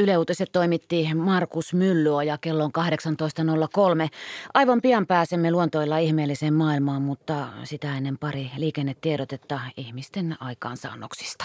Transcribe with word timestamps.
Yle 0.00 0.18
Uutiset 0.18 0.52
toimitti 0.52 1.14
Markus 1.14 1.74
Myllyoja 1.74 2.38
kello 2.38 2.64
on 2.64 2.70
18.03. 2.78 4.08
Aivan 4.54 4.80
pian 4.82 5.06
pääsemme 5.06 5.50
luontoilla 5.50 5.98
ihmeelliseen 5.98 6.54
maailmaan, 6.54 7.02
mutta 7.02 7.48
sitä 7.64 7.96
ennen 7.96 8.18
pari 8.18 8.50
liikennetiedotetta 8.56 9.60
ihmisten 9.76 10.36
aikaansaannoksista. 10.40 11.44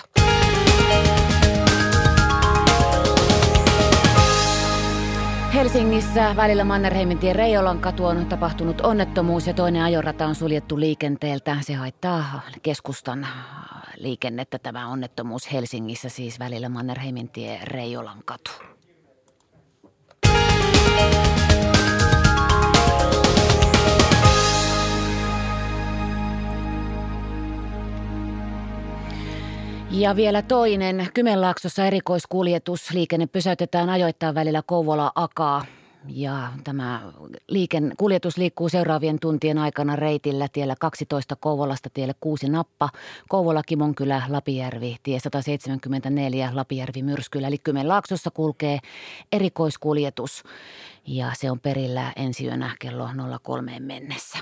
Helsingissä 5.55 6.35
välillä 6.35 6.63
Mannerheimin 6.63 7.19
Reijolan 7.33 7.79
katu 7.79 8.05
on 8.05 8.25
tapahtunut 8.25 8.81
onnettomuus 8.81 9.47
ja 9.47 9.54
toinen 9.54 9.81
ajorata 9.81 10.25
on 10.25 10.35
suljettu 10.35 10.79
liikenteeltä. 10.79 11.57
Se 11.61 11.73
haittaa 11.73 12.41
keskustan 12.61 13.27
liikennettä 13.97 14.59
tämä 14.59 14.87
onnettomuus 14.87 15.51
Helsingissä, 15.51 16.10
siis 16.10 16.39
välillä 16.39 16.69
Mannerheimin 16.69 17.29
tie 17.29 17.60
Reijolan 17.63 18.23
katu. 18.25 18.51
Ja 29.92 30.16
vielä 30.16 30.42
toinen. 30.42 31.07
Kymenlaaksossa 31.14 31.86
erikoiskuljetus. 31.86 32.92
Liikenne 32.92 33.28
pysäytetään 33.28 33.89
ajoittaa 33.89 34.36
välillä 34.36 34.61
Kouvola-Akaa. 34.61 35.66
Ja 36.08 36.48
tämä 36.64 37.02
liiken, 37.48 37.94
kuljetus 37.98 38.38
liikkuu 38.38 38.70
seuraavien 38.70 39.20
tuntien 39.20 39.58
aikana 39.58 39.95
reitillä 39.95 40.48
tiellä 40.53 40.75
12 40.80 41.36
Kouvolasta 41.36 41.89
tielle 41.94 42.14
6 42.20 42.50
Nappa, 42.50 42.89
Kouvola 43.30 43.64
Kimonkylä, 43.64 44.22
Lapijärvi, 44.28 44.95
tie 45.03 45.20
174 45.20 46.50
Lapijärvi 46.53 47.03
Myrskylä. 47.03 47.47
Eli 47.47 47.58
Kymenlaaksossa 47.58 48.31
kulkee 48.31 48.80
erikoiskuljetus 49.31 50.44
ja 51.08 51.31
se 51.33 51.52
on 51.52 51.59
perillä 51.59 52.14
ensi 52.16 52.45
yönä 52.45 52.75
kello 52.80 53.09
03 53.44 53.80
mennessä. 53.80 54.38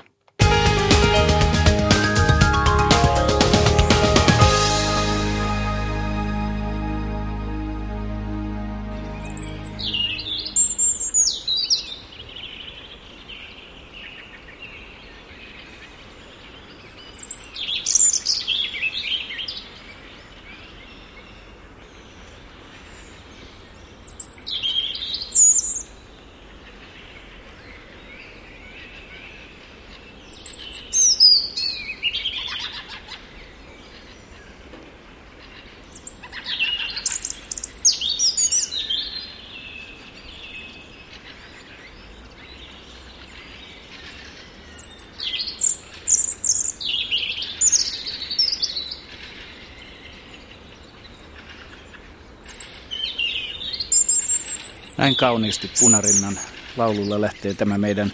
Näin 55.04 55.16
kauniisti 55.16 55.70
Punarinnan 55.80 56.38
laululla 56.76 57.20
lähtee 57.20 57.54
tämä 57.54 57.78
meidän 57.78 58.12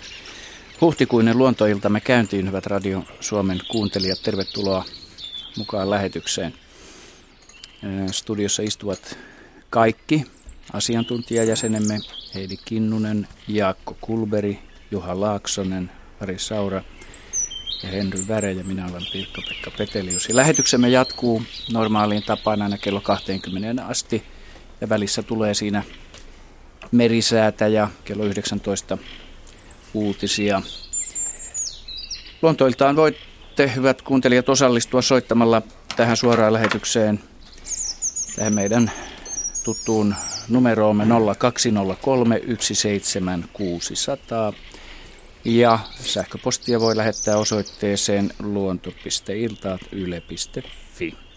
huhtikuinen 0.81 1.39
luontoiltamme 1.39 2.01
käyntiin, 2.01 2.47
hyvät 2.47 2.67
Radio 2.67 3.03
Suomen 3.21 3.61
kuuntelijat. 3.69 4.23
Tervetuloa 4.23 4.85
mukaan 5.57 5.91
lähetykseen. 5.91 6.55
Studiossa 8.11 8.63
istuvat 8.63 9.19
kaikki 9.71 10.25
asiantuntijajäsenemme 10.73 11.99
Heidi 12.35 12.57
Kinnunen, 12.65 13.29
Jaakko 13.49 13.97
Kulberi, 14.01 14.59
Juha 14.91 15.21
Laaksonen, 15.21 15.91
Ari 16.21 16.39
Saura 16.39 16.83
ja 17.83 17.89
Henry 17.89 18.29
Väre 18.29 18.53
ja 18.53 18.65
minä 18.65 18.87
olen 18.87 19.07
Pirkka-Pekka 19.13 19.71
Petelius. 19.79 20.29
Ja 20.29 20.37
lähetyksemme 20.37 20.89
jatkuu 20.89 21.43
normaaliin 21.73 22.23
tapaan 22.23 22.63
aina 22.63 22.79
kello 22.79 23.01
20 23.01 23.87
asti 23.87 24.23
ja 24.81 24.89
välissä 24.89 25.23
tulee 25.23 25.55
siinä 25.55 25.83
merisäätä 26.93 27.67
ja 27.67 27.89
kello 28.05 28.25
19 28.25 28.99
uutisia. 29.95 30.63
Luontoiltaan 32.43 32.97
voitte, 32.97 33.73
hyvät 33.77 34.03
kuuntelijat, 34.03 34.49
osallistua 34.49 35.03
soittamalla 35.03 35.63
tähän 35.97 36.17
suoraan 36.17 36.53
lähetykseen, 36.53 37.21
tähän 38.37 38.55
meidän 38.55 38.93
tuttuun 39.65 40.15
numeroomme 40.49 41.07
0203 41.39 42.41
17600. 42.59 44.53
Ja 45.45 45.79
sähköpostia 46.01 46.81
voi 46.81 46.97
lähettää 46.97 47.37
osoitteeseen 47.37 48.31
luonto.iltaat.yle.fi. 48.43 51.30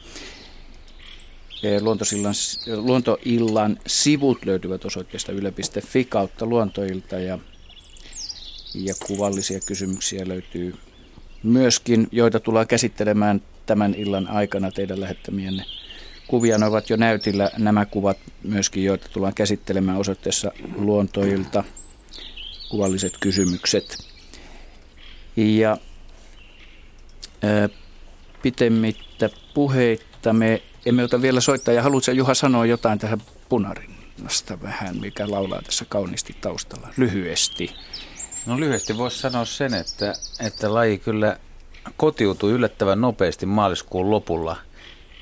Luontosillan, 1.81 2.33
luontoillan 2.75 3.79
sivut 3.87 4.45
löytyvät 4.45 4.85
osoitteesta 4.85 5.31
yle.fi 5.31 6.05
kautta 6.05 6.45
luontoilta 6.45 7.19
ja, 7.19 7.39
ja 8.73 8.93
kuvallisia 9.07 9.59
kysymyksiä 9.67 10.27
löytyy 10.27 10.75
myöskin, 11.43 12.07
joita 12.11 12.39
tullaan 12.39 12.67
käsittelemään 12.67 13.41
tämän 13.65 13.95
illan 13.95 14.27
aikana 14.27 14.71
teidän 14.71 15.01
lähettämienne 15.01 15.65
kuvia. 16.27 16.57
Ne 16.57 16.65
ovat 16.65 16.89
jo 16.89 16.95
näytillä 16.95 17.51
nämä 17.57 17.85
kuvat 17.85 18.17
myöskin, 18.43 18.83
joita 18.83 19.09
tullaan 19.13 19.33
käsittelemään 19.33 19.97
osoitteessa 19.97 20.51
luontoilta 20.75 21.63
kuvalliset 22.69 23.13
kysymykset. 23.19 23.97
Ja 25.35 25.77
ää, 27.41 27.69
pitemmittä 28.41 29.29
puheitta 29.53 30.33
me 30.33 30.61
emme 30.85 31.03
ota 31.03 31.21
vielä 31.21 31.41
soittaa. 31.41 31.73
Ja 31.73 31.83
haluatko 31.83 32.11
Juha 32.11 32.33
sanoa 32.33 32.65
jotain 32.65 32.99
tähän 32.99 33.21
punarinnasta 33.49 34.61
vähän, 34.61 34.97
mikä 34.97 35.31
laulaa 35.31 35.61
tässä 35.61 35.85
kauniisti 35.89 36.35
taustalla, 36.41 36.87
lyhyesti? 36.97 37.75
No 38.45 38.59
lyhyesti 38.59 38.97
voisi 38.97 39.19
sanoa 39.19 39.45
sen, 39.45 39.73
että, 39.73 40.13
että 40.39 40.73
laji 40.73 40.97
kyllä 40.97 41.37
kotiutui 41.97 42.51
yllättävän 42.51 43.01
nopeasti 43.01 43.45
maaliskuun 43.45 44.11
lopulla. 44.11 44.57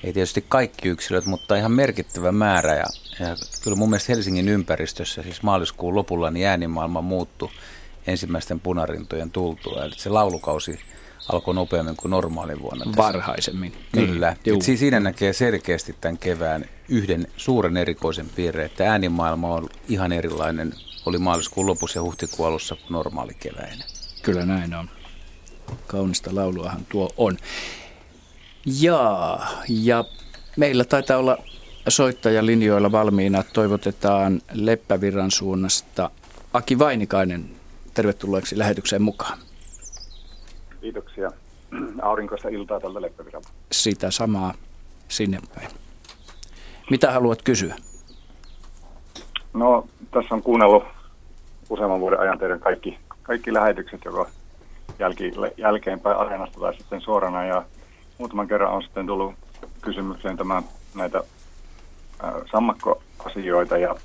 Ei 0.04 0.14
tietysti 0.14 0.46
kaikki 0.50 0.90
yksilöt, 0.90 1.26
mutta 1.26 1.56
ihan 1.56 1.72
merkittävä 1.72 2.32
määrä. 2.32 2.76
Ja, 2.76 2.86
ja 3.20 3.36
kyllä 3.64 3.78
mun 3.78 3.90
mielestä 3.90 4.14
Helsingin 4.14 4.50
ympäristössä, 4.50 5.24
siis 5.24 5.44
maaliskuun 5.44 5.96
lopulla, 5.96 6.32
niin 6.32 6.48
äänimaailma 6.48 7.02
muuttui 7.02 7.50
ensimmäisten 8.08 8.60
punarintojen 8.60 9.32
tultua. 9.32 9.86
Eli 9.86 9.94
se 9.98 10.10
laulukausi 10.10 10.80
alkoi 11.30 11.54
nopeammin 11.54 11.96
kuin 11.96 12.12
normaalin 12.12 12.62
vuonna. 12.62 12.86
Tässä. 12.86 12.98
Varhaisemmin. 12.98 13.74
Kyllä. 13.92 14.36
Niin, 14.46 14.62
siis 14.62 14.80
siinä 14.80 15.00
näkee 15.00 15.34
selkeästi 15.34 15.96
tämän 16.02 16.18
kevään 16.18 16.66
yhden 16.90 17.28
suuren 17.38 17.78
erikoisen 17.78 18.30
piirre, 18.36 18.66
että 18.66 18.92
äänimaailma 18.92 19.54
on 19.54 19.70
ihan 19.90 20.12
erilainen, 20.12 20.74
oli 21.06 21.18
maaliskuun 21.18 21.68
lopussa 21.68 22.00
ja 22.00 22.04
huhtikuun 22.04 22.48
alussa 22.48 22.76
kuin 22.76 22.86
normaali 22.90 23.34
keväinen. 23.34 23.88
Kyllä 24.22 24.46
näin 24.46 24.74
on. 24.74 24.90
Kaunista 25.88 26.36
lauluahan 26.36 26.86
tuo 26.90 27.10
on. 27.18 27.38
Jaa, 28.66 29.50
ja 29.70 30.06
meillä 30.58 30.86
taitaa 30.86 31.18
olla 31.18 31.38
soittajalinjoilla 31.88 32.92
valmiina. 32.92 33.44
Toivotetaan 33.44 34.42
Leppävirran 34.54 35.32
suunnasta 35.32 36.10
Aki 36.54 36.80
Vainikainen 36.80 37.50
tervetulleeksi 37.94 38.58
lähetykseen 38.58 39.02
mukaan. 39.02 39.40
Kiitoksia. 40.82 41.32
Aurinkoista 42.02 42.50
iltaa 42.50 42.80
tältä 42.80 43.02
Leppäviralta. 43.02 43.50
Sitä 43.72 44.12
samaa 44.12 44.54
sinne 45.08 45.40
päin. 45.56 45.70
Mitä 46.90 47.12
haluat 47.12 47.42
kysyä? 47.42 47.76
No, 49.54 49.88
tässä 50.12 50.36
on 50.36 50.44
kuunnellut 50.44 50.84
useamman 51.70 52.00
vuoden 52.00 52.20
ajan 52.20 52.40
teidän 52.40 52.60
kaikki, 52.60 53.00
kaikki 53.24 53.54
lähetykset, 53.54 54.06
joko 54.06 54.28
jälki, 55.00 55.32
jälkeenpäin 55.58 56.18
areenasta 56.18 56.60
tai 56.60 56.76
sitten 56.78 57.02
suorana. 57.02 57.46
Ja 57.46 57.66
muutaman 58.18 58.48
kerran 58.48 58.74
on 58.74 58.84
sitten 58.84 59.08
tullut 59.08 59.34
kysymykseen 59.82 60.38
tämä, 60.38 60.64
näitä 60.96 61.24
äh, 62.24 62.34
sammakkoasioita 62.52 63.78
ja, 63.78 63.96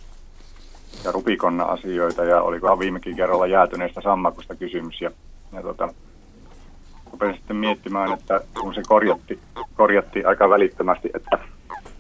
ja 1.05 1.13
rupikonna-asioita. 1.13 2.25
Ja 2.25 2.43
olikohan 2.43 2.79
viimekin 2.79 3.17
kerralla 3.17 3.47
jäätyneestä 3.47 4.01
sammakosta 4.01 4.55
kysymys. 4.55 5.01
Ja, 5.01 5.11
ja 5.53 5.63
tota, 5.63 5.95
rupesin 7.13 7.35
sitten 7.35 7.57
miettimään, 7.57 8.13
että 8.13 8.41
kun 8.61 8.75
se 8.75 8.83
korjatti, 8.87 9.39
korjatti 9.75 10.25
aika 10.25 10.51
välittömästi, 10.51 11.11
että, 11.15 11.39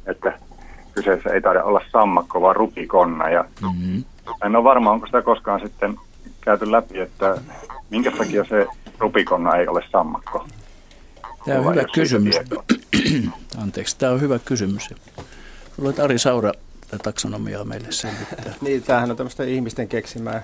että 0.07 0.39
kyseessä 0.95 1.31
ei 1.31 1.41
taida 1.41 1.65
olla 1.65 1.81
sammakko, 1.93 2.41
vaan 2.41 2.57
rupikonna. 2.57 3.31
Ja 3.31 3.45
mm-hmm. 3.63 4.05
En 4.45 4.57
ole 4.57 4.65
varma, 4.65 4.91
onko 4.91 5.07
sitä 5.07 5.23
koskaan 5.23 5.61
sitten 5.61 5.97
käyty 6.41 6.73
läpi, 6.73 7.01
että 7.01 7.39
minkä 7.91 8.11
takia 8.11 8.45
se 8.45 8.67
rupikonna 8.99 9.57
ei 9.57 9.69
ole 9.69 9.83
sammakko. 9.93 10.47
Tämä 11.45 11.59
on 11.69 11.75
hyvä 11.75 11.85
kysymys. 11.95 12.37
Anteeksi, 13.63 13.99
tämä 13.99 14.13
on 14.13 14.21
hyvä 14.21 14.39
kysymys. 14.39 14.91
Luulen, 15.79 16.01
Ari 16.01 16.19
Saura 16.19 16.53
tätä 16.81 17.03
taksonomiaa 17.03 17.65
meille 17.65 17.93
selvittää. 17.93 18.55
niin, 18.61 18.83
tämähän 18.83 19.11
on 19.11 19.17
tämmöistä 19.17 19.45
ihmisten 19.45 19.89
keksimää 19.89 20.43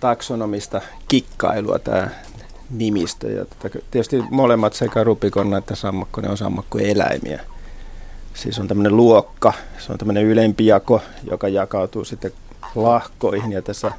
taksonomista 0.00 0.80
kikkailua 1.08 1.78
tämä 1.78 2.08
nimistö. 2.70 3.30
Ja 3.30 3.44
tietysti 3.90 4.22
molemmat 4.30 4.72
sekä 4.72 5.04
rupikonna 5.04 5.58
että 5.58 5.74
sammakko, 5.74 6.20
ne 6.20 6.28
on 6.28 6.36
sammakkoeläimiä. 6.36 7.44
Siis 8.34 8.58
on 8.58 8.68
tämmöinen 8.68 8.96
luokka, 8.96 9.52
se 9.78 9.92
on 9.92 9.98
tämmöinen 9.98 10.24
ylempi 10.24 10.66
jako, 10.66 11.00
joka 11.30 11.48
jakautuu 11.48 12.04
sitten 12.04 12.32
lahkoihin 12.74 13.52
ja 13.52 13.62
tässä 13.62 13.92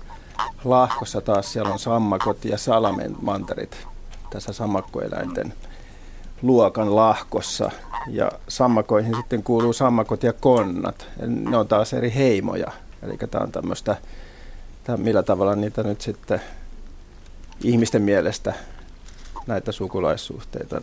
lahkossa 0.64 1.22
taas 1.22 1.54
siellä 1.54 1.74
on 1.74 1.80
sammakot 1.80 2.46
ja 2.46 2.58
salamanterit 2.58 3.88
tässä 4.30 4.54
sammakkoeläinten 4.54 5.54
luokan 6.42 6.96
lahkossa. 6.96 7.72
Ja 8.08 8.32
sammakoihin 8.48 9.16
sitten 9.16 9.44
kuuluu 9.44 9.74
sammakot 9.74 10.24
ja 10.24 10.34
konnat. 10.34 11.08
Ne 11.28 11.58
on 11.58 11.68
taas 11.68 11.94
eri 11.94 12.14
heimoja. 12.16 12.72
Eli 13.04 13.18
tämä 13.18 13.44
on 13.44 13.52
tämmöistä, 13.52 13.98
millä 14.98 15.24
tavalla 15.24 15.56
niitä 15.56 15.84
nyt 15.84 16.02
sitten 16.02 16.42
ihmisten 17.64 18.02
mielestä 18.02 18.54
näitä 19.48 19.72
sukulaissuhteita 19.72 20.82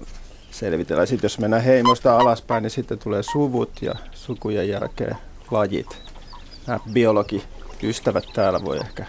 selvitellään. 0.51 1.07
Sitten 1.07 1.25
jos 1.25 1.39
mennään 1.39 1.63
heimosta 1.63 2.19
alaspäin, 2.19 2.63
niin 2.63 2.71
sitten 2.71 2.99
tulee 2.99 3.23
suvut 3.23 3.83
ja 3.83 3.95
sukujen 4.13 4.69
jälkeen 4.69 5.17
lajit. 5.51 5.99
Nämä 6.67 6.81
biologiystävät 6.93 8.25
täällä 8.35 8.65
voi 8.65 8.79
ehkä 8.79 9.07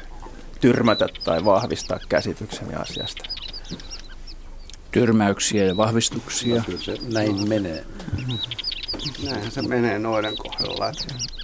tyrmätä 0.61 1.07
tai 1.23 1.45
vahvistaa 1.45 1.99
käsitykseni 2.09 2.75
asiasta. 2.75 3.23
Tyrmäyksiä 4.91 5.63
ja 5.63 5.77
vahvistuksia. 5.77 6.63
No, 6.71 6.77
se 6.77 6.97
näin 7.13 7.49
menee. 7.49 7.85
Näinhän 9.25 9.51
se 9.51 9.61
menee 9.61 9.99
noiden 9.99 10.37
kohdalla. 10.37 10.91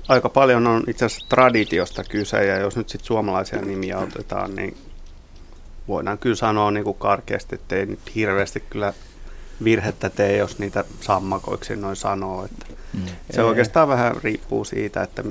Aika 0.08 0.30
paljon 0.30 0.68
on 0.68 0.84
itse 0.88 1.06
asiassa 1.06 1.30
traditiosta 1.30 2.04
kyse 2.04 2.46
ja 2.46 2.58
jos 2.58 2.76
nyt 2.76 2.90
sitten 2.90 3.08
suomalaisia 3.08 3.62
nimiä 3.62 3.98
otetaan, 3.98 4.56
niin 4.56 4.78
voidaan 5.88 6.18
kyllä 6.18 6.36
sanoa 6.36 6.72
niin 6.72 6.84
kuin 6.84 6.98
karkeasti, 6.98 7.56
että 7.56 7.76
ei 7.76 7.86
nyt 7.86 8.16
hirveästi 8.16 8.60
kyllä 8.70 8.94
virhettä 9.64 10.10
tee, 10.10 10.38
jos 10.38 10.60
niitä 10.60 10.84
sammakoiksi 11.02 11.76
noin 11.76 11.96
sanoo. 11.96 12.46
Että 12.46 12.66
mm. 12.94 13.06
Se 13.32 13.42
ei. 13.42 13.48
oikeastaan 13.48 13.88
vähän 13.88 14.16
riippuu 14.24 14.66
siitä, 14.66 15.02
että 15.02 15.24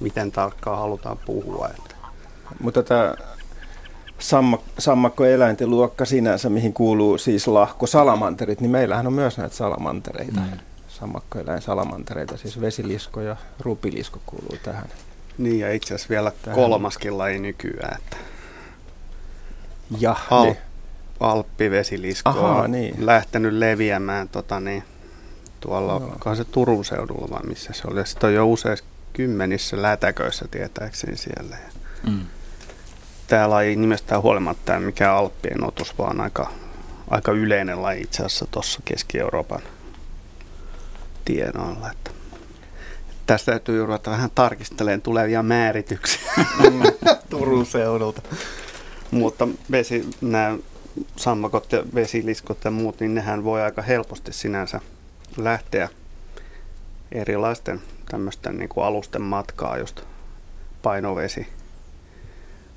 miten 0.00 0.32
tarkkaan 0.32 0.78
halutaan 0.78 1.18
puhua. 1.26 1.68
Että. 1.78 1.94
Mutta 2.60 2.82
tämä 2.82 3.14
sammak- 4.18 4.70
sammakkoeläinten 4.78 5.70
luokka 5.70 6.04
sinänsä, 6.04 6.50
mihin 6.50 6.72
kuuluu 6.72 7.18
siis 7.18 7.48
lahko 7.48 7.86
salamanterit, 7.86 8.60
niin 8.60 8.70
meillähän 8.70 9.06
on 9.06 9.12
myös 9.12 9.38
näitä 9.38 9.56
salamantereita. 9.56 10.40
Mm. 10.40 10.58
Sammakkoeläin 10.88 11.62
salamantereita, 11.62 12.36
siis 12.36 12.60
vesilisko 12.60 13.20
ja 13.20 13.36
rupilisko 13.60 14.20
kuuluu 14.26 14.56
tähän. 14.62 14.88
Niin 15.38 15.60
ja 15.60 15.72
itse 15.72 15.94
asiassa 15.94 16.10
vielä 16.10 16.32
tähän. 16.42 16.54
kolmaskin 16.54 17.18
laji 17.18 17.38
nykyään. 17.38 17.98
Että 17.98 18.16
ja, 19.98 20.16
Al- 20.30 20.44
niin. 20.44 20.56
Alppivesilisko 21.20 22.30
Aha, 22.30 22.62
on 22.62 22.72
niin. 22.72 23.06
lähtenyt 23.06 23.52
leviämään 23.52 24.28
tota, 24.28 24.60
niin, 24.60 24.84
tuolla, 25.60 25.98
no. 26.24 26.34
se 26.34 26.44
Turun 26.44 26.84
seudulla 26.84 27.30
vai 27.30 27.42
missä 27.42 27.72
se 27.72 27.82
oli. 27.90 28.06
Sitten 28.06 28.28
on 28.28 28.34
jo 28.34 28.46
useissa 28.46 28.84
kymmenissä 29.12 29.82
lätäköissä 29.82 30.48
tietääkseni 30.50 31.16
siellä. 31.16 31.56
Mm. 32.08 32.26
Tämä 33.26 33.50
laji 33.50 33.76
nimestään 33.76 34.22
huolimatta 34.22 34.80
mikä 34.80 35.14
Alppien 35.14 35.64
otus, 35.64 35.98
vaan 35.98 36.20
aika, 36.20 36.50
aika 37.10 37.32
yleinen 37.32 37.82
laji 37.82 38.00
itse 38.00 38.24
asiassa 38.24 38.46
tuossa 38.50 38.80
Keski-Euroopan 38.84 39.62
tienoilla. 41.24 41.90
Että 41.90 42.10
tästä 43.26 43.52
täytyy 43.52 43.86
ruveta 43.86 44.10
vähän 44.10 44.30
tarkistelemaan 44.34 45.02
tulevia 45.02 45.42
määrityksiä 45.42 46.32
mm. 46.36 46.82
Turun 47.30 47.66
seudulta. 47.66 48.22
Mutta 49.10 49.48
vesi, 49.70 50.10
nämä 50.20 50.58
sammakot 51.16 51.72
ja 51.72 51.84
vesiliskot 51.94 52.64
ja 52.64 52.70
muut, 52.70 53.00
niin 53.00 53.14
nehän 53.14 53.44
voi 53.44 53.62
aika 53.62 53.82
helposti 53.82 54.32
sinänsä 54.32 54.80
lähteä 55.36 55.88
erilaisten 57.12 57.80
tämmöisten 58.10 58.56
niin 58.56 58.68
kuin 58.68 58.84
alusten 58.84 59.22
matkaa 59.22 59.78
just 59.78 60.00
painovesi 60.82 61.46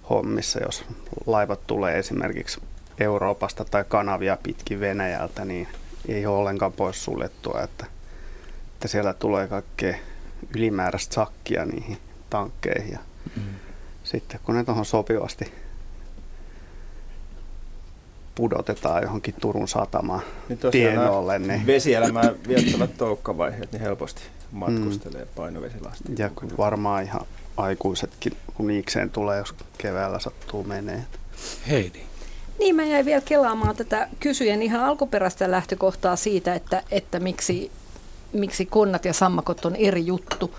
hommissa, 0.10 0.60
jos 0.64 0.86
laivat 1.26 1.68
tulee 1.68 2.00
esimerkiksi 2.00 2.62
Euroopasta 3.00 3.66
tai 3.66 3.84
kanavia 3.88 4.38
pitkin 4.44 4.80
Venäjältä, 4.80 5.46
niin 5.46 5.68
ei 6.08 6.26
ole 6.26 6.38
ollenkaan 6.38 6.74
pois 6.74 7.04
suljettua, 7.04 7.62
että, 7.62 7.86
että 8.74 8.88
siellä 8.88 9.14
tulee 9.14 9.48
kaikkea 9.48 9.96
ylimääräistä 10.56 11.14
sakkia 11.16 11.66
niihin 11.66 11.98
tankkeihin. 12.30 12.92
Ja 12.92 13.00
mm. 13.36 13.44
Sitten 14.04 14.40
kun 14.44 14.56
ne 14.56 14.64
tuohon 14.64 14.86
sopivasti 14.86 15.54
pudotetaan 18.36 19.04
johonkin 19.04 19.36
Turun 19.42 19.68
satamaan 19.68 20.22
niin 20.50 20.60
tienolle. 20.72 21.40
Niin... 21.40 21.68
Vesielämää 21.68 22.32
viettävät 22.48 22.98
toukkavaiheet 22.98 23.72
niin 23.72 23.82
helposti 23.82 24.22
matkustelee 24.52 25.24
mm. 25.24 25.30
painovesilastin. 25.36 26.16
Ja 26.18 26.30
varmaan 26.58 27.04
ihan 27.04 27.22
aikuisetkin, 27.58 28.34
kun 28.54 28.68
niikseen 28.68 29.10
tulee, 29.10 29.38
jos 29.38 29.56
keväällä 29.78 30.20
sattuu 30.20 30.64
menee. 30.64 31.06
Heidi. 31.70 32.00
Niin, 32.60 32.76
mä 32.76 32.84
jäin 32.84 33.06
vielä 33.06 33.22
kelaamaan 33.26 33.76
tätä 33.76 34.10
kysyjen 34.20 34.62
ihan 34.62 34.84
alkuperäistä 34.84 35.52
lähtökohtaa 35.52 36.16
siitä, 36.16 36.54
että, 36.54 36.84
että 36.92 37.20
miksi, 37.20 37.72
miksi 38.34 38.66
konnat 38.66 39.06
ja 39.06 39.14
sammakot 39.14 39.66
on 39.66 39.76
eri 39.76 40.06
juttu. 40.06 40.56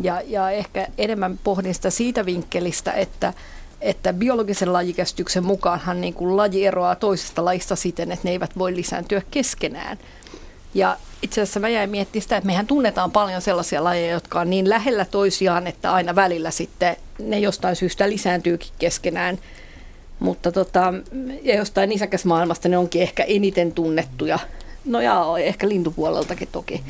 Ja, 0.00 0.22
ja 0.26 0.50
ehkä 0.50 0.88
enemmän 0.98 1.38
pohdin 1.44 1.74
sitä 1.74 1.90
siitä 1.90 2.26
vinkkelistä, 2.26 2.92
että, 2.92 3.32
että 3.80 4.12
biologisen 4.12 4.72
lajikäsityksen 4.72 5.44
mukaanhan 5.44 6.00
niin 6.00 6.14
kuin 6.14 6.36
laji 6.36 6.66
eroaa 6.66 6.94
toisesta 6.94 7.44
lajista 7.44 7.76
siten, 7.76 8.12
että 8.12 8.28
ne 8.28 8.30
eivät 8.30 8.58
voi 8.58 8.76
lisääntyä 8.76 9.22
keskenään. 9.30 9.98
Ja 10.74 10.96
itse 11.22 11.40
asiassa 11.40 11.60
mä 11.60 11.68
jäin 11.68 11.90
miettimään 11.90 12.22
sitä, 12.22 12.36
että 12.36 12.46
mehän 12.46 12.66
tunnetaan 12.66 13.10
paljon 13.10 13.42
sellaisia 13.42 13.84
lajeja, 13.84 14.12
jotka 14.12 14.40
on 14.40 14.50
niin 14.50 14.68
lähellä 14.68 15.04
toisiaan, 15.04 15.66
että 15.66 15.92
aina 15.92 16.14
välillä 16.14 16.50
sitten 16.50 16.96
ne 17.18 17.38
jostain 17.38 17.76
syystä 17.76 18.08
lisääntyykin 18.08 18.72
keskenään. 18.78 19.38
Mutta 20.18 20.52
tota, 20.52 20.94
ja 21.42 21.56
jostain 21.56 21.90
maailmasta 22.24 22.68
ne 22.68 22.78
onkin 22.78 23.02
ehkä 23.02 23.22
eniten 23.22 23.72
tunnettuja. 23.72 24.38
No 24.84 25.00
ja 25.00 25.24
ehkä 25.40 25.68
lintupuoleltakin 25.68 26.48
toki. 26.52 26.84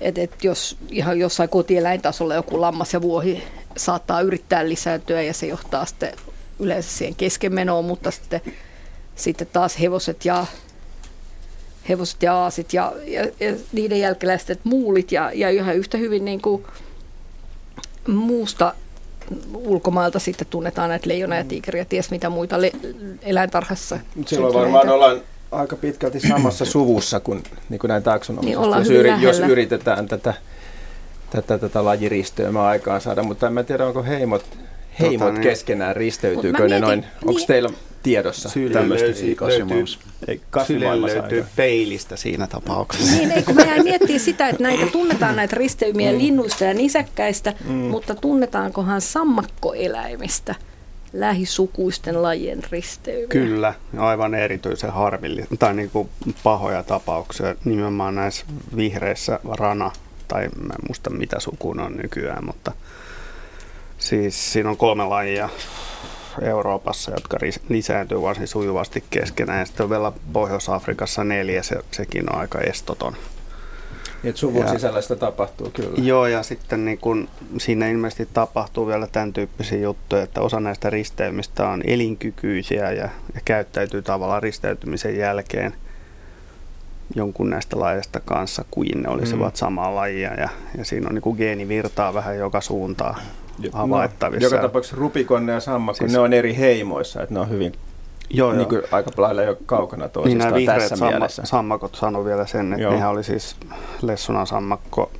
Et, 0.00 0.18
et 0.18 0.44
jos 0.44 0.76
ihan 0.90 1.18
jossain 1.18 1.48
kotieläintasolla 1.48 2.34
joku 2.34 2.60
lammas 2.60 2.92
ja 2.92 3.02
vuohi 3.02 3.42
saattaa 3.78 4.20
yrittää 4.20 4.68
lisääntyä 4.68 5.22
ja 5.22 5.34
se 5.34 5.46
johtaa 5.46 5.86
sitten 5.86 6.12
yleensä 6.58 6.90
siihen 6.90 7.14
keskenmenoon, 7.14 7.84
mutta 7.84 8.10
sitten, 8.10 8.40
sitten 9.16 9.48
taas 9.52 9.80
hevoset 9.80 10.24
ja 10.24 10.46
hevoset 11.88 12.22
ja 12.22 12.34
aasit 12.34 12.72
ja, 12.72 12.92
ja, 13.04 13.24
ja 13.40 13.56
niiden 13.72 14.00
jälkeläiset 14.00 14.60
muulit 14.64 15.12
ja, 15.12 15.30
ja 15.34 15.50
yhä 15.50 15.72
yhtä 15.72 15.98
hyvin 15.98 16.24
niin 16.24 16.42
kuin 16.42 16.64
muusta 18.08 18.74
ulkomailta 19.54 20.18
sitten 20.18 20.46
tunnetaan 20.46 20.88
näitä 20.88 21.08
leijona 21.08 21.36
ja 21.36 21.44
tiikeriä, 21.44 21.84
ties 21.84 22.10
mitä 22.10 22.30
muita 22.30 22.60
le- 22.60 22.72
eläintarhassa. 23.22 23.98
Silloin 24.26 24.54
varmaan 24.54 24.88
ollaan 24.88 25.20
aika 25.52 25.76
pitkälti 25.76 26.20
samassa 26.20 26.64
suvussa 26.64 27.20
kuin, 27.20 27.42
niin 27.68 27.78
kuin 27.78 27.88
näin 27.88 28.02
taksonomisesti, 28.02 28.60
niin 28.60 28.78
jos, 28.78 28.90
yri, 28.90 29.12
jos 29.20 29.38
yritetään 29.40 30.08
tätä, 30.08 30.34
tätä, 31.30 31.58
tätä 31.58 31.84
lajiristöymää 31.84 32.66
aikaan 32.66 33.00
saada, 33.00 33.22
mutta 33.22 33.46
en 33.46 33.52
mä 33.52 33.62
tiedä, 33.62 33.86
onko 33.86 34.02
heimot, 34.02 34.44
heimot 35.00 35.28
tota, 35.28 35.32
niin. 35.32 35.42
keskenään 35.42 35.96
risteytyykö 35.96 36.68
ne 36.68 36.80
noin, 36.80 37.04
onko 37.22 37.38
niin. 37.38 37.46
teillä 37.46 37.70
tiedossa 38.02 38.50
tämmöistä 38.72 39.12
Syle 40.64 41.00
löytyy 41.02 41.44
peilistä 41.56 42.16
siinä 42.16 42.46
tapauksessa. 42.46 43.16
Niin, 43.16 43.30
ei, 43.30 43.42
kun 43.42 43.54
mä 43.54 43.62
jäin 43.62 43.84
miettimään 43.84 44.20
sitä, 44.20 44.48
että 44.48 44.62
näitä 44.62 44.86
tunnetaan 44.86 45.36
näitä 45.36 45.56
risteymiä 45.56 46.12
mm. 46.12 46.18
linnuista 46.18 46.64
ja 46.64 46.74
nisäkkäistä, 46.74 47.54
mm. 47.64 47.74
mutta 47.74 48.14
tunnetaankohan 48.14 49.00
sammakkoeläimistä? 49.00 50.54
lähisukuisten 51.12 52.22
lajien 52.22 52.60
risteymiä. 52.70 53.28
Kyllä, 53.28 53.74
aivan 53.98 54.34
erityisen 54.34 54.92
harmillisia 54.92 55.56
tai 55.58 55.74
niin 55.74 55.90
kuin 55.90 56.08
pahoja 56.42 56.82
tapauksia 56.82 57.54
nimenomaan 57.64 58.14
näissä 58.14 58.44
vihreissä 58.76 59.40
rana, 59.58 59.90
tai 60.28 60.42
mä 60.42 60.74
en 60.74 60.86
muista 60.88 61.10
mitä 61.10 61.40
sukuun 61.40 61.80
on 61.80 61.96
nykyään, 61.96 62.44
mutta 62.44 62.72
siis 63.98 64.52
siinä 64.52 64.70
on 64.70 64.76
kolme 64.76 65.04
lajia 65.04 65.48
Euroopassa, 66.42 67.10
jotka 67.10 67.38
lisääntyy 67.68 68.22
varsin 68.22 68.48
sujuvasti 68.48 69.04
keskenään. 69.10 69.58
Ja 69.58 69.64
sitten 69.64 69.84
on 69.84 69.90
vielä 69.90 70.12
Pohjois-Afrikassa 70.32 71.24
neljä, 71.24 71.62
se, 71.62 71.76
sekin 71.90 72.32
on 72.32 72.38
aika 72.38 72.60
estoton 72.60 73.16
että 74.24 74.40
suvun 74.40 74.62
Ja- 74.62 74.68
sisällä 74.68 75.00
sitä 75.00 75.16
tapahtuu 75.16 75.70
kyllä. 75.70 75.94
Joo, 75.96 76.26
ja 76.26 76.42
sitten 76.42 76.84
niin 76.84 76.98
kun, 76.98 77.28
siinä 77.58 77.88
ilmeisesti 77.88 78.28
tapahtuu 78.34 78.86
vielä 78.86 79.06
tämän 79.06 79.32
tyyppisiä 79.32 79.78
juttuja, 79.78 80.22
että 80.22 80.40
osa 80.40 80.60
näistä 80.60 80.90
risteymistä 80.90 81.68
on 81.68 81.82
elinkykyisiä 81.86 82.92
ja, 82.92 83.08
ja 83.34 83.40
käyttäytyy 83.44 84.02
tavallaan 84.02 84.42
risteytymisen 84.42 85.16
jälkeen 85.16 85.74
jonkun 87.14 87.50
näistä 87.50 87.80
lajeista 87.80 88.20
kanssa 88.20 88.64
kuin 88.70 89.02
ne 89.02 89.08
olisivat 89.08 89.54
mm. 89.54 89.58
samaa 89.58 89.94
lajia. 89.94 90.34
Ja, 90.34 90.48
ja 90.78 90.84
siinä 90.84 91.08
on 91.08 91.14
niin 91.14 91.22
kuin 91.22 91.36
geenivirtaa 91.36 92.14
vähän 92.14 92.38
joka 92.38 92.60
suuntaan 92.60 93.14
havaittavissa. 93.72 94.48
No, 94.48 94.54
joka 94.56 94.68
tapauksessa 94.68 94.96
rupikonne 94.96 95.52
ja 95.52 95.60
sammakko, 95.60 95.98
Siis- 95.98 96.12
ne 96.12 96.18
on 96.18 96.32
eri 96.32 96.56
heimoissa, 96.56 97.22
että 97.22 97.34
ne 97.34 97.40
on 97.40 97.50
hyvin 97.50 97.72
joo, 98.30 98.50
niin 98.52 98.58
joo. 98.58 98.68
kuin, 98.68 98.82
aika 98.92 99.10
lailla 99.16 99.42
jo 99.42 99.56
kaukana 99.66 100.04
Niin 100.04 100.10
toisistaan 100.12 100.54
vihreät 100.54 100.78
tässä 100.78 100.96
samma, 100.96 101.10
mielessä. 101.10 101.42
sammakot 101.46 101.94
sanoi 101.94 102.24
vielä 102.24 102.46
sen, 102.46 102.72
että 102.72 102.82
Joo. 102.82 102.92
nehän 102.92 103.10
oli 103.10 103.24
siis 103.24 103.56
lessunan 104.02 104.46
sammakko, 104.46 105.10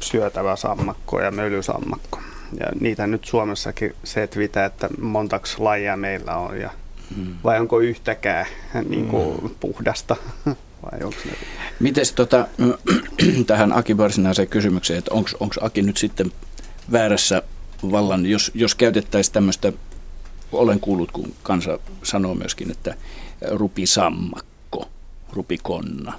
syötävä 0.00 0.56
sammakko 0.56 1.20
ja 1.20 1.30
mölysammakko. 1.30 2.18
Ja 2.60 2.66
niitä 2.80 3.06
nyt 3.06 3.24
Suomessakin 3.24 3.94
setvitä, 4.04 4.64
että 4.64 4.88
montaks 5.00 5.58
lajia 5.58 5.96
meillä 5.96 6.36
on 6.36 6.60
ja 6.60 6.70
Mm. 7.16 7.34
vai 7.44 7.60
onko 7.60 7.80
yhtäkään 7.80 8.46
niin 8.88 9.06
kuin 9.08 9.56
puhdasta 9.60 10.16
vai 10.82 11.00
onko 11.02 11.18
ne 11.24 11.32
Miten 11.80 12.04
tota, 12.14 12.46
tähän 13.46 13.72
Aki 13.72 13.96
varsinaiseen 13.96 14.48
kysymykseen, 14.48 14.98
että 14.98 15.14
onko 15.14 15.54
Aki 15.60 15.82
nyt 15.82 15.96
sitten 15.96 16.32
väärässä 16.92 17.42
vallan, 17.90 18.26
jos, 18.26 18.50
jos 18.54 18.74
käytettäisiin 18.74 19.34
tämmöistä, 19.34 19.72
olen 20.52 20.80
kuullut, 20.80 21.12
kun 21.12 21.34
kansa 21.42 21.78
sanoo 22.02 22.34
myöskin, 22.34 22.70
että 22.70 22.94
rupisammakko, 23.50 24.88
rupikonna. 25.32 26.12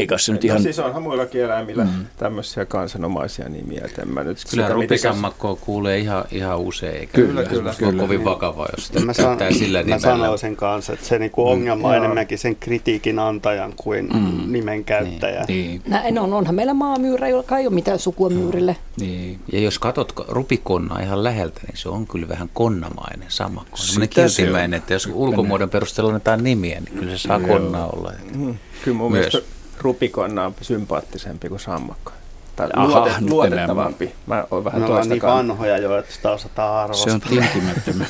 Eikä 0.00 0.18
se 0.18 0.32
nyt 0.32 0.42
No, 0.42 0.46
ihan... 0.46 0.62
siis 0.62 0.78
onhan 0.78 1.02
muillakin 1.02 1.44
eläimillä 1.44 1.84
mm. 1.84 1.90
tämmöisiä 2.16 2.64
kansanomaisia 2.64 3.48
nimiä, 3.48 3.82
että 3.84 4.02
en 4.02 4.08
mä 4.08 4.24
nyt 4.24 4.38
Kyllä 4.50 4.62
mitenkään- 4.62 4.74
rupisammakkoa 4.82 5.56
kuulee 5.56 5.98
ihan, 5.98 6.24
ihan 6.32 6.58
usein, 6.58 6.94
eikä 7.00 7.12
Kyllä, 7.12 7.42
se 7.42 7.48
kyllä, 7.48 7.68
ole 7.70 7.74
kyllä. 7.78 8.02
kovin 8.02 8.24
vakavaa, 8.24 8.68
jos 8.76 8.86
sitä 8.86 9.00
Mä, 9.00 9.12
san, 9.12 9.38
sillä 9.58 9.78
mä 9.78 9.82
nimellä. 9.82 9.98
sanoisin 10.00 10.56
kanssa, 10.56 10.92
että 10.92 11.06
se 11.06 11.18
niinku 11.18 11.48
ongelma 11.48 11.88
on 11.88 11.94
Joo. 11.94 12.04
enemmänkin 12.04 12.38
sen 12.38 12.56
kritiikin 12.56 13.18
antajan 13.18 13.72
kuin 13.76 14.08
Mm. 14.14 14.52
nimen 14.52 14.84
käyttäjä. 14.84 15.44
Niin, 15.48 15.82
Näin 15.88 16.18
on, 16.18 16.32
onhan 16.32 16.54
meillä 16.54 16.74
maamyyrä, 16.74 17.28
joka 17.28 17.58
ei 17.58 17.66
ole 17.66 17.74
mitään 17.74 17.98
sukua 17.98 18.28
myyrille. 18.30 18.76
niin. 19.00 19.38
Ja 19.52 19.60
jos 19.60 19.78
katsot 19.78 20.12
rupikonnaa 20.28 21.00
ihan 21.00 21.24
läheltä, 21.24 21.60
niin 21.66 21.76
se 21.76 21.88
on 21.88 22.06
kyllä 22.06 22.28
vähän 22.28 22.50
konnamainen 22.54 23.28
sammakko. 23.28 23.76
Semmoinen 23.76 24.08
Sitä 24.08 24.28
se 24.28 24.36
kiltimäinen, 24.42 24.78
on. 24.78 24.82
että 24.82 24.92
jos 24.92 25.08
ulkomuodon 25.12 25.70
perusteella 25.70 26.08
annetaan 26.10 26.44
nimiä, 26.44 26.80
niin 26.80 26.98
kyllä 26.98 27.12
se 27.16 27.18
saa 27.28 27.40
konnaa 27.40 27.86
olla. 27.86 28.12
Mm. 28.34 28.54
Kyllä 28.84 28.96
mun 28.96 29.12
Myös. 29.12 29.32
mielestä 29.32 29.57
rupikonna 29.80 30.44
on 30.44 30.54
sympaattisempi 30.62 31.48
kuin 31.48 31.60
sammakko. 31.60 32.12
Tai 32.58 32.68
Aha, 32.76 33.08
luotettavampi. 33.20 34.14
Mä 34.26 34.44
oon 34.50 34.64
vähän 34.64 34.80
Me 34.80 34.86
ollaan 34.86 35.08
niin 35.08 35.22
vanhoja 35.22 35.78
jo, 35.78 35.98
että 35.98 36.14
sitä 36.14 36.30
osataan 36.30 36.84
arvostaa. 36.84 37.06
Se 37.06 37.14
on 37.14 37.20
tinkimättömän. 37.20 38.06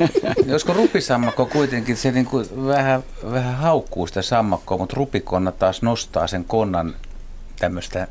Josko 0.46 0.72
rupisammakko 0.72 1.46
kuitenkin 1.46 1.96
se 1.96 2.10
niin 2.12 2.26
kuin 2.26 2.46
vähän, 2.66 3.02
vähän 3.32 3.54
haukkuu 3.54 4.06
sitä 4.06 4.22
sammakkoa, 4.22 4.78
mutta 4.78 4.96
rupikonna 4.96 5.52
taas 5.52 5.82
nostaa 5.82 6.26
sen 6.26 6.44
konnan 6.44 6.94
tämmöistä... 7.58 8.06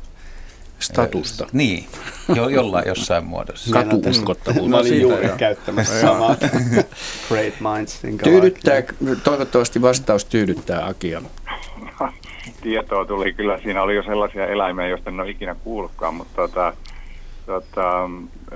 Statusta. 0.78 1.46
Niin, 1.52 1.86
jo, 2.34 2.48
jollain 2.48 2.88
jossain 2.88 3.24
muodossa. 3.24 3.72
Katuuskottavuutta. 3.72 4.70
Mä 4.70 4.76
olin 4.76 4.88
siitä 4.88 5.02
juuri 5.02 5.28
käyttämässä 5.36 6.00
samaa 6.00 6.36
Great 7.28 7.54
Minds. 7.60 8.00
Think 8.00 8.22
Tyydyttää, 8.22 8.82
toivottavasti 9.24 9.82
vastaus 9.82 10.24
tyydyttää 10.24 10.86
Akia. 10.86 11.22
Tietoa 12.62 13.04
tuli 13.04 13.32
kyllä. 13.32 13.58
Siinä 13.58 13.82
oli 13.82 13.96
jo 13.96 14.02
sellaisia 14.02 14.46
eläimiä, 14.46 14.88
joista 14.88 15.10
en 15.10 15.20
ole 15.20 15.30
ikinä 15.30 15.54
kuullutkaan, 15.54 16.14
mutta 16.14 16.36
tota, 16.36 16.72
tota, 17.46 18.10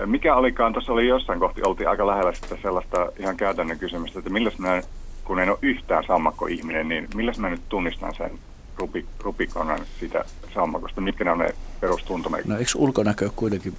mikä 0.07 0.35
olikaan, 0.35 0.73
tuossa 0.73 0.93
oli 0.93 1.09
jossain 1.09 1.41
kohti, 1.41 1.63
oltiin 1.63 1.89
aika 1.89 2.07
lähellä 2.07 2.33
sitten 2.33 2.59
sellaista 2.63 3.13
ihan 3.19 3.37
käytännön 3.37 3.79
kysymystä, 3.79 4.19
että 4.19 4.31
milläs 4.31 4.59
mä, 4.59 4.83
kun 5.25 5.41
en 5.41 5.51
ole 5.51 5.59
yhtään 5.63 6.05
sammakko-ihminen, 6.07 6.89
niin 6.89 7.09
milläs 7.15 7.39
mä 7.39 7.51
nyt 7.51 7.69
tunnistan 7.69 8.15
sen 8.15 8.31
rupi, 8.77 9.07
rupikonan 9.21 9.81
siitä 10.01 10.25
sammakosta, 10.55 11.01
mitkä 11.01 11.25
ne 11.25 11.31
on 11.31 11.39
ne 11.39 11.55
perustuntomerkit? 11.81 12.51
No 12.51 12.59
eikö 12.59 12.71
ulkonäkö 12.77 13.31
kuitenkin 13.37 13.75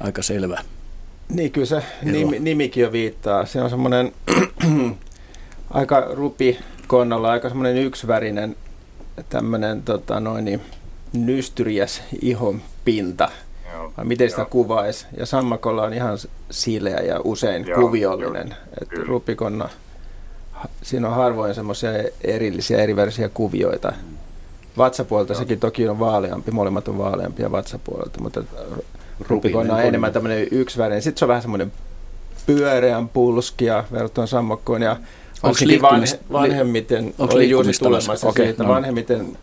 aika 0.00 0.22
selvä? 0.22 0.58
Niin, 1.28 1.52
kyllä 1.52 1.66
se 1.66 1.82
nimi, 2.02 2.38
nimikin 2.38 2.82
jo 2.82 2.92
viittaa. 2.92 3.46
Se 3.46 3.62
on 3.62 3.70
semmoinen 3.70 4.12
aika 5.70 6.06
rupi 6.10 6.58
konnalla, 6.86 7.30
aika 7.30 7.48
semmoinen 7.48 7.76
yksivärinen 7.76 8.56
tämmöinen 9.28 9.82
tota, 9.82 10.20
noin, 10.20 10.44
niin, 10.44 10.60
nystyriäs 11.12 12.02
ihon 12.22 12.62
pinta. 12.84 13.28
Joo, 13.72 13.92
Vai 13.96 14.04
miten 14.04 14.30
sitä 14.30 14.42
joo. 14.42 14.48
kuvaisi? 14.50 15.06
Ja 15.16 15.26
sammakolla 15.26 15.82
on 15.82 15.94
ihan 15.94 16.18
sileä 16.50 17.00
ja 17.00 17.20
usein 17.24 17.66
Joo, 17.66 17.80
kuviollinen. 17.80 18.48
joo, 18.48 18.58
Että 18.82 19.00
rupikonna, 19.06 19.68
siinä 20.82 21.08
on 21.08 21.14
harvoin 21.14 21.54
semmoisia 21.54 21.90
erillisiä 22.24 22.78
erivärisiä 22.78 23.28
kuvioita. 23.28 23.92
Vatsapuolelta 24.78 25.34
sekin 25.34 25.60
toki 25.60 25.88
on 25.88 25.98
vaaleampi, 25.98 26.50
molemmat 26.50 26.88
on 26.88 26.98
vaaleampia 26.98 27.52
vatsapuolelta, 27.52 28.20
mutta 28.20 28.44
rupikonna 29.28 29.74
on 29.74 29.82
enemmän 29.82 30.12
tämmöinen 30.12 30.48
yksivärinen. 30.50 31.02
Sitten 31.02 31.18
se 31.18 31.24
on 31.24 31.28
vähän 31.28 31.42
semmoinen 31.42 31.72
pyöreän 32.46 33.08
pulskia 33.08 33.84
verrattuna 33.92 34.26
sammakkoon 34.26 34.82
ja 34.82 34.90
Onks 34.92 35.08
varsinkin 35.42 35.80
liikkumista- 35.82 36.32
vanhemmiten, 36.32 37.14
oli 37.18 37.50
juuri 37.50 37.72
tulemassa? 37.78 38.28
Okei, 38.28 38.46
siitä, 38.46 38.62
no. 38.62 38.68
vanhemmiten 38.68 39.38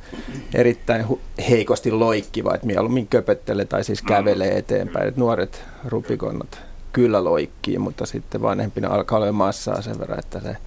erittäin 0.53 1.05
hu- 1.09 1.19
heikosti 1.49 1.91
loikkiva, 1.91 2.55
että 2.55 2.67
mieluummin 2.67 3.07
köpöttelee 3.07 3.65
tai 3.65 3.83
siis 3.83 4.01
kävelee 4.01 4.57
eteenpäin. 4.57 5.07
Et 5.07 5.17
nuoret 5.17 5.63
rupikonnat 5.85 6.61
kyllä 6.93 7.23
loikkii, 7.23 7.77
mutta 7.77 8.05
sitten 8.05 8.41
vanhempina 8.41 8.89
alkaa 8.89 9.19
olla 9.19 9.31
massaa 9.31 9.81
sen 9.81 9.99
verran, 9.99 10.19
että 10.19 10.39
se 10.39 10.57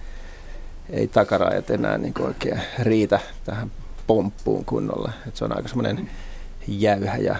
ei 0.89 1.07
takarajat 1.07 1.69
enää 1.69 1.97
niin 1.97 2.13
oikein 2.19 2.61
riitä 2.79 3.19
tähän 3.45 3.71
pomppuun 4.07 4.65
kunnolla. 4.65 5.11
Et 5.27 5.35
se 5.35 5.45
on 5.45 5.57
aika 5.57 5.67
semmoinen 5.67 6.09
jäyhä 6.67 7.17
ja 7.17 7.35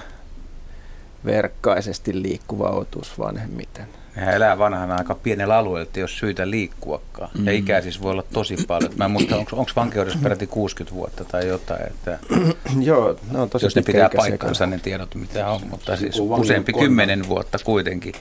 verkkaisesti 1.26 2.22
liikkuva 2.22 2.70
otus 2.70 3.20
vanhemmiten. 3.20 3.88
Nehän 4.16 4.34
elää 4.34 4.58
vanhana 4.58 4.96
aika 4.96 5.16
pienellä 5.16 5.58
alueella, 5.58 5.84
että 5.84 6.00
ei 6.00 6.04
ole 6.04 6.10
syytä 6.10 6.50
liikkuakaan. 6.50 7.30
Mm. 7.38 7.46
Ja 7.46 7.52
ikää 7.52 7.82
siis 7.82 8.02
voi 8.02 8.12
olla 8.12 8.24
tosi 8.34 8.58
paljon. 8.68 8.92
Mä 8.96 9.06
en 9.06 9.12
muista, 9.12 9.36
onko 9.36 9.72
vankeudessa 9.76 10.20
peräti 10.24 10.48
60 10.48 10.96
vuotta 10.96 11.26
tai 11.26 11.48
jotain, 11.48 11.88
että 11.88 12.20
Joo, 12.80 13.20
ne 13.32 13.40
on 13.40 13.50
tosi 13.50 13.66
jos 13.66 13.76
ne 13.76 13.82
pitää 13.82 14.10
paikkansa 14.18 14.66
ne 14.66 14.80
tiedot, 14.80 15.16
mitä 15.16 15.50
on, 15.50 15.62
mutta 15.70 15.98
siis 15.98 16.20
useampi 16.20 16.74
kymmenen 16.74 17.28
vuotta 17.28 17.58
kuitenkin. 17.64 18.14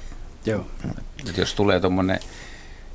Joo. 0.46 0.66
Et 1.28 1.36
jos 1.36 1.54
tulee 1.54 1.80
tuommoinen 1.80 2.20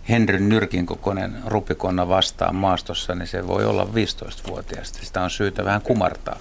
Henryn 0.10 0.50
nyrkin 0.50 0.86
kokoinen 0.86 1.36
rupikonna 1.46 2.08
vastaan 2.08 2.56
maastossa, 2.56 3.16
niin 3.16 3.28
se 3.28 3.48
voi 3.48 3.66
olla 3.66 3.84
15-vuotiaasta. 3.84 5.00
Sitä 5.02 5.22
on 5.22 5.30
syytä 5.30 5.66
vähän 5.66 5.82
kumartaa. 5.82 6.40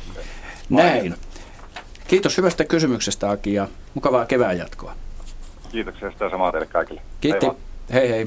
Näin. 0.68 1.14
Kiitos 2.08 2.36
hyvästä 2.36 2.64
kysymyksestä 2.64 3.30
Aki 3.30 3.54
ja 3.54 3.68
mukavaa 3.94 4.26
kevään 4.26 4.58
jatkoa. 4.58 4.94
Kiitoksia 5.70 6.10
sitä 6.10 6.30
samaa 6.30 6.52
teille 6.52 6.66
kaikille. 6.66 7.00
Kiitti. 7.20 7.46
Hei. 7.46 7.54
Hei 7.92 8.10
hei. 8.10 8.26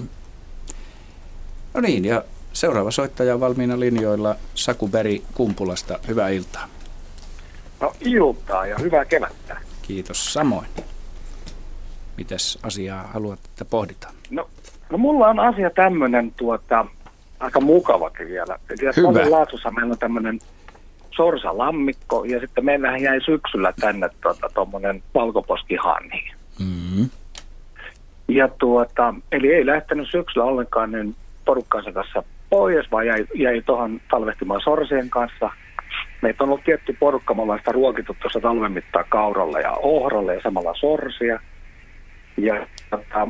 No 1.74 1.82
niin, 1.82 2.06
ja 2.06 2.24
seuraava 2.54 2.92
soittaja 2.92 3.34
on 3.34 3.40
valmiina 3.40 3.80
linjoilla 3.80 4.36
Saku 4.56 4.88
Beri 4.88 5.22
Kumpulasta. 5.34 6.00
Hyvää 6.08 6.30
iltaa. 6.30 6.68
No 7.82 7.94
iltaa 8.00 8.66
ja 8.66 8.78
hyvää 8.78 9.06
kevättä. 9.06 9.58
Kiitos 9.82 10.34
samoin. 10.34 10.68
Mitäs 12.18 12.60
asiaa 12.64 13.04
haluat, 13.04 13.40
että 13.46 13.66
pohditaan? 13.66 14.14
No, 14.30 14.50
no 14.90 14.98
mulla 14.98 15.28
on 15.28 15.40
asia 15.40 15.70
tämmöinen 15.70 16.32
tuota, 16.32 16.86
aika 17.40 17.60
mukavakin 17.60 18.28
vielä. 18.28 18.60
Hyvä. 18.98 19.32
Laaksossa 19.32 19.72
meillä 19.72 19.92
on 19.92 20.00
tämmöinen 20.00 20.40
sorsalammikko 21.16 22.24
ja 22.24 22.40
sitten 22.40 22.66
meillähän 22.66 23.02
jäi 23.02 23.22
syksyllä 23.26 23.74
tänne 23.80 24.10
tuommoinen 24.54 24.96
tota, 24.96 25.10
valkoposkihanhi. 25.16 26.32
Mm-hmm. 26.60 27.10
Ja 28.34 28.48
tuota, 28.48 29.14
eli 29.32 29.54
ei 29.54 29.66
lähtenyt 29.66 30.08
syksyllä 30.12 30.46
ollenkaan 30.46 30.92
niin 30.92 31.16
porukkansa 31.46 31.92
kanssa 31.92 32.24
pois, 32.50 32.92
vaan 32.92 33.08
jäi, 33.08 33.26
jäi 33.36 33.62
tuohon 33.66 34.02
talvehtimaan 34.12 34.62
sorsien 34.62 35.10
kanssa. 35.10 35.50
Meitä 36.22 36.44
on 36.44 36.50
ollut 36.50 36.64
tietty 36.64 36.96
porukka, 37.00 37.34
me 37.34 37.42
ollaan 37.42 37.60
sitä 37.60 37.72
ruokittu 37.72 38.16
tuossa 38.22 38.40
talven 38.40 38.72
mittaan 38.72 39.06
kauralla 39.10 39.60
ja 39.60 39.72
ohralle 39.72 40.36
ja 40.36 40.42
samalla 40.42 40.74
sorsia. 40.76 41.40
Ja 42.38 42.68
tota, 42.90 43.28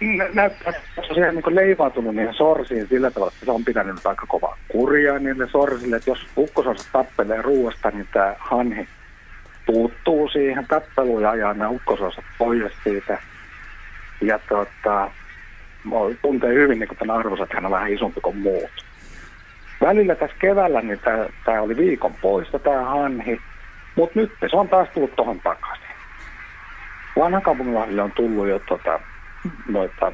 nä- 0.00 0.28
näyttää, 0.34 0.72
että 0.96 1.14
se 1.14 1.26
on 1.28 1.34
niin 1.34 1.54
leivautunut 1.54 2.14
niihin 2.14 2.34
sorsiin 2.34 2.88
sillä 2.88 3.10
tavalla, 3.10 3.32
että 3.34 3.46
se 3.46 3.50
on 3.50 3.64
pitänyt 3.64 3.94
nyt 3.94 4.06
aika 4.06 4.26
kovaa 4.28 4.58
kurjaa 4.68 5.18
niille 5.18 5.48
sorsille, 5.48 5.96
että 5.96 6.10
jos 6.10 6.26
ukkosorsa 6.36 6.88
tappelee 6.92 7.42
ruoasta, 7.42 7.90
niin 7.90 8.08
tämä 8.12 8.34
hanhi 8.38 8.88
puuttuu 9.66 10.28
siihen 10.28 10.66
tappeluun 10.68 11.22
ja 11.22 11.30
ajaa 11.30 11.54
nämä 11.54 11.70
ukkosorsat 11.70 12.24
pois 12.38 12.72
siitä. 12.84 13.31
Ja 14.22 14.38
tota, 14.48 15.10
tuntee 16.22 16.54
hyvin 16.54 16.78
niin 16.78 16.96
tämän 16.98 17.16
arvossa, 17.16 17.44
että 17.44 17.56
hän 17.56 17.66
on 17.66 17.72
vähän 17.72 17.92
isompi 17.92 18.20
kuin 18.20 18.36
muut. 18.36 18.70
Välillä 19.80 20.14
tässä 20.14 20.36
keväällä 20.38 20.82
niin 20.82 21.00
tämä 21.44 21.60
oli 21.60 21.76
viikon 21.76 22.14
poissa 22.14 22.58
tämä 22.58 22.84
hanhi, 22.84 23.40
mutta 23.96 24.18
nyt 24.18 24.32
se 24.50 24.56
on 24.56 24.68
taas 24.68 24.88
tullut 24.94 25.16
tuohon 25.16 25.40
takaisin. 25.40 25.86
Vanha 27.18 27.40
kaupungilahdille 27.40 28.02
on 28.02 28.12
tullut 28.12 28.48
jo 28.48 28.58
tota, 28.58 29.00
noita 29.68 30.12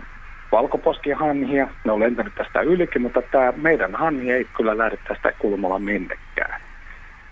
valkoposkihanhia, 0.53 1.69
ne 1.85 1.93
on 1.93 2.01
lentänyt 2.01 2.35
tästä 2.35 2.61
ylikin, 2.61 3.03
mutta 3.03 3.23
tämä 3.23 3.53
meidän 3.57 3.95
hanhi 3.95 4.31
ei 4.31 4.47
kyllä 4.57 4.79
lähde 4.79 4.99
tästä 5.09 5.33
kulmalla 5.39 5.79
minnekään. 5.79 6.61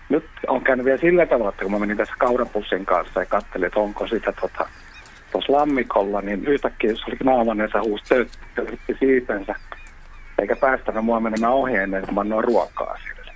Nyt 0.09 0.25
on 0.47 0.63
käynyt 0.63 0.85
vielä 0.85 0.97
sillä 0.97 1.25
tavalla, 1.25 1.49
että 1.49 1.63
kun 1.63 1.71
mä 1.71 1.79
menin 1.79 1.97
tässä 1.97 2.13
kaurapussin 2.17 2.85
kanssa 2.85 3.19
ja 3.19 3.25
katselin, 3.25 3.67
että 3.67 3.79
onko 3.79 4.07
sitä 4.07 4.31
tota, 4.31 4.69
tuossa 5.31 5.53
lammikolla, 5.53 6.21
niin 6.21 6.45
yhtäkkiä 6.45 6.95
se 6.95 7.03
oli 7.07 7.17
naamanensa 7.23 7.81
huusi 7.81 8.03
töytti 8.55 8.95
siipensä, 8.99 9.55
eikä 10.39 10.55
päästänyt 10.55 11.05
mua 11.05 11.19
menemään 11.19 11.53
ohi 11.53 11.75
ennen 11.75 12.01
kuin 12.01 12.15
mä 12.15 12.21
annoin 12.21 12.43
ruokaa 12.43 12.97
sille. 12.97 13.31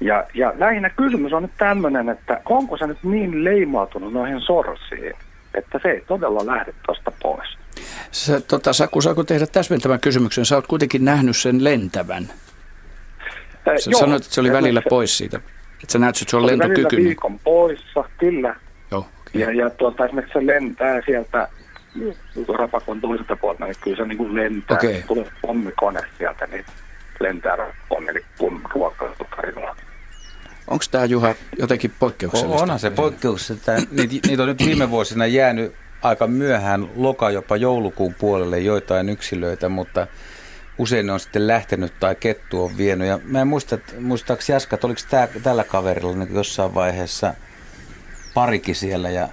Ja, 0.00 0.24
ja 0.34 0.52
lähinnä 0.58 0.90
kysymys 0.90 1.32
on 1.32 1.42
nyt 1.42 1.56
tämmöinen, 1.58 2.08
että 2.08 2.40
onko 2.44 2.76
se 2.76 2.86
nyt 2.86 2.98
niin 3.02 3.44
leimautunut 3.44 4.12
noihin 4.12 4.40
sorsiin, 4.40 5.12
että 5.54 5.80
se 5.82 5.88
ei 5.88 6.00
todella 6.00 6.46
lähde 6.46 6.74
tuosta 6.86 7.12
pois. 7.22 7.48
Sä, 8.10 8.40
tota, 8.40 8.72
Saku, 8.72 9.00
saako 9.00 9.24
tehdä 9.24 9.46
täsmentävän 9.46 10.00
kysymyksen? 10.00 10.44
Sä 10.46 10.54
oot 10.54 10.66
kuitenkin 10.66 11.04
nähnyt 11.04 11.36
sen 11.36 11.64
lentävän. 11.64 12.24
Sä 13.78 13.90
joo, 13.90 14.00
sanoit, 14.00 14.22
että 14.22 14.34
se 14.34 14.40
oli 14.40 14.52
välillä 14.52 14.80
se, 14.80 14.88
pois 14.88 15.18
siitä. 15.18 15.36
Että 15.36 15.92
sä 15.92 15.98
näet, 15.98 16.16
että 16.16 16.30
se 16.30 16.36
on 16.36 16.46
lentokykyinen. 16.46 17.04
viikon 17.04 17.38
poissa, 17.38 18.04
kyllä. 18.18 18.56
Ja, 19.34 19.52
ja 19.52 19.70
tuota, 19.70 20.04
esimerkiksi 20.04 20.38
se 20.38 20.46
lentää 20.46 21.00
sieltä 21.06 21.48
rapakon 22.58 23.00
toiselta 23.00 23.36
puolelta, 23.36 23.64
niin 23.64 23.76
kyllä 23.80 23.96
se 23.96 24.04
niin 24.04 24.18
kuin 24.18 24.34
lentää. 24.34 24.76
Okay. 24.76 25.02
Tulee 25.06 25.30
pommikone 25.42 26.00
sieltä, 26.18 26.46
niin 26.46 26.64
lentää 27.20 27.56
pommi, 27.88 28.12
kun 28.38 28.62
ruokailua. 28.74 29.76
Onko 30.66 30.84
tämä 30.90 31.04
Juha 31.04 31.34
jotenkin 31.58 31.92
poikkeuksellista? 31.98 32.62
Onhan 32.62 32.78
se 32.78 32.90
poikkeuksellista. 32.90 33.72
Niitä, 33.72 34.28
niitä 34.28 34.42
on 34.42 34.48
nyt 34.48 34.64
viime 34.64 34.90
vuosina 34.90 35.26
jäänyt 35.26 35.74
aika 36.02 36.26
myöhään 36.26 36.88
loka 36.96 37.30
jopa 37.30 37.56
joulukuun 37.56 38.14
puolelle 38.14 38.58
joitain 38.58 39.08
yksilöitä, 39.08 39.68
mutta 39.68 40.06
usein 40.78 41.06
ne 41.06 41.12
on 41.12 41.20
sitten 41.20 41.46
lähtenyt 41.46 41.92
tai 42.00 42.14
kettu 42.14 42.64
on 42.64 42.76
vienyt. 42.76 43.08
Ja 43.08 43.20
mä 43.24 43.40
en 43.40 43.48
muista, 43.48 43.78
muistaakseni 44.00 44.54
Jaska, 44.54 44.74
että 44.74 44.86
oliko 44.86 45.00
tää, 45.10 45.28
tällä 45.42 45.64
kaverilla 45.64 46.16
niin 46.16 46.34
jossain 46.34 46.74
vaiheessa 46.74 47.34
parikin 48.34 48.74
siellä 48.74 49.10
ja 49.10 49.28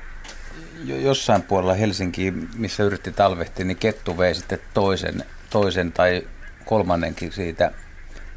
jossain 0.84 1.41
puolella 1.41 1.74
Helsinkiin, 1.74 2.50
missä 2.55 2.84
yritti 2.84 3.12
talvehtia, 3.12 3.65
niin 3.65 3.77
kettu 3.77 4.17
vei 4.17 4.36
sitten 4.36 4.60
toisen, 4.74 5.24
toisen 5.50 5.91
tai 5.91 6.27
kolmannenkin 6.65 7.31
siitä 7.31 7.72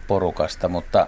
porukasta, 0.06 0.68
mutta 0.68 1.06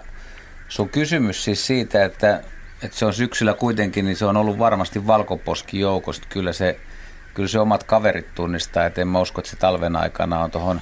sun 0.67 0.89
kysymys 0.89 1.43
siis 1.43 1.67
siitä, 1.67 2.05
että, 2.05 2.43
että 2.83 2.97
se 2.97 3.05
on 3.05 3.13
syksyllä 3.13 3.53
kuitenkin, 3.53 4.05
niin 4.05 4.17
se 4.17 4.25
on 4.25 4.37
ollut 4.37 4.59
varmasti 4.59 5.07
valkoposki 5.07 5.79
joukosta. 5.79 6.27
Kyllä 6.29 6.53
se, 6.53 6.79
kyllä 7.33 7.49
se 7.49 7.59
omat 7.59 7.83
kaverit 7.83 8.35
tunnistaa, 8.35 8.85
että 8.85 9.01
en 9.01 9.07
mä 9.07 9.19
usko, 9.19 9.41
että 9.41 9.51
se 9.51 9.57
talven 9.57 9.95
aikana 9.95 10.39
on 10.39 10.51
tuohon 10.51 10.81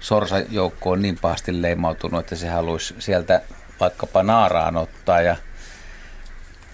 sorsajoukkoon 0.00 1.02
niin 1.02 1.18
pahasti 1.20 1.62
leimautunut, 1.62 2.20
että 2.20 2.36
se 2.36 2.48
haluaisi 2.48 2.94
sieltä 2.98 3.42
vaikkapa 3.80 4.22
naaraan 4.22 4.76
ottaa 4.76 5.20
ja 5.20 5.36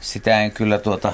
sitä 0.01 0.41
en 0.41 0.51
kyllä 0.51 0.79
tuota 0.79 1.13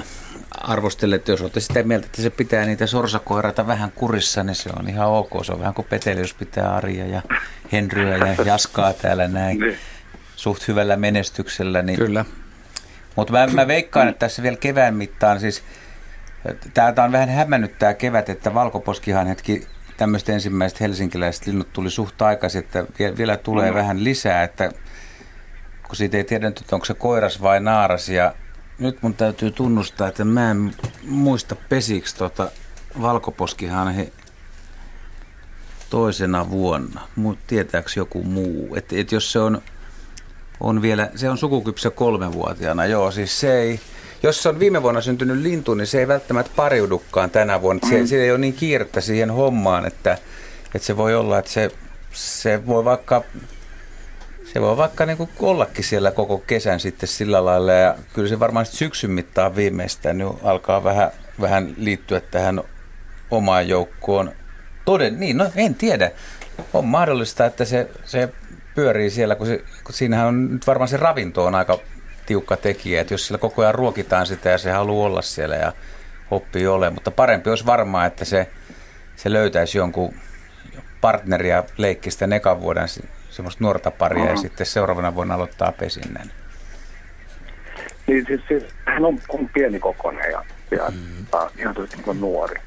arvostele, 0.51 1.15
että 1.15 1.31
jos 1.31 1.41
olette 1.41 1.59
sitä 1.59 1.83
mieltä, 1.83 2.05
että 2.05 2.21
se 2.21 2.29
pitää 2.29 2.65
niitä 2.65 2.87
sorsakoirata 2.87 3.67
vähän 3.67 3.91
kurissa, 3.91 4.43
niin 4.43 4.55
se 4.55 4.69
on 4.79 4.89
ihan 4.89 5.07
ok. 5.07 5.45
Se 5.45 5.51
on 5.51 5.59
vähän 5.59 5.73
kuin 5.73 5.87
Peteli, 5.89 6.19
jos 6.19 6.33
pitää 6.33 6.75
Arja 6.75 7.07
ja 7.07 7.21
Henryä 7.71 8.17
ja 8.17 8.35
Jaskaa 8.45 8.93
täällä 8.93 9.27
näin 9.27 9.59
niin. 9.59 9.77
suht 10.35 10.67
hyvällä 10.67 10.95
menestyksellä. 10.95 11.81
Niin... 11.81 11.99
Kyllä. 11.99 12.25
Mutta 13.15 13.33
mä, 13.33 13.47
mä 13.47 13.67
veikkaan, 13.67 14.07
että 14.07 14.19
tässä 14.19 14.43
vielä 14.43 14.57
kevään 14.57 14.95
mittaan, 14.95 15.39
siis 15.39 15.63
täältä 16.73 17.03
on 17.03 17.11
vähän 17.11 17.29
hämännyt 17.29 17.79
tämä 17.79 17.93
kevät, 17.93 18.29
että 18.29 18.53
valkoposkihan 18.53 19.27
hetki 19.27 19.67
tämmöiset 19.97 20.29
ensimmäiset 20.29 20.79
helsinkiläiset 20.79 21.47
linnut 21.47 21.73
tuli 21.73 21.89
suht 21.89 22.21
aikaisin, 22.21 22.59
että 22.59 22.85
vielä 23.17 23.37
tulee 23.37 23.71
mm. 23.71 23.75
vähän 23.75 24.03
lisää, 24.03 24.43
että 24.43 24.71
kun 25.87 25.95
siitä 25.95 26.17
ei 26.17 26.23
tiedä 26.23 26.47
että 26.47 26.63
onko 26.71 26.85
se 26.85 26.93
koiras 26.93 27.41
vai 27.41 27.59
naaras 27.59 28.09
ja 28.09 28.35
nyt 28.79 29.01
mun 29.01 29.13
täytyy 29.13 29.51
tunnustaa, 29.51 30.07
että 30.07 30.25
mä 30.25 30.51
en 30.51 30.75
muista 31.03 31.55
pesiksi 31.69 32.15
tota 32.15 32.51
valkoposkihanhi 33.01 34.13
toisena 35.89 36.49
vuonna. 36.49 37.01
Mut 37.15 37.39
tietääks 37.47 37.97
joku 37.97 38.23
muu? 38.23 38.75
Että 38.75 38.95
et 38.97 39.11
jos 39.11 39.31
se 39.31 39.39
on, 39.39 39.61
on 40.59 40.81
vielä, 40.81 41.09
se 41.15 41.29
on 41.29 41.37
sukukypsä 41.37 41.89
kolmevuotiaana, 41.89 42.85
joo, 42.85 43.11
siis 43.11 43.39
se 43.39 43.59
ei, 43.59 43.79
jos 44.23 44.43
se 44.43 44.49
on 44.49 44.59
viime 44.59 44.83
vuonna 44.83 45.01
syntynyt 45.01 45.37
lintu, 45.37 45.73
niin 45.73 45.87
se 45.87 45.99
ei 45.99 46.07
välttämättä 46.07 46.51
pariudukaan 46.55 47.29
tänä 47.29 47.61
vuonna. 47.61 47.89
Se, 47.89 48.07
se 48.07 48.23
ei 48.23 48.31
ole 48.31 48.37
niin 48.37 48.53
kiirettä 48.53 49.01
siihen 49.01 49.31
hommaan, 49.31 49.85
että, 49.85 50.17
että 50.75 50.85
se 50.85 50.97
voi 50.97 51.15
olla, 51.15 51.39
että 51.39 51.51
se, 51.51 51.71
se 52.13 52.67
voi 52.67 52.85
vaikka 52.85 53.23
se 54.55 54.61
voi 54.61 54.77
vaikka 54.77 55.05
niin 55.05 55.17
kuin 55.17 55.29
ollakin 55.39 55.83
siellä 55.83 56.11
koko 56.11 56.37
kesän 56.37 56.79
sitten 56.79 57.09
sillä 57.09 57.45
lailla 57.45 57.73
ja 57.73 57.95
kyllä 58.13 58.29
se 58.29 58.39
varmaan 58.39 58.65
syksyn 58.65 59.11
mittaan 59.11 59.55
viimeistään 59.55 60.17
nyt 60.17 60.27
alkaa 60.43 60.83
vähän, 60.83 61.11
vähän 61.41 61.73
liittyä 61.77 62.21
tähän 62.21 62.61
omaan 63.31 63.67
joukkoon. 63.67 64.31
Toden, 64.85 65.19
niin, 65.19 65.37
no 65.37 65.51
en 65.55 65.75
tiedä. 65.75 66.11
On 66.73 66.85
mahdollista, 66.85 67.45
että 67.45 67.65
se, 67.65 67.89
se 68.05 68.29
pyörii 68.75 69.09
siellä, 69.09 69.35
kun, 69.35 69.47
se, 69.47 69.63
kun 69.83 69.93
siinähän 69.93 70.27
on 70.27 70.53
nyt 70.53 70.67
varmaan 70.67 70.87
se 70.87 70.97
ravinto 70.97 71.45
on 71.45 71.55
aika 71.55 71.79
tiukka 72.25 72.57
tekijä, 72.57 73.01
että 73.01 73.13
jos 73.13 73.27
sillä 73.27 73.37
koko 73.37 73.61
ajan 73.61 73.75
ruokitaan 73.75 74.27
sitä 74.27 74.49
ja 74.49 74.57
se 74.57 74.71
haluaa 74.71 75.05
olla 75.05 75.21
siellä 75.21 75.55
ja 75.55 75.73
oppii 76.31 76.67
ole, 76.67 76.89
mutta 76.89 77.11
parempi 77.11 77.49
olisi 77.49 77.65
varmaan, 77.65 78.07
että 78.07 78.25
se, 78.25 78.47
se 79.15 79.31
löytäisi 79.31 79.77
jonkun 79.77 80.15
partneria 81.01 81.63
leikkistä 81.77 82.27
ekan 82.35 82.61
vuoden 82.61 82.87
semmoista 83.35 83.63
nuorta 83.63 83.91
paria 83.91 84.23
Aha. 84.23 84.31
ja 84.31 84.37
sitten 84.37 84.65
seuraavana 84.65 85.15
vuonna 85.15 85.33
aloittaa 85.33 85.71
pesinnän. 85.71 86.31
Niin 88.07 88.25
siis, 88.27 88.41
siis 88.47 88.63
hän 88.85 89.05
on, 89.05 89.19
on 89.29 89.49
pieni 89.49 89.79
kokoinen 89.79 90.31
ja, 90.31 90.45
ja 90.71 90.91
mm. 90.91 91.25
ihan 91.59 91.75
niin 92.05 92.19
nuori. 92.19 92.61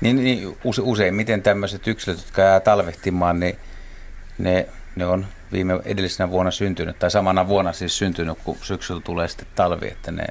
Niin, 0.00 0.16
niin 0.16 0.56
use, 0.64 0.82
useimmiten 0.82 1.42
tämmöiset 1.42 1.86
yksilöt, 1.86 2.18
jotka 2.18 2.42
jää 2.42 2.60
talvehtimaan, 2.60 3.40
niin 3.40 3.58
ne, 4.38 4.68
ne 4.96 5.06
on 5.06 5.26
viime 5.52 5.80
edellisenä 5.84 6.30
vuonna 6.30 6.50
syntynyt, 6.50 6.98
tai 6.98 7.10
samana 7.10 7.48
vuonna 7.48 7.72
siis 7.72 7.98
syntynyt, 7.98 8.38
kun 8.44 8.56
syksyllä 8.62 9.00
tulee 9.04 9.28
sitten 9.28 9.48
talvi, 9.54 9.88
että 9.88 10.12
ne 10.12 10.24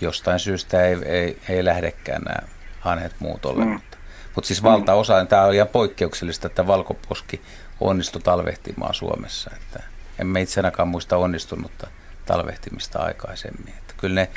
jostain 0.00 0.38
syystä 0.38 0.86
ei, 0.86 0.96
ei, 1.04 1.38
ei 1.48 1.64
lähdekään 1.64 2.22
nämä 2.22 2.48
hanhet 2.80 3.12
muut 3.18 3.46
ollen. 3.46 3.66
Mm. 3.66 3.72
Mutta, 3.72 3.96
mutta 4.34 4.48
siis 4.48 4.62
valtaosa, 4.62 5.22
mm. 5.22 5.26
tämä 5.26 5.44
on 5.44 5.54
ihan 5.54 5.68
poikkeuksellista, 5.68 6.46
että 6.46 6.66
valkoposki 6.66 7.40
onnistui 7.80 8.22
talvehtimaan 8.22 8.94
Suomessa. 8.94 9.50
Että 9.56 9.82
emme 10.18 10.40
itse 10.40 10.60
ainakaan 10.60 10.88
muista 10.88 11.16
onnistunutta 11.16 11.86
talvehtimista 12.26 12.98
aikaisemmin. 12.98 13.74
Että 13.78 13.94
kyllä 13.96 14.14
ne 14.14 14.28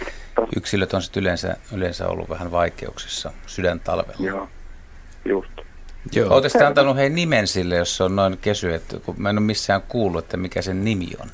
yksilöt 0.55 0.93
on 0.93 1.01
sitten 1.01 1.21
yleensä, 1.21 1.57
yleensä 1.73 2.07
ollut 2.07 2.29
vähän 2.29 2.51
vaikeuksissa 2.51 3.31
sydäntalvella. 3.45 4.25
Joo, 4.27 4.49
just. 5.25 5.51
Joo. 6.11 6.33
Oletteko 6.33 6.65
antanut 6.65 6.97
hei 6.97 7.09
nimen 7.09 7.47
sille, 7.47 7.75
jos 7.75 7.97
se 7.97 8.03
on 8.03 8.15
noin 8.15 8.37
kesy, 8.37 8.73
että 8.73 8.99
kun 8.99 9.15
mä 9.17 9.29
en 9.29 9.37
ole 9.37 9.45
missään 9.45 9.81
kuullut, 9.81 10.23
että 10.23 10.37
mikä 10.37 10.61
sen 10.61 10.83
nimi 10.85 11.09
on? 11.21 11.29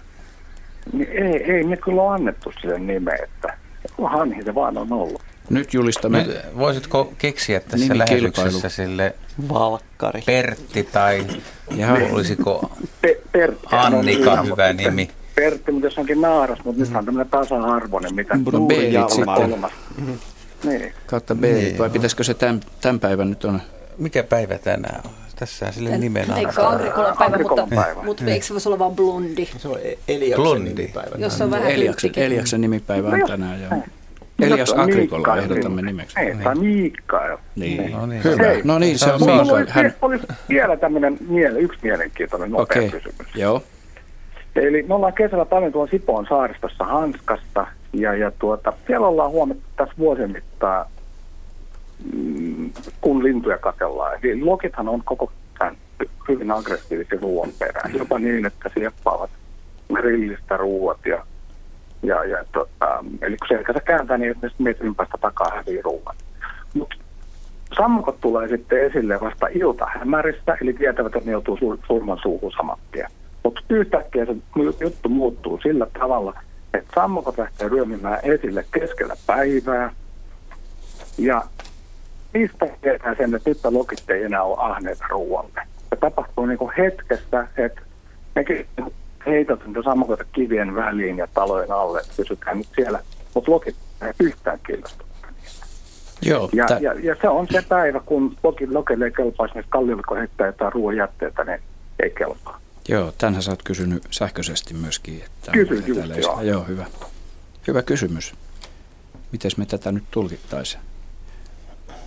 Niin 0.94 1.10
ei, 1.10 1.52
ei 1.52 1.64
me 1.64 1.78
kyllä 1.78 2.02
ole 2.02 2.14
annettu 2.14 2.54
sille 2.62 2.80
nimeä, 2.80 3.18
että 3.24 3.58
hanhi 4.04 4.44
se 4.44 4.56
vaan 4.56 4.78
on 4.78 4.94
ollut. 4.94 5.22
Nyt 5.50 5.74
julistamme. 5.74 6.24
Nyt, 6.24 6.38
voisitko 6.58 7.14
keksiä 7.18 7.60
tässä 7.60 7.98
lähetyksessä 7.98 8.70
sille 8.70 9.16
Valkkari. 9.50 10.22
Pertti 10.26 10.84
tai 10.84 11.26
ja 11.76 11.88
olisiko 12.12 12.72
Pe- 13.02 13.22
Pertti, 13.32 13.68
Annika 13.72 14.32
on 14.32 14.46
hyvä 14.46 14.74
nimi? 14.74 15.10
Pertti, 15.36 15.72
mutta 15.72 15.88
jos 15.88 15.98
onkin 15.98 16.22
naaras, 16.22 16.60
mutta 16.64 16.82
mm. 16.82 16.88
nyt 16.88 16.98
on 16.98 17.06
tämmöinen 17.06 17.32
tasa-arvoinen, 17.32 18.16
mitä 18.16 18.36
no, 18.52 18.66
B 18.66 18.72
sitten. 19.10 19.60
Mm-hmm. 19.98 20.20
Niin. 20.64 20.94
Kautta 21.06 21.36
B, 21.36 21.42
niin. 21.42 21.78
vai 21.78 21.90
pitäisikö 21.90 22.24
se 22.24 22.34
tämän, 22.34 22.62
tämän 22.82 23.00
päivän 23.00 23.30
nyt 23.30 23.46
on? 23.46 23.62
Mikä 23.98 24.24
päivä 24.24 24.58
tänään 24.58 25.02
on? 25.06 25.12
Tässä 25.36 25.72
sille 25.72 25.90
Tän, 25.90 26.00
nimen 26.00 26.32
Eikö 26.32 26.52
se 26.52 26.62
ole 26.62 26.76
Agrikolan 26.76 27.18
päivä, 27.18 27.38
mutta, 27.38 27.68
päivä. 27.76 28.04
mutta 28.04 28.26
eikö 28.26 28.46
se 28.46 28.54
voisi 28.54 28.70
olla 28.70 28.80
vain 28.80 28.96
blondi? 28.96 29.50
Se 29.58 29.68
on 29.68 29.80
e- 29.84 29.98
Eliaksen 30.08 30.44
blondi. 30.44 30.74
nimipäivä. 30.74 31.16
Jos 31.18 31.42
on 31.42 31.52
vähän 31.52 31.72
Eliaksen, 31.72 32.12
Eliaksen 32.16 32.62
nimipäivä 32.62 33.08
on 33.08 33.24
tänään, 33.28 33.62
joo. 33.62 33.72
Elias 34.46 34.74
Agrikola 34.74 35.38
ehdotamme 35.38 35.82
nimeksi. 35.82 36.20
Ei, 36.20 36.36
tämä 36.36 36.56
Mikael. 36.56 37.38
Niin. 37.56 37.92
No 37.92 38.06
niin, 38.06 38.24
Hyvä. 38.24 38.44
Hei, 38.44 38.62
no 38.64 38.80
niin 38.80 39.00
se 39.00 39.12
on 39.14 39.20
Mikael. 39.20 39.66
Hän... 39.70 39.94
Olisi 40.02 40.28
vielä 40.50 40.78
tämmöinen 40.78 41.18
miele, 41.28 41.60
yksi 41.60 41.80
mielenkiintoinen 41.84 42.52
nopea 42.52 42.64
okay. 42.64 42.90
kysymys. 42.90 43.36
Joo. 43.36 43.64
Eli 44.56 44.84
me 44.84 44.94
ollaan 44.94 45.14
kesällä 45.14 45.46
paljon 45.46 45.72
tuolla 45.72 45.92
Sipoon 45.92 46.26
saaristossa 46.30 46.84
Hanskasta, 46.84 47.68
ja, 47.94 48.14
ja 48.14 48.32
tuota, 48.40 48.74
siellä 48.88 49.08
ollaan 49.08 49.32
huomattu 49.32 49.64
tässä 49.76 49.94
vuosien 49.98 50.32
mittaan, 50.32 50.86
mm, 52.14 52.72
kun 53.02 53.24
lintuja 53.24 53.58
katellaan. 53.58 54.20
Eli 54.24 54.42
lokithan 54.42 54.90
on 54.90 55.02
koko 55.06 55.32
tämän 55.60 55.78
hyvin 56.30 56.52
aggressiivisia 56.52 57.20
ruoan 57.22 57.50
perään. 57.60 57.96
Jopa 57.96 58.20
niin, 58.20 58.46
että 58.46 58.70
sieppaavat 58.74 59.30
grillistä 59.94 60.58
ruuat 60.58 61.06
ja, 61.06 61.26
ja, 62.04 62.24
ja 62.24 62.46
tota, 62.52 63.06
eli 63.22 63.38
kun 63.38 63.48
selkänsä 63.48 63.80
kääntää, 63.80 64.18
niin 64.18 64.36
ne 64.42 64.50
metrin 64.58 64.96
päästä 64.96 65.18
takaa 65.22 65.52
hävii 65.56 65.82
ruuan. 65.82 66.16
Mutta 66.74 66.96
sammukot 67.78 68.22
tulee 68.22 68.48
sitten 68.48 68.86
esille 68.86 69.20
vasta 69.22 69.48
iltahämärissä, 69.48 70.58
eli 70.62 70.74
tietävät, 70.74 71.16
että 71.16 71.26
ne 71.26 71.32
joutuu 71.32 71.56
sur- 71.56 71.88
surman 71.88 72.20
suuhun 72.22 72.52
saman 72.52 72.78
tien. 72.92 73.10
Mutta 73.44 73.62
yhtäkkiä 73.70 74.26
se 74.26 74.36
juttu 74.80 75.10
muuttuu 75.10 75.60
sillä 75.64 75.88
tavalla, 76.00 76.34
että 76.74 76.92
sammukot 76.96 77.38
lähtee 77.38 77.68
ryömimään 77.68 78.20
esille 78.24 78.66
keskellä 78.72 79.16
päivää, 79.28 79.94
ja 81.18 81.44
niistä 82.34 82.68
tietää 82.82 83.16
sen, 83.16 83.36
että 83.36 83.50
nyt 83.50 83.66
lokit 83.66 84.10
ei 84.10 84.24
enää 84.24 84.44
ole 84.44 84.58
ahneita 84.60 85.06
ruoalle. 85.10 85.62
Se 85.90 85.96
tapahtuu 86.00 86.46
niin 86.46 86.60
hetkessä, 86.78 87.48
että 87.58 87.82
mekin 88.36 88.68
heitot 89.26 89.66
niitä 89.66 89.84
sammakota 89.84 90.24
kivien 90.32 90.76
väliin 90.76 91.18
ja 91.18 91.28
talojen 91.34 91.72
alle, 91.72 92.00
että 92.00 92.14
pysytään 92.18 92.58
nyt 92.58 92.68
siellä, 92.76 93.00
mutta 93.34 93.52
lokit 93.52 93.76
ei 94.02 94.14
yhtään 94.20 94.60
kiinnosta. 94.68 95.04
Joo, 96.26 96.50
Ja, 96.54 96.66
tä- 96.66 96.78
ja, 96.82 96.94
ja, 96.94 97.16
se 97.22 97.30
on 97.30 97.48
se 97.52 97.64
päivä, 97.70 98.00
kun 98.00 98.38
lokin, 98.44 98.74
lokelle 98.74 99.06
ei 99.06 99.12
kelpaa 99.12 99.46
esimerkiksi 99.46 99.72
kalliolle, 99.72 100.04
kun 100.08 100.18
heittää 100.18 100.48
jotain 100.48 100.74
ruoan 100.74 100.98
jätteitä, 100.98 101.44
niin 101.44 101.60
ei 102.04 102.10
kelpaa. 102.10 102.60
Joo, 102.88 103.14
tänhän 103.18 103.44
sä 103.44 103.52
oot 103.52 103.64
kysynyt 103.64 104.08
sähköisesti 104.12 104.74
myöskin. 104.74 105.24
Että 105.26 105.52
onko 105.60 105.74
just, 105.74 106.18
joo. 106.18 106.42
joo. 106.42 106.64
hyvä. 106.64 106.86
Hyvä 107.68 107.82
kysymys. 107.82 108.34
Miten 109.32 109.52
me 109.58 109.66
tätä 109.66 109.92
nyt 109.92 110.04
tulkittaisiin? 110.12 110.84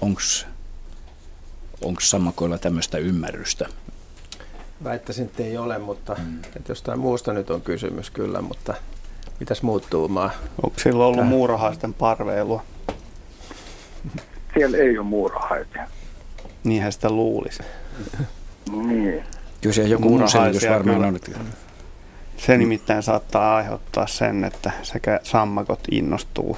Onks, 0.01 0.47
onks 1.81 2.11
sammakoilla 2.11 2.59
tämmöistä 2.59 2.99
ymmärrystä? 2.99 3.69
Väittäisin, 4.85 5.25
että 5.25 5.43
ei 5.43 5.59
ole, 5.59 5.79
mutta 5.79 6.17
mm. 6.27 6.39
että 6.57 6.73
jostain 6.73 6.99
muusta 6.99 7.33
nyt 7.33 7.51
on 7.51 7.61
kysymys 7.61 8.11
kyllä, 8.11 8.41
mutta 8.43 8.75
mitäs 9.41 9.63
muuttuu 9.63 10.09
maa? 10.09 10.31
Onko 10.63 10.79
sillä 10.79 11.05
ollut 11.05 11.21
Tää- 11.21 11.29
muurahaisten 11.29 11.95
parveilua? 11.95 12.63
Siellä 14.55 14.77
ei 14.79 14.99
ole 14.99 15.07
muurahaisia. 15.07 15.89
Niinhän 16.65 16.93
sitä 16.93 17.11
luulisi. 17.11 17.63
Niin. 18.73 19.23
Kyllä 19.61 19.75
siellä 19.75 19.91
joku 19.91 20.03
muu 20.03 20.11
Muurahaisia 20.11 20.61
selitys 20.61 20.71
varmaan 20.71 21.05
on. 21.05 21.17
että- 21.17 21.31
Se 22.37 22.57
nimittäin 22.57 23.03
saattaa 23.03 23.57
aiheuttaa 23.57 24.07
sen, 24.07 24.45
että 24.45 24.71
sekä 24.83 25.21
sammakot 25.23 25.81
innostuu 25.91 26.57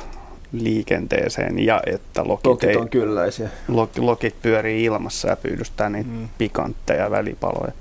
liikenteeseen 0.52 1.58
ja 1.58 1.80
että 1.86 2.22
lokit, 2.28 2.46
Lokit 2.46 2.70
ei, 2.70 2.76
on 2.76 2.88
kylläisiä. 2.88 3.48
lok, 3.68 3.90
lokit 3.98 4.34
pyörii 4.42 4.84
ilmassa 4.84 5.28
ja 5.28 5.36
pyydystää 5.36 5.88
niitä 5.88 6.10
mm. 6.10 6.28
pikantteja 6.38 7.10
välipaloja. 7.10 7.72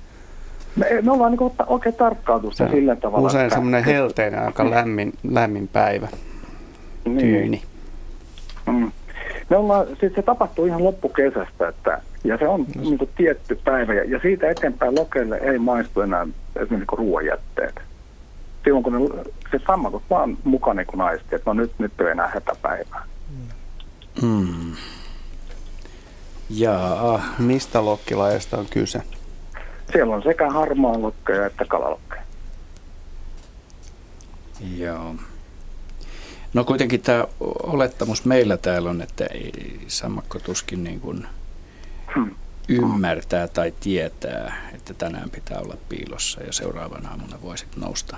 Me, 0.78 1.02
me 1.02 1.12
ollaan 1.12 1.32
niin 1.32 1.52
oikein 1.68 1.96
tarkkautu 1.96 2.52
Se 2.52 2.56
sitä 2.56 2.70
sillä 2.70 2.96
tavalla. 2.96 3.28
Usein 3.28 3.52
semmoinen 3.52 3.84
helteinen, 3.84 4.46
aika 4.46 4.70
lämmin, 4.70 5.14
lämmin 5.32 5.68
päivä, 5.68 6.08
niin. 7.06 7.18
tyyni. 7.18 7.62
Mm. 8.66 8.92
Me 9.50 9.58
ollaan, 9.58 9.88
siis 10.00 10.14
se 10.16 10.22
tapahtuu 10.22 10.66
ihan 10.66 10.84
loppukesästä, 10.84 11.68
että, 11.68 12.02
ja 12.24 12.38
se 12.38 12.48
on 12.48 12.66
No 12.76 12.82
niin 12.82 12.98
kuin 12.98 13.10
tietty 13.18 13.60
päivä, 13.64 13.94
ja, 13.94 14.04
ja 14.04 14.20
siitä 14.20 14.50
eteenpäin 14.50 14.96
lokeille 14.96 15.38
ei 15.38 15.60
maistu 15.60 16.02
enää 16.02 16.28
esimerkiksi 16.56 16.76
niin 16.76 17.08
ruoanjätteet. 17.08 17.82
Silloin 18.64 18.84
kun 18.84 18.94
ne, 18.94 19.24
se 19.52 19.60
sammakot 19.68 20.04
vaan 20.10 20.38
mukana 20.44 20.78
niin 20.78 20.88
kuin 20.88 21.02
aisti, 21.02 21.36
että 21.36 21.50
no 21.50 21.54
nyt, 21.54 21.72
nyt 21.78 22.02
ei 22.02 22.08
enää 22.08 22.28
hätäpäivää. 22.34 23.04
Mm. 24.22 24.74
Jaa, 26.50 27.22
Mistä 27.40 27.86
lokkilajeista 27.86 28.58
on 28.58 28.66
kyse? 28.70 29.02
Siellä 29.92 30.16
on 30.16 30.24
sekä 30.24 30.50
harmaa 30.50 31.02
lokkeja 31.02 31.46
että 31.46 31.66
kalalokkeja. 31.66 32.22
joo. 34.78 35.16
No 36.54 36.64
kuitenkin 36.64 37.02
tämä 37.02 37.26
olettamus 37.64 38.26
meillä 38.26 38.58
täällä 38.58 38.90
on, 38.90 39.02
että 39.02 39.26
ei 39.26 39.80
sammakko 39.88 40.40
tuskin 40.40 40.84
niin 40.84 41.00
kuin 41.00 41.28
Hmm. 42.16 42.36
ymmärtää 42.70 43.48
tai 43.48 43.74
tietää, 43.80 44.70
että 44.76 44.94
tänään 44.94 45.30
pitää 45.30 45.60
olla 45.60 45.78
piilossa 45.90 46.44
ja 46.44 46.54
seuraavana 46.54 47.10
aamuna 47.10 47.42
voisit 47.42 47.76
nousta, 47.76 48.18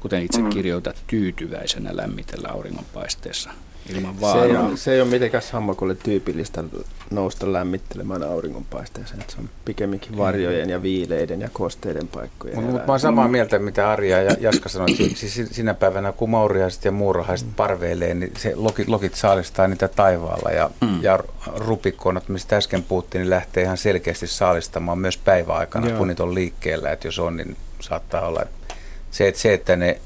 kuten 0.00 0.22
itse 0.22 0.42
Mm. 0.42 0.50
kirjoitat, 0.50 0.96
tyytyväisenä 1.06 1.96
lämmitellä 1.96 2.48
auringonpaisteessa 2.48 3.50
ilman 3.88 4.14
Se 4.14 4.26
ei, 4.26 4.32
vaaraa. 4.50 4.66
ole, 4.66 4.76
se 4.76 4.92
ei 4.92 5.00
ole 5.00 5.10
mitenkään 5.10 5.42
sammakolle 5.42 5.94
tyypillistä 5.94 6.64
nousta 7.10 7.52
lämmittelemään 7.52 8.22
auringonpaisteeseen. 8.22 9.20
Että 9.20 9.32
se 9.32 9.38
on 9.40 9.48
pikemminkin 9.64 10.16
varjojen 10.18 10.70
ja 10.70 10.82
viileiden 10.82 11.40
ja 11.40 11.48
kosteiden 11.52 12.08
paikkojen. 12.08 12.56
Mutta 12.56 12.70
eläin. 12.72 12.86
mä 12.86 12.92
oon 12.92 13.00
samaa 13.00 13.28
mieltä, 13.28 13.58
mitä 13.58 13.90
Arja 13.90 14.22
ja 14.22 14.36
Jaska 14.40 14.68
sanoi. 14.68 14.88
Siis 14.96 15.34
si- 15.34 15.46
sinä 15.54 15.74
päivänä, 15.74 16.12
kun 16.12 16.30
mauriaiset 16.30 16.84
ja 16.84 16.92
muurahaiset 16.92 17.48
parveilee, 17.56 18.14
niin 18.14 18.32
se 18.38 18.52
lokit, 18.56 18.88
lokit 18.88 19.14
saalistaa 19.14 19.68
niitä 19.68 19.88
taivaalla. 19.88 20.50
Ja, 20.50 20.70
Mm. 20.80 21.02
ja 21.02 21.18
rupikonot, 21.56 22.28
mistä 22.28 22.56
äsken 22.56 22.82
puhuttiin, 22.82 23.20
niin 23.20 23.30
lähtee 23.30 23.62
ihan 23.62 23.76
selkeästi 23.78 24.26
saalistamaan 24.26 24.98
myös 24.98 25.16
päiväaikana, 25.16 25.88
Joo. 25.88 25.98
kun 25.98 26.08
niitä 26.08 26.22
on 26.22 26.34
liikkeellä. 26.34 26.92
Että 26.92 27.08
jos 27.08 27.18
on, 27.18 27.36
niin 27.36 27.56
saattaa 27.80 28.26
olla. 28.28 28.42
Että 28.42 28.74
se, 29.10 29.28
että, 29.28 29.40
se, 29.40 29.54
että 29.54 29.76
ne 29.76 30.00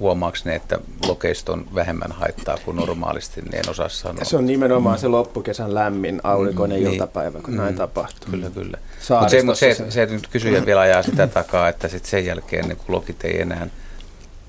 huomaaks 0.00 0.44
ne, 0.44 0.54
että 0.54 0.78
lokeista 1.06 1.52
on 1.52 1.66
vähemmän 1.74 2.12
haittaa 2.12 2.56
kuin 2.64 2.76
normaalisti, 2.76 3.40
niin 3.42 3.54
en 3.56 3.70
osaa 3.70 3.88
sanoa. 3.88 4.24
Se 4.24 4.36
on 4.36 4.46
nimenomaan 4.46 4.98
se 4.98 5.08
loppukesän 5.08 5.74
lämmin 5.74 6.20
aurinkoinen 6.24 6.80
Mm, 6.80 6.86
iltapäivä, 6.86 7.38
kun 7.40 7.50
niin. 7.50 7.56
näin 7.56 7.74
Mm. 7.74 7.78
tapahtuu. 7.78 8.30
Kyllä, 8.30 8.50
kyllä. 8.50 8.78
Mutta 9.10 9.28
se, 9.28 9.42
mut 9.42 9.58
se, 9.58 9.74
se- 9.74 9.84
se, 9.84 9.90
se 9.90 10.06
nyt 10.06 10.26
kysyjä 10.26 10.66
vielä 10.66 10.80
ajaa 10.80 11.02
sitä 11.02 11.26
takaa, 11.26 11.68
että 11.68 11.88
sit 11.88 12.04
sen 12.04 12.24
jälkeen, 12.26 12.68
niin 12.68 12.76
kun 12.76 12.94
lokit 12.94 13.24
ei 13.24 13.40
enää 13.40 13.66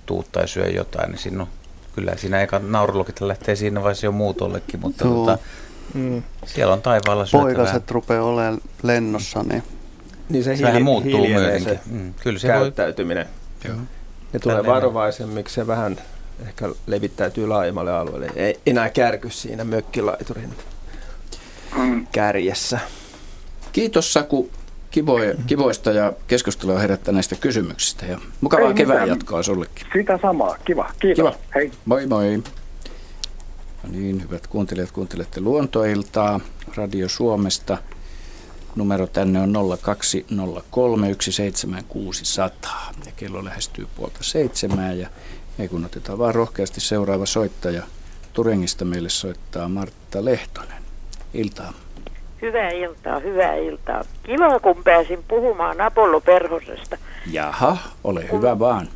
tuu 0.05 0.25
tai 0.31 0.47
syö 0.47 0.67
jotain, 0.67 1.11
niin 1.11 1.19
siinä 1.19 1.41
on, 1.41 1.47
kyllä 1.95 2.13
siinä 2.17 2.41
eka 2.41 2.59
naurulokit 2.59 3.21
lähtee 3.21 3.55
siinä 3.55 3.81
vaiheessa 3.81 4.05
jo 4.05 4.11
muutollekin, 4.11 4.79
mutta 4.79 5.05
Joo. 5.07 5.13
tota, 5.25 5.37
Mm. 5.93 6.23
siellä 6.45 6.73
on 6.73 6.81
taivaalla 6.81 7.25
syötävää. 7.25 7.55
Poikaset 7.55 7.91
rupeaa 7.91 8.23
olemaan 8.23 8.61
lennossa, 8.83 9.43
niin 9.43 9.63
Niin 10.29 10.43
se, 10.43 10.55
Se 10.55 10.63
vähän 10.63 10.73
hiili- 10.75 10.83
muuttuu 10.83 11.27
se 11.63 11.79
Mm, 11.91 12.13
kyllä 12.23 12.39
se 12.39 12.47
voi, 12.47 12.57
käyttäytyminen. 12.57 13.25
Joo. 13.67 13.75
Ne 14.33 14.39
tulee 14.39 14.65
varovaisemmiksi, 14.65 15.55
se 15.55 15.67
vähän 15.67 15.97
ehkä 16.47 16.69
levittäytyy 16.87 17.47
laajemmalle 17.47 17.93
alueelle. 17.93 18.31
Ei 18.35 18.59
enää 18.65 18.89
kärky 18.89 19.29
siinä 19.29 19.63
mökkilaiturin 19.63 20.53
kärjessä. 22.11 22.79
Kiitos 23.71 24.13
Saku 24.13 24.49
kivoja, 24.91 25.35
kivoista 25.47 25.91
ja 25.91 26.13
keskustelua 26.27 26.79
herättäneistä 26.79 27.35
kysymyksistä 27.35 28.05
ja 28.05 28.19
mukavaa 28.41 28.67
Ei 28.67 28.73
kevään 28.73 28.99
mitään. 29.01 29.09
jatkoa 29.19 29.43
sullekin. 29.43 29.87
Sitä 29.93 30.19
samaa. 30.21 30.57
Kiva. 30.65 30.89
Kiitos. 30.99 31.17
Kiva. 31.35 31.43
Hei. 31.55 31.71
Moi 31.85 32.07
moi. 32.07 32.43
No 33.83 33.89
niin, 33.91 34.23
hyvät 34.23 34.47
kuuntelijat, 34.47 34.91
kuuntelette 34.91 35.41
Luontoiltaa 35.41 36.39
Radio 36.75 37.09
Suomesta. 37.09 37.77
Numero 38.75 39.07
tänne 39.07 39.39
on 39.41 39.53
0203 39.81 41.15
17600 41.19 42.91
ja 43.05 43.11
kello 43.15 43.45
lähestyy 43.45 43.87
puolta 43.95 44.17
seitsemää 44.21 44.93
ja 44.93 45.07
ei 45.59 45.67
kun 45.67 45.85
otetaan 45.85 46.17
vaan 46.19 46.35
rohkeasti 46.35 46.81
seuraava 46.81 47.25
soittaja. 47.25 47.83
Turengista 48.33 48.85
meille 48.85 49.09
soittaa 49.09 49.69
Martta 49.69 50.25
Lehtonen. 50.25 50.83
Iltaa. 51.33 51.73
Hyvää 52.41 52.69
iltaa, 52.69 53.19
hyvää 53.19 53.55
iltaa. 53.55 54.01
Kiva, 54.23 54.59
kun 54.59 54.83
pääsin 54.83 55.23
puhumaan 55.27 55.81
Apollo 55.81 56.21
Perhosesta, 56.21 56.97
Jaha, 57.31 57.77
ole 58.03 58.29
hyvä 58.31 58.59
vaan. 58.59 58.87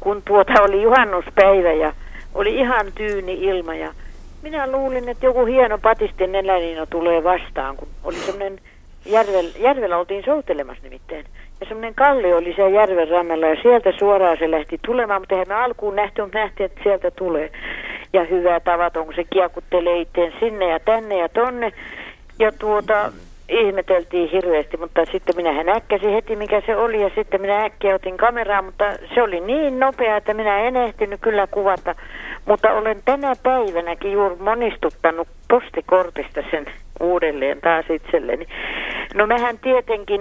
kun 0.00 0.22
tuota 0.22 0.52
oli 0.62 0.82
juhannuspäivä 0.82 1.72
ja 1.72 1.92
oli 2.34 2.56
ihan 2.56 2.86
tyyni 2.94 3.32
ilma 3.34 3.74
ja 3.74 3.94
minä 4.42 4.72
luulin, 4.72 5.08
että 5.08 5.26
joku 5.26 5.44
hieno 5.44 5.78
patisten 5.78 6.34
eläinino 6.34 6.86
tulee 6.86 7.24
vastaan, 7.24 7.76
kun 7.76 7.88
oli 8.04 8.16
semmoinen, 8.16 8.60
järvel, 9.08 9.46
järvellä 9.58 9.98
oltiin 9.98 10.24
soutelemassa 10.24 10.82
nimittäin. 10.82 11.24
Ja 11.60 11.66
semmoinen 11.66 11.94
kalli 11.94 12.32
oli 12.32 12.52
siellä 12.54 12.80
järven 12.80 13.08
rannalla 13.08 13.46
ja 13.46 13.62
sieltä 13.62 13.92
suoraan 13.98 14.36
se 14.38 14.50
lähti 14.50 14.78
tulemaan, 14.86 15.22
mutta 15.22 15.34
eihän 15.34 15.48
me 15.48 15.54
alkuun 15.54 15.96
nähty, 15.96 16.22
mutta 16.22 16.38
nähtiin, 16.38 16.64
että 16.64 16.80
sieltä 16.82 17.10
tulee. 17.10 17.50
Ja 18.12 18.24
hyvä 18.24 18.60
tavaton, 18.60 19.04
kun 19.04 19.14
se 19.14 19.24
kiekuttelee 19.24 20.00
itteen 20.00 20.32
sinne 20.40 20.68
ja 20.68 20.80
tänne 20.80 21.18
ja 21.18 21.28
tonne. 21.28 21.72
Ja 22.38 22.52
tuota, 22.52 23.12
ihmeteltiin 23.48 24.30
hirveästi, 24.30 24.76
mutta 24.76 25.04
sitten 25.12 25.36
minä 25.36 25.62
näkkäsin 25.62 26.10
heti, 26.10 26.36
mikä 26.36 26.62
se 26.66 26.76
oli, 26.76 27.02
ja 27.02 27.10
sitten 27.14 27.40
minä 27.40 27.64
äkkiä 27.64 27.94
otin 27.94 28.16
kameraa, 28.16 28.62
mutta 28.62 28.84
se 29.14 29.22
oli 29.22 29.40
niin 29.40 29.80
nopea, 29.80 30.16
että 30.16 30.34
minä 30.34 30.58
en 30.58 30.76
ehtinyt 30.76 31.20
kyllä 31.20 31.46
kuvata. 31.46 31.94
Mutta 32.46 32.72
olen 32.72 33.02
tänä 33.04 33.32
päivänäkin 33.42 34.12
juuri 34.12 34.36
monistuttanut 34.36 35.28
postikortista 35.48 36.42
sen 36.50 36.66
uudelleen 37.00 37.60
taas 37.60 37.84
itselleni. 37.90 38.46
No 39.14 39.26
mähän 39.26 39.58
tietenkin 39.58 40.20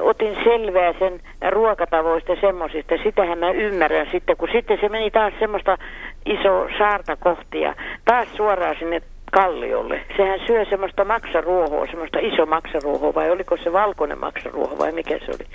otin 0.00 0.36
selvää 0.44 0.92
sen 0.98 1.20
ruokatavoista 1.50 2.32
ja 2.32 2.40
semmosista, 2.40 2.94
sitähän 3.02 3.38
mä 3.38 3.50
ymmärrän 3.50 4.08
sitten, 4.12 4.36
kun 4.36 4.48
sitten 4.52 4.78
se 4.80 4.88
meni 4.88 5.10
taas 5.10 5.32
semmoista 5.38 5.78
iso 6.26 6.68
saarta 6.78 7.16
kohti 7.16 7.60
ja 7.60 7.74
taas 8.04 8.28
suoraan 8.36 8.76
sinne 8.78 9.02
kalliolle. 9.32 10.00
Sehän 10.16 10.40
syö 10.46 10.64
semmoista 10.64 11.04
maksaruohoa, 11.04 11.86
semmoista 11.86 12.18
iso 12.18 12.46
maksaruohoa, 12.46 13.14
vai 13.14 13.30
oliko 13.30 13.56
se 13.56 13.72
valkoinen 13.72 14.18
maksaruoho 14.18 14.78
vai 14.78 14.92
mikä 14.92 15.18
se 15.18 15.24
oli. 15.28 15.46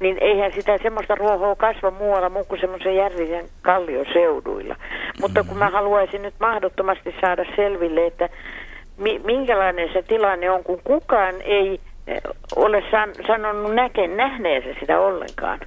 Niin 0.00 0.18
eihän 0.20 0.52
sitä 0.52 0.78
semmoista 0.78 1.14
ruohoa 1.14 1.56
kasva 1.56 1.90
muualla 1.90 2.28
muu 2.28 2.44
kuin 2.44 2.60
semmoisen 2.60 2.96
järvisen 2.96 3.44
kallioseuduilla. 3.62 4.76
Mutta 5.20 5.44
kun 5.44 5.58
mä 5.58 5.70
haluaisin 5.70 6.22
nyt 6.22 6.34
mahdottomasti 6.40 7.14
saada 7.20 7.44
selville, 7.56 8.06
että 8.06 8.28
minkälainen 9.24 9.92
se 9.92 10.02
tilanne 10.02 10.50
on, 10.50 10.64
kun 10.64 10.80
kukaan 10.84 11.34
ei 11.44 11.80
eh, 12.06 12.20
ole 12.56 12.82
san- 12.90 13.26
sanonut 13.26 13.74
näke, 13.74 14.06
nähneensä 14.06 14.68
sitä 14.80 15.00
ollenkaan. 15.00 15.60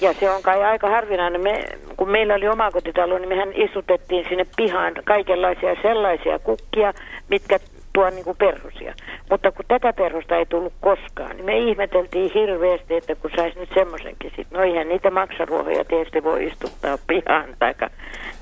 Ja 0.00 0.12
se 0.12 0.30
on 0.30 0.42
kai 0.42 0.62
aika 0.64 0.90
harvinainen. 0.90 1.40
Me, 1.40 1.64
kun 1.96 2.10
meillä 2.10 2.34
oli 2.34 2.48
omakotitalo, 2.48 3.18
niin 3.18 3.28
mehän 3.28 3.52
istutettiin 3.54 4.26
sinne 4.28 4.46
pihaan 4.56 4.94
kaikenlaisia 5.04 5.76
sellaisia 5.82 6.38
kukkia, 6.38 6.92
mitkä 7.30 7.58
tuo 7.94 8.10
niin 8.10 8.24
kuin 8.24 8.36
perhosia. 8.36 8.94
Mutta 9.30 9.52
kun 9.52 9.64
tätä 9.68 9.92
perhosta 9.92 10.36
ei 10.36 10.46
tullut 10.46 10.72
koskaan, 10.80 11.36
niin 11.36 11.44
me 11.46 11.58
ihmeteltiin 11.58 12.30
hirveästi, 12.34 12.94
että 12.94 13.14
kun 13.14 13.30
saisi 13.36 13.58
nyt 13.58 13.70
semmoisenkin 13.74 14.32
sit. 14.36 14.50
No 14.50 14.62
eihän 14.62 14.88
niitä 14.88 15.10
maksaruohoja 15.10 15.84
tietysti 15.84 16.24
voi 16.24 16.46
istuttaa 16.46 16.98
pihaan, 17.06 17.48
tai 17.58 17.74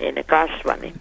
ei 0.00 0.12
ne 0.12 0.22
kasva. 0.22 0.76
Niin, 0.76 0.94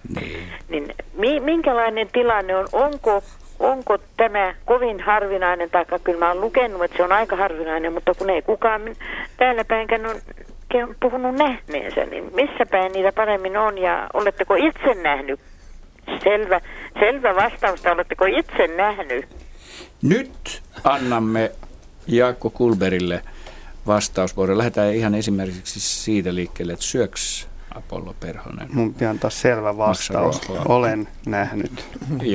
niin 0.70 0.96
mi, 1.14 1.40
minkälainen 1.40 2.08
tilanne 2.12 2.56
on? 2.56 2.68
Onko 2.74 3.24
onko 3.60 3.98
tämä 4.18 4.56
kovin 4.66 5.00
harvinainen, 5.00 5.70
tai 5.70 5.86
kyllä 6.04 6.20
mä 6.20 6.28
oon 6.28 6.42
lukenut, 6.42 6.84
että 6.84 6.98
se 6.98 7.04
on 7.04 7.12
aika 7.12 7.36
harvinainen, 7.36 7.94
mutta 7.94 8.14
kun 8.14 8.30
ei 8.30 8.42
kukaan 8.42 8.82
täällä 9.38 9.66
päinkään 9.66 10.06
on 10.06 10.16
puhunut 11.00 11.36
nähneensä, 11.36 12.06
niin 12.06 12.24
missä 12.34 12.66
päin 12.72 12.92
niitä 12.92 13.12
paremmin 13.12 13.58
on 13.58 13.78
ja 13.78 14.08
oletteko 14.14 14.56
itse 14.56 14.94
nähnyt? 15.04 15.40
Selvä, 16.24 16.62
selvä 17.00 17.36
vastausta, 17.36 17.92
oletteko 17.92 18.26
itse 18.26 18.68
nähnyt? 18.78 19.26
Nyt 20.02 20.62
annamme 20.84 21.52
Jaakko 22.08 22.50
Kulberille 22.50 23.22
vastausvuoron. 23.88 24.58
Lähdetään 24.58 24.96
ihan 24.96 25.16
esimerkiksi 25.16 25.80
siitä 25.80 26.36
liikkeelle, 26.36 26.74
että 26.74 26.86
syöks 26.86 27.48
Apollo 27.76 28.16
Perhonen? 28.20 28.68
Mun 28.74 28.94
pitää 28.94 29.10
antaa 29.10 29.30
selvä 29.30 29.78
vastaus. 29.78 30.42
Olen 30.66 31.08
nähnyt 31.26 31.86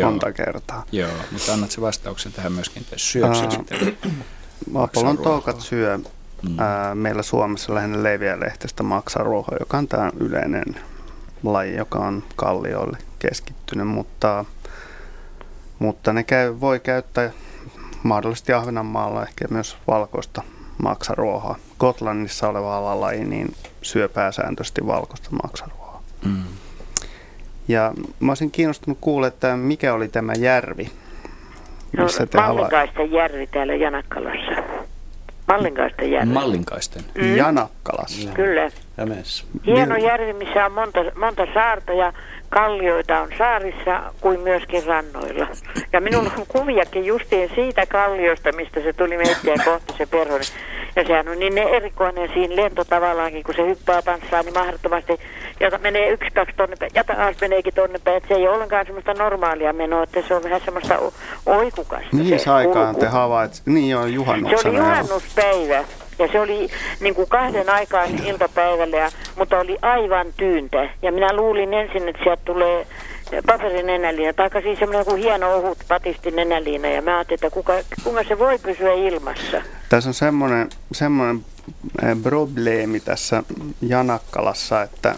monta 0.05 0.33
kertaa. 0.33 0.85
Joo, 0.93 1.11
mutta 1.33 1.53
annat 1.53 1.71
se 1.71 1.81
vastauksen 1.81 2.33
tähän 2.33 2.53
myöskin, 2.53 2.83
että 2.83 2.99
syöks 2.99 3.41
Aa. 3.41 3.51
sitten? 3.51 3.97
Apollon 4.75 5.19
toukat 5.19 5.61
syö 5.61 5.99
Mm. 6.43 6.59
ää, 6.59 6.95
meillä 6.95 7.23
Suomessa 7.23 7.75
lähinnä 7.75 8.03
leviälehteistä 8.03 8.83
maksaruoho, 8.83 9.49
joka 9.61 9.79
on 9.79 9.89
tämä 9.89 10.11
yleinen 10.21 10.65
laji, 11.43 11.77
joka 11.77 11.99
on 11.99 12.25
kallioille 12.37 12.99
keskittynyt, 13.29 13.87
mutta, 13.89 14.45
mutta 15.79 16.13
ne 16.13 16.23
käy, 16.23 16.61
voi 16.61 16.81
käyttää 16.81 17.31
mahdollisesti 18.03 18.53
Ahvenanmaalla 18.53 19.23
ehkä 19.23 19.45
myös 19.51 19.77
valkoista 19.87 20.43
maksaruohoa. 20.83 21.57
Kotlannissa 21.79 22.49
oleva 22.49 22.77
alalaji 22.77 23.25
niin 23.25 23.55
syö 23.83 24.09
pääsääntöisesti 24.09 24.87
valkoista 24.87 25.29
maksaruohoa. 25.43 26.03
Mm. 26.25 26.43
Ja 27.69 27.93
mä 28.21 28.31
olisin 28.31 28.51
kiinnostunut 28.51 28.99
kuulla, 29.01 29.27
että 29.27 29.57
mikä 29.57 29.95
oli 29.95 30.09
tämä 30.09 30.33
järvi, 30.39 30.91
No, 31.97 32.05
missä 32.05 32.27
te 32.27 32.39
hava- 32.39 32.47
Mallinkaisten 32.47 33.13
järvi 33.13 33.47
täällä 33.47 33.75
Janakkalassa. 33.75 34.63
Mallinkaisten 35.49 36.11
järvi. 36.11 36.33
Mallinkaisten. 36.33 37.05
Mm. 37.19 37.37
Janakkalassa. 37.37 38.31
Kyllä. 38.31 38.71
Hämeessä. 38.99 39.45
Hieno 39.67 39.95
Mil- 39.95 40.05
järvi, 40.05 40.33
missä 40.33 40.67
on 40.67 40.73
monta, 40.73 41.01
monta 41.17 41.47
saarta 41.55 41.93
ja 41.93 42.13
kallioita 42.51 43.21
on 43.21 43.29
saarissa 43.39 44.03
kuin 44.21 44.41
myöskin 44.41 44.87
rannoilla. 44.87 45.47
Ja 45.93 46.01
minulla 46.01 46.31
on 46.39 46.47
kuviakin 46.49 47.05
justiin 47.05 47.51
siitä 47.55 47.87
kalliosta, 47.87 48.53
mistä 48.53 48.81
se 48.81 48.93
tuli 48.93 49.17
meitä 49.17 49.65
kohti 49.65 49.95
se 49.99 50.07
perhonen. 50.07 50.47
Ja 50.97 51.05
sehän 51.07 51.29
on 51.29 51.39
niin 51.39 51.59
erikoinen 51.59 52.31
siinä 52.35 52.57
lento 52.57 52.85
tavallaankin, 52.85 53.43
kun 53.45 53.55
se 53.55 53.67
hyppää 53.67 54.03
tanssaa 54.03 54.43
niin 54.43 54.55
mahdottomasti. 54.55 55.13
Ja 55.61 55.71
menee 55.79 56.09
yksi, 56.09 56.31
kaksi 56.31 56.57
tonne 56.57 56.77
päin, 56.77 56.91
ja 56.95 57.05
taas 57.05 57.37
meneekin 57.41 57.75
tonne 57.75 57.99
päin. 58.05 58.17
Että 58.17 58.29
se 58.29 58.35
ei 58.35 58.49
ole 58.49 58.55
ollenkaan 58.57 58.87
semmoista 58.87 59.15
normaalia 59.15 59.73
menoa, 59.73 60.03
että 60.03 60.23
se 60.29 60.35
on 60.35 60.43
vähän 60.43 60.61
semmoista 60.65 60.99
oikukasta. 61.47 62.09
Mihin 62.13 62.41
se 62.41 62.51
aikaan 62.51 62.87
kulku. 62.87 63.01
te 63.01 63.07
havait? 63.07 63.63
Niin 63.67 63.91
joo, 63.91 64.03
Se 64.03 64.09
juhannuksena. 64.09 64.71
oli 64.71 64.79
joo. 64.79 64.87
juhannuspäivä 64.89 65.85
ja 66.19 66.29
se 66.33 66.41
oli 66.41 66.69
niin 67.01 67.15
kuin 67.15 67.29
kahden 67.29 67.71
aikaan 67.71 68.25
iltapäivällä, 68.25 68.97
ja, 68.97 69.11
mutta 69.37 69.59
oli 69.59 69.79
aivan 69.83 70.27
tyyntä. 70.37 70.91
Ja 71.03 71.13
minä 71.13 71.37
luulin 71.37 71.75
ensin, 71.75 72.09
että 72.09 72.23
sieltä 72.25 72.43
tulee 72.45 72.87
paperinenäliina, 73.47 74.33
tai 74.33 74.63
siis 74.63 74.79
semmoinen 74.79 75.05
kuin 75.05 75.23
hieno 75.23 75.55
ohut 75.55 75.79
patisti 75.89 76.31
nenäliina, 76.31 76.89
ja 76.89 77.03
mä 77.03 77.17
ajattelin, 77.17 77.37
että 77.37 77.51
kuka, 77.51 77.73
kuinka 78.05 78.25
se 78.25 78.39
voi 78.39 78.59
pysyä 78.59 78.93
ilmassa. 78.93 79.63
Tässä 79.89 80.11
on 80.11 80.15
semmoinen, 80.15 80.69
semmoinen 80.93 81.45
eh, 82.03 82.17
probleemi 82.23 83.01
tässä 83.01 83.43
Janakkalassa, 83.83 84.83
että 84.83 85.15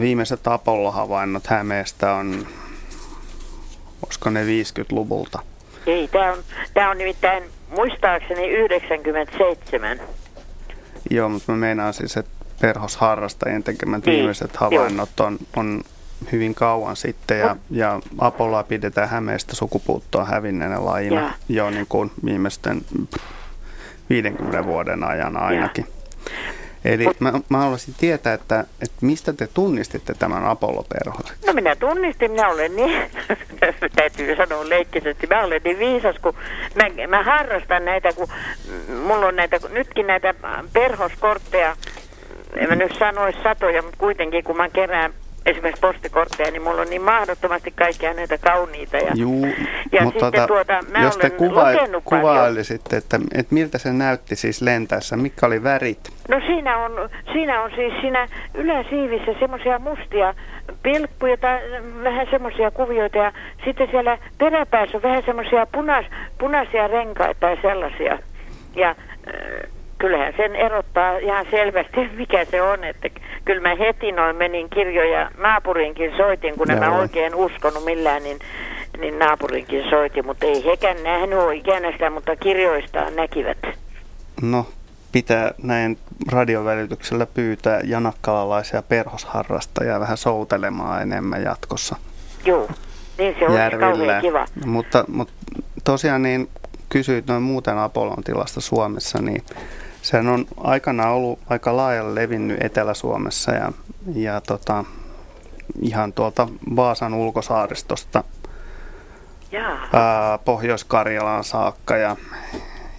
viimeiset 0.00 0.46
Apollo-havainnot 0.46 1.46
Hämeestä 1.46 2.12
on, 2.12 2.46
olisiko 4.06 4.30
ne 4.30 4.44
50-luvulta. 4.44 5.38
Ei, 5.86 6.08
tämä 6.08 6.32
on, 6.32 6.38
tää 6.74 6.90
on 6.90 6.98
nimittäin 6.98 7.42
muistaakseni 7.70 8.48
97. 8.48 10.00
Joo, 11.10 11.28
mutta 11.28 11.52
mä 11.52 11.58
meinaan 11.58 11.94
siis, 11.94 12.16
että 12.16 12.30
perhosharrastajien 12.60 13.62
tekemät 13.62 14.06
Niin, 14.06 14.16
viimeiset 14.16 14.56
havainnot 14.56 15.20
on, 15.20 15.38
on 15.56 15.82
hyvin 16.32 16.54
kauan 16.54 16.96
sitten 16.96 17.38
ja, 17.38 17.56
ja 17.70 18.00
Apolloa 18.18 18.62
pidetään 18.62 19.08
Hämeestä 19.08 19.56
sukupuuttoon 19.56 20.26
hävinneenä 20.26 20.84
lajina 20.84 21.20
Jaa. 21.20 21.34
jo 21.48 21.70
niin 21.70 21.86
kuin 21.88 22.10
viimeisten 22.24 22.80
pff, 22.84 23.24
50 24.10 24.64
vuoden 24.64 25.04
ajan 25.04 25.36
ainakin. 25.36 25.86
Eli 26.84 27.04
mä, 27.20 27.32
mä 27.48 27.58
haluaisin 27.58 27.94
tietää, 27.98 28.34
että, 28.34 28.60
että 28.60 28.96
mistä 29.00 29.32
te 29.32 29.48
tunnistitte 29.54 30.14
tämän 30.14 30.44
Apollo-perhosen? 30.44 31.36
No 31.46 31.52
minä 31.52 31.76
tunnistin, 31.76 32.30
minä 32.30 32.48
olen 32.48 32.76
niin, 32.76 33.10
täytyy 33.96 34.36
sanoa 34.36 34.68
leikkisesti, 34.68 35.26
mä 35.26 35.44
olen 35.44 35.60
niin 35.64 35.78
viisas, 35.78 36.16
kun 36.22 36.34
mä, 36.74 37.06
mä 37.08 37.22
harrastan 37.22 37.84
näitä, 37.84 38.12
kun 38.12 38.28
mulla 39.06 39.26
on 39.26 39.36
näitä, 39.36 39.60
nytkin 39.68 40.06
näitä 40.06 40.34
perhoskortteja, 40.72 41.76
en 42.56 42.68
mä 42.68 42.74
nyt 42.74 42.92
sanoisi 42.98 43.38
satoja, 43.42 43.82
mutta 43.82 43.98
kuitenkin 43.98 44.44
kun 44.44 44.56
mä 44.56 44.68
kerään 44.68 45.14
esimerkiksi 45.50 45.80
postikortteja, 45.80 46.50
niin 46.50 46.62
mulla 46.62 46.80
on 46.80 46.90
niin 46.90 47.02
mahdottomasti 47.02 47.70
kaikkia 47.70 48.14
näitä 48.14 48.38
kauniita. 48.38 48.96
Ja, 48.96 49.12
Juu, 49.14 49.46
ja 49.92 50.02
mutta 50.02 50.20
sitten 50.20 50.32
tota, 50.32 50.46
tuota, 50.46 50.80
mä 50.92 51.02
jos 51.02 51.16
te 51.16 51.26
olen 51.26 51.38
kuva- 51.38 52.00
kuvailisitte, 52.04 52.96
että, 52.96 53.20
että 53.34 53.54
miltä 53.54 53.78
se 53.78 53.92
näytti 53.92 54.36
siis 54.36 54.62
lentäessä, 54.62 55.16
mitkä 55.16 55.46
oli 55.46 55.62
värit? 55.62 56.12
No 56.28 56.40
siinä 56.46 56.76
on, 56.76 57.10
siinä 57.32 57.62
on 57.62 57.70
siis 57.74 57.92
siinä 58.00 58.28
yläsiivissä 58.54 59.34
semmoisia 59.40 59.78
mustia 59.78 60.34
pilkkuja 60.82 61.36
tai 61.36 61.60
vähän 62.04 62.26
semmoisia 62.30 62.70
kuvioita 62.70 63.18
ja 63.18 63.32
sitten 63.64 63.88
siellä 63.90 64.18
peräpäässä 64.38 64.96
on 64.96 65.02
vähän 65.02 65.22
semmoisia 65.26 65.66
punas, 65.66 66.04
punaisia 66.38 66.86
renkaita 66.86 67.40
tai 67.40 67.58
sellaisia. 67.62 68.18
Ja 68.76 68.90
äh, 68.90 69.70
kyllähän 69.98 70.34
sen 70.36 70.56
erottaa 70.56 71.18
ihan 71.18 71.46
selvästi, 71.50 72.08
mikä 72.16 72.44
se 72.44 72.62
on. 72.62 72.84
Että 72.84 73.08
kyllä 73.44 73.60
mä 73.60 73.74
heti 73.74 74.12
noin 74.12 74.36
menin 74.36 74.70
kirjoja 74.70 75.30
naapuriinkin 75.38 76.16
soitin, 76.16 76.54
kun 76.56 76.70
en 76.70 76.78
mä 76.78 76.98
oikein 76.98 77.34
uskonut 77.34 77.84
millään, 77.84 78.22
niin, 78.22 78.38
niin 78.98 79.18
naapurinkin 79.18 79.90
soitin, 79.90 80.26
mutta 80.26 80.46
ei 80.46 80.64
hekään 80.64 81.02
nähnyt 81.02 81.38
ole 81.38 81.54
ikänä 81.54 81.92
sitä, 81.92 82.10
mutta 82.10 82.36
kirjoistaan 82.36 83.16
näkivät. 83.16 83.58
No, 84.42 84.66
pitää 85.12 85.54
näin 85.62 85.98
radiovälityksellä 86.32 87.26
pyytää 87.26 87.80
janakkalalaisia 87.84 88.82
perhosharrastajia 88.82 90.00
vähän 90.00 90.16
soutelemaan 90.16 91.02
enemmän 91.02 91.42
jatkossa 91.42 91.96
Joo, 92.44 92.68
niin 93.18 93.36
se 93.38 93.44
on 93.44 93.80
kauhean 93.80 94.22
kiva. 94.22 94.44
Mutta, 94.66 95.04
mutta 95.08 95.34
tosiaan 95.84 96.22
niin 96.22 96.48
kysyit 96.88 97.26
noin 97.26 97.42
muuten 97.42 97.78
Apollon 97.78 98.24
tilasta 98.24 98.60
Suomessa, 98.60 99.22
niin 99.22 99.42
sehän 100.08 100.28
on 100.28 100.46
aikana 100.56 101.10
ollut 101.10 101.38
aika 101.48 101.76
laajalle 101.76 102.14
levinnyt 102.14 102.62
Etelä-Suomessa 102.62 103.52
ja, 103.52 103.72
ja 104.14 104.40
tota, 104.40 104.84
ihan 105.82 106.12
tuolta 106.12 106.48
Vaasan 106.76 107.14
ulkosaaristosta 107.14 108.24
ää, 109.92 110.38
Pohjois-Karjalaan 110.38 111.44
saakka 111.44 111.96
ja, 111.96 112.16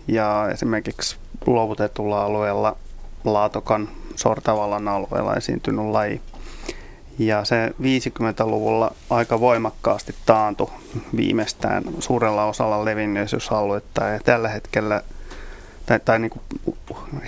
ja 0.08 0.50
esimerkiksi 0.52 1.17
luovutetulla 1.45 2.24
alueella 2.24 2.76
Laatokan 3.26 3.89
Sortavallan 4.15 4.88
alueella 4.88 5.36
esiintynyt 5.36 5.86
laji. 5.86 6.22
Ja 7.19 7.45
se 7.45 7.74
50-luvulla 7.82 8.91
aika 9.10 9.39
voimakkaasti 9.39 10.15
taantui 10.26 10.72
viimeistään 11.15 11.84
suurella 12.00 12.45
osalla 12.45 12.86
levinneisyysaluetta 12.86 14.04
ja 14.06 14.19
tällä 14.19 14.50
hetkellä 14.50 15.04
tai, 15.89 16.00
tai 16.06 16.19
niin 16.19 16.30
kuin 16.30 16.78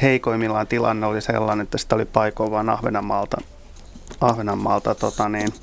heikoimmillaan 0.01 0.67
tilanne 0.67 1.07
oli 1.07 1.21
sellainen, 1.21 1.63
että 1.63 1.77
sitä 1.77 1.95
oli 1.95 2.05
paikoin 2.05 2.51
vain 2.51 2.69
Ahvenanmaalta, 2.69 3.37
Ahvenanmaalta 4.21 4.95
tota 4.95 5.29
niin, 5.29 5.53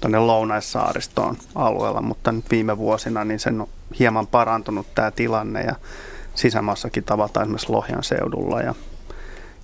tuonne 0.00 0.18
Lounaissaaristoon 0.18 1.36
alueella, 1.54 2.02
mutta 2.02 2.32
nyt 2.32 2.50
viime 2.50 2.78
vuosina 2.78 3.24
niin 3.24 3.40
sen 3.40 3.60
on 3.60 3.68
hieman 3.98 4.26
parantunut 4.26 4.86
tämä 4.94 5.10
tilanne 5.10 5.62
ja 5.62 5.74
sisämaassakin 6.34 7.04
tavataan 7.04 7.44
esimerkiksi 7.44 7.72
Lohjan 7.72 8.04
seudulla 8.04 8.60
ja, 8.60 8.74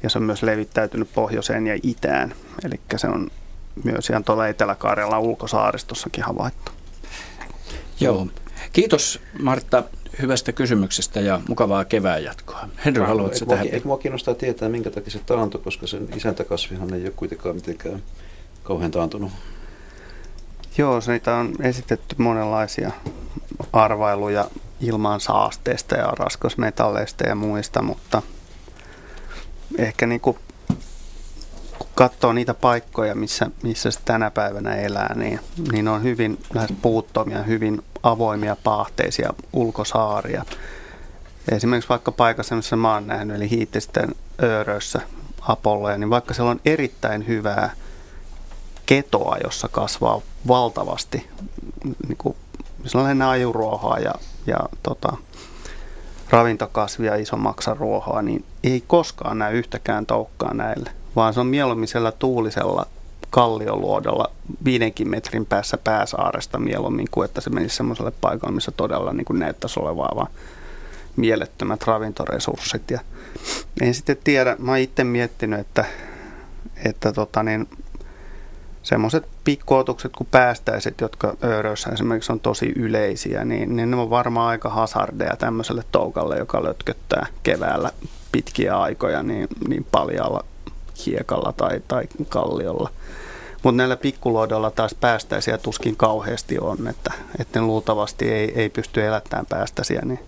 ja 0.02 0.10
se 0.10 0.18
on 0.18 0.24
myös 0.24 0.42
levittäytynyt 0.42 1.12
pohjoiseen 1.14 1.66
ja 1.66 1.78
itään. 1.82 2.34
Eli 2.64 2.80
se 2.96 3.08
on 3.08 3.30
myös 3.84 4.10
ihan 4.10 4.24
tuolla 4.24 4.48
Etelä-Karjalan 4.48 5.20
ulkosaaristossakin 5.20 6.24
havaittu. 6.24 6.72
Joo. 8.00 8.26
Kiitos 8.74 9.20
Martta 9.42 9.82
hyvästä 10.22 10.52
kysymyksestä 10.52 11.20
ja 11.20 11.40
mukavaa 11.48 11.84
kevään 11.84 12.24
jatkoa. 12.24 12.68
Henry, 12.84 13.02
haluatko 13.02 13.46
tähän? 13.46 13.66
Eikö 13.66 13.88
mua 13.88 13.98
kiinnostaa 13.98 14.34
tietää, 14.34 14.68
minkä 14.68 14.90
takia 14.90 15.10
se 15.10 15.18
taantui, 15.26 15.60
koska 15.60 15.86
sen 15.86 16.08
isäntäkasvihan 16.16 16.94
ei 16.94 17.02
ole 17.02 17.12
kuitenkaan 17.16 17.54
mitenkään 17.54 18.02
kauhean 18.62 18.90
taantunut. 18.90 19.32
Joo, 20.78 21.00
siitä 21.00 21.34
on 21.34 21.52
esitetty 21.60 22.14
monenlaisia 22.18 22.90
arvailuja 23.72 24.50
ilman 24.80 25.20
saasteista 25.20 25.96
ja 25.96 26.06
raskasmetalleista 26.06 27.28
ja 27.28 27.34
muista, 27.34 27.82
mutta 27.82 28.22
ehkä 29.78 30.06
niin 30.06 30.20
kuin, 30.20 30.38
katsoo 31.94 32.32
niitä 32.32 32.54
paikkoja, 32.54 33.14
missä, 33.14 33.50
missä 33.62 33.90
se 33.90 34.00
tänä 34.04 34.30
päivänä 34.30 34.74
elää, 34.74 35.14
niin, 35.14 35.40
niin 35.72 35.88
on 35.88 36.02
hyvin 36.02 36.38
lähes 36.54 36.72
puuttomia, 36.82 37.42
hyvin 37.42 37.82
avoimia 38.02 38.56
paahteisia 38.64 39.34
ulkosaaria. 39.52 40.44
Esimerkiksi 41.52 41.88
vaikka 41.88 42.12
paikassa, 42.12 42.56
missä 42.56 42.76
mä 42.76 42.94
oon 42.94 43.06
nähnyt, 43.06 43.36
eli 43.36 43.50
Hiittisten 43.50 44.14
Öörössä 44.42 45.00
Apolloja, 45.40 45.98
niin 45.98 46.10
vaikka 46.10 46.34
siellä 46.34 46.50
on 46.50 46.60
erittäin 46.64 47.26
hyvää 47.26 47.70
ketoa, 48.86 49.36
jossa 49.44 49.68
kasvaa 49.68 50.20
valtavasti 50.48 51.30
niin 52.08 52.16
kuin, 52.18 52.36
sellainen 52.86 53.22
ajuruohoa 53.22 53.98
ja, 53.98 54.14
ja 54.46 54.56
tota, 54.82 55.16
ravintokasvia, 56.30 57.14
iso 57.14 57.36
maksaruohoa, 57.36 58.22
niin 58.22 58.44
ei 58.64 58.84
koskaan 58.86 59.38
näy 59.38 59.58
yhtäkään 59.58 60.06
toukkaa 60.06 60.54
näille, 60.54 60.90
vaan 61.16 61.34
se 61.34 61.40
on 61.40 61.46
mieluummin 61.46 61.88
siellä 61.88 62.12
tuulisella 62.12 62.86
kallioluodolla 63.30 64.30
viidenkin 64.64 65.08
metrin 65.08 65.46
päässä 65.46 65.78
pääsaaresta 65.78 66.58
mieluummin 66.58 67.08
kuin 67.10 67.24
että 67.24 67.40
se 67.40 67.50
menisi 67.50 67.76
semmoiselle 67.76 68.12
paikalle, 68.20 68.54
missä 68.54 68.70
todella 68.70 69.12
niin 69.12 69.24
kuin 69.24 69.38
näyttäisi 69.38 69.80
olevaa 69.80 70.12
vaan 70.16 70.30
mielettömät 71.16 71.82
ravintoresurssit. 71.82 72.90
Ja 72.90 73.00
en 73.80 73.94
sitten 73.94 74.16
tiedä, 74.24 74.56
mä 74.58 74.70
oon 74.70 74.78
itse 74.78 75.04
miettinyt, 75.04 75.60
että, 75.60 75.84
että 76.84 77.12
tota 77.12 77.42
niin, 77.42 77.68
semmoiset 78.82 79.28
pikkuotukset 79.44 80.12
kuin 80.16 80.28
päästäiset, 80.30 81.00
jotka 81.00 81.36
Öörössä 81.44 81.90
esimerkiksi 81.90 82.32
on 82.32 82.40
tosi 82.40 82.72
yleisiä, 82.76 83.44
niin, 83.44 83.76
niin 83.76 83.90
ne 83.90 83.96
on 83.96 84.10
varmaan 84.10 84.48
aika 84.48 84.68
hazardeja 84.68 85.36
tämmöiselle 85.36 85.82
toukalle, 85.92 86.38
joka 86.38 86.62
lötköttää 86.62 87.26
keväällä 87.42 87.90
pitkiä 88.32 88.76
aikoja 88.76 89.22
niin, 89.22 89.48
niin 89.68 89.86
paljalla 89.90 90.44
hiekalla 91.06 91.52
tai, 91.52 91.80
tai 91.88 92.04
kalliolla. 92.28 92.90
Mutta 93.62 93.76
näillä 93.76 93.96
pikkuloidoilla 93.96 94.70
taas 94.70 94.94
päästäisiä 94.94 95.58
tuskin 95.58 95.96
kauheasti 95.96 96.58
on, 96.58 96.88
että, 96.88 97.12
että 97.38 97.60
ne 97.60 97.66
luultavasti 97.66 98.30
ei, 98.30 98.52
ei 98.60 98.68
pysty 98.68 99.06
elättämään 99.06 99.46
päästäisiä, 99.46 100.00
niin 100.04 100.20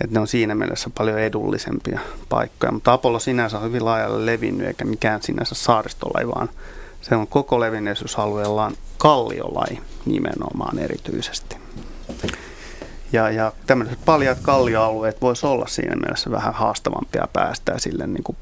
että 0.00 0.14
ne 0.14 0.20
on 0.20 0.28
siinä 0.28 0.54
mielessä 0.54 0.90
paljon 0.98 1.18
edullisempia 1.18 2.00
paikkoja. 2.28 2.72
Mutta 2.72 2.92
Apollo 2.92 3.18
sinänsä 3.18 3.58
on 3.58 3.64
hyvin 3.64 3.84
laajalle 3.84 4.26
levinnyt, 4.26 4.66
eikä 4.66 4.84
mikään 4.84 5.22
sinänsä 5.22 5.54
saaristolla, 5.54 6.34
vaan 6.34 6.48
se 7.00 7.16
on 7.16 7.26
koko 7.26 7.60
levinneisyysalueellaan 7.60 8.74
kalliolai 8.98 9.78
nimenomaan 10.06 10.78
erityisesti. 10.78 11.56
Ja, 13.12 13.30
ja 13.30 13.52
tämmöiset 13.66 13.98
paljat 14.04 14.38
kallioalueet 14.42 15.20
voisi 15.20 15.46
olla 15.46 15.66
siinä 15.66 15.96
mielessä 15.96 16.30
vähän 16.30 16.54
haastavampia 16.54 17.28
päästää 17.32 17.78
sille, 17.78 18.06
niin 18.06 18.24
kuin, 18.24 18.36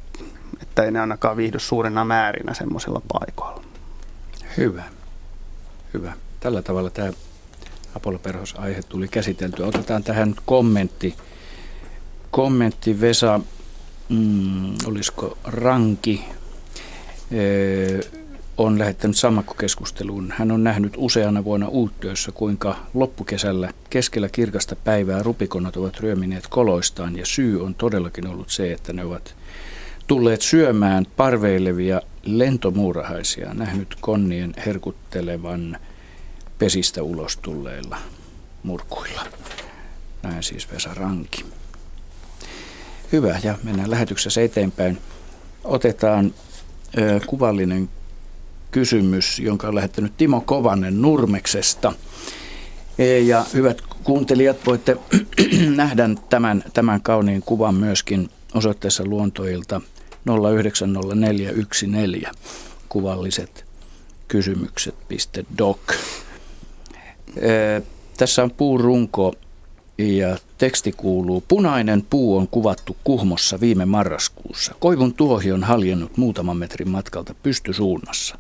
että 0.73 0.83
ei 0.83 0.91
ne 0.91 1.01
ainakaan 1.01 1.37
viihdy 1.37 1.59
suurena 1.59 2.05
määrinä 2.05 2.55
semmoisilla 2.55 3.03
paikoilla. 3.13 3.63
Hyvä. 4.57 4.85
Hyvä. 5.95 6.13
Tällä 6.41 6.63
tavalla 6.63 6.91
tämä 6.91 7.13
Apollo 7.97 8.19
Perhos 8.19 8.55
aihe 8.59 8.83
tuli 8.83 9.09
käsiteltyä. 9.09 9.67
Otetaan 9.67 10.05
tähän 10.05 10.35
kommentti. 10.45 11.15
Kommentti 12.31 13.01
Vesa, 13.01 13.41
mm, 14.09 14.75
olisiko 14.87 15.39
Ranki, 15.45 16.25
on 18.57 18.79
lähettänyt 18.79 19.17
sammakkokeskusteluun. 19.17 20.35
Hän 20.37 20.53
on 20.53 20.65
nähnyt 20.65 20.95
useana 20.97 21.45
vuonna 21.45 21.69
uuttyössä, 21.69 22.33
kuinka 22.33 22.77
loppukesällä 22.95 23.71
keskellä 23.91 24.29
kirkasta 24.29 24.77
päivää 24.77 25.23
rupikonnat 25.23 25.77
ovat 25.77 26.01
ryömineet 26.01 26.47
koloistaan 26.47 27.17
ja 27.17 27.27
syy 27.27 27.65
on 27.65 27.75
todellakin 27.75 28.27
ollut 28.27 28.51
se, 28.51 28.73
että 28.73 28.93
ne 28.93 29.05
ovat 29.05 29.35
tulleet 30.13 30.43
syömään 30.43 31.07
parveilevia 31.17 32.03
lentomuurahaisia, 32.23 33.55
nähnyt 33.55 33.97
konnien 34.01 34.55
herkuttelevan 34.67 35.77
pesistä 36.59 37.03
ulos 37.03 37.37
tulleilla 37.37 37.99
murkuilla. 38.63 39.23
Näin 40.23 40.43
siis 40.43 40.73
Vesa 40.73 40.95
Ranki. 40.95 41.45
Hyvä, 43.13 43.41
ja 43.43 43.59
mennään 43.63 43.91
lähetyksessä 43.91 44.43
eteenpäin. 44.43 44.99
Otetaan 45.65 46.35
ö, 46.99 47.21
kuvallinen 47.27 47.89
kysymys, 48.71 49.39
jonka 49.39 49.69
on 49.69 49.75
lähettänyt 49.75 50.17
Timo 50.17 50.41
Kovanen 50.41 51.03
Nurmeksesta. 51.03 51.93
E, 52.99 53.19
ja 53.19 53.45
hyvät 53.55 53.83
kuuntelijat, 54.05 54.57
voitte 54.67 54.97
nähdä 55.77 56.11
tämän, 56.29 56.65
tämän 56.73 57.01
kauniin 57.03 57.43
kuvan 57.43 57.75
myöskin 57.75 58.31
osoitteessa 58.55 59.05
luontoilta 59.05 59.81
090414 60.27 62.31
kuvalliset 62.89 63.65
kysymykset.doc. 64.29 65.79
Tässä 68.17 68.43
on 68.43 68.51
puurunko 68.51 69.35
ja 69.99 70.39
teksti 70.59 70.93
kuuluu, 70.93 71.45
punainen 71.49 72.03
puu 72.11 72.37
on 72.37 72.49
kuvattu 72.49 72.97
Kuhmossa 73.05 73.61
viime 73.61 73.85
marraskuussa. 73.85 74.75
Koivun 74.81 75.15
tuohi 75.15 75.53
on 75.53 75.65
haljennut 75.65 76.17
muutaman 76.17 76.57
metrin 76.57 76.89
matkalta 76.89 77.35
pystysuunnassa. 77.43 78.39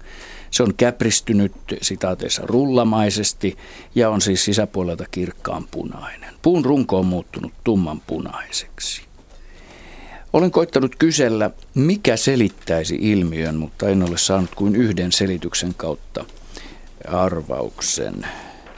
Se 0.50 0.62
on 0.62 0.74
käpristynyt 0.74 1.52
sitaateissa 1.82 2.42
rullamaisesti 2.46 3.56
ja 3.94 4.10
on 4.10 4.20
siis 4.20 4.44
sisäpuolelta 4.44 5.04
kirkkaan 5.10 5.68
punainen. 5.70 6.34
Puun 6.42 6.64
runko 6.64 6.98
on 6.98 7.06
muuttunut 7.06 7.52
tumman 7.64 8.00
punaiseksi. 8.00 9.02
Olen 10.32 10.50
koittanut 10.50 10.96
kysellä, 10.96 11.50
mikä 11.74 12.16
selittäisi 12.16 12.98
ilmiön, 13.00 13.56
mutta 13.56 13.88
en 13.88 14.02
ole 14.02 14.18
saanut 14.18 14.54
kuin 14.54 14.76
yhden 14.76 15.12
selityksen 15.12 15.74
kautta 15.76 16.24
arvauksen. 17.08 18.26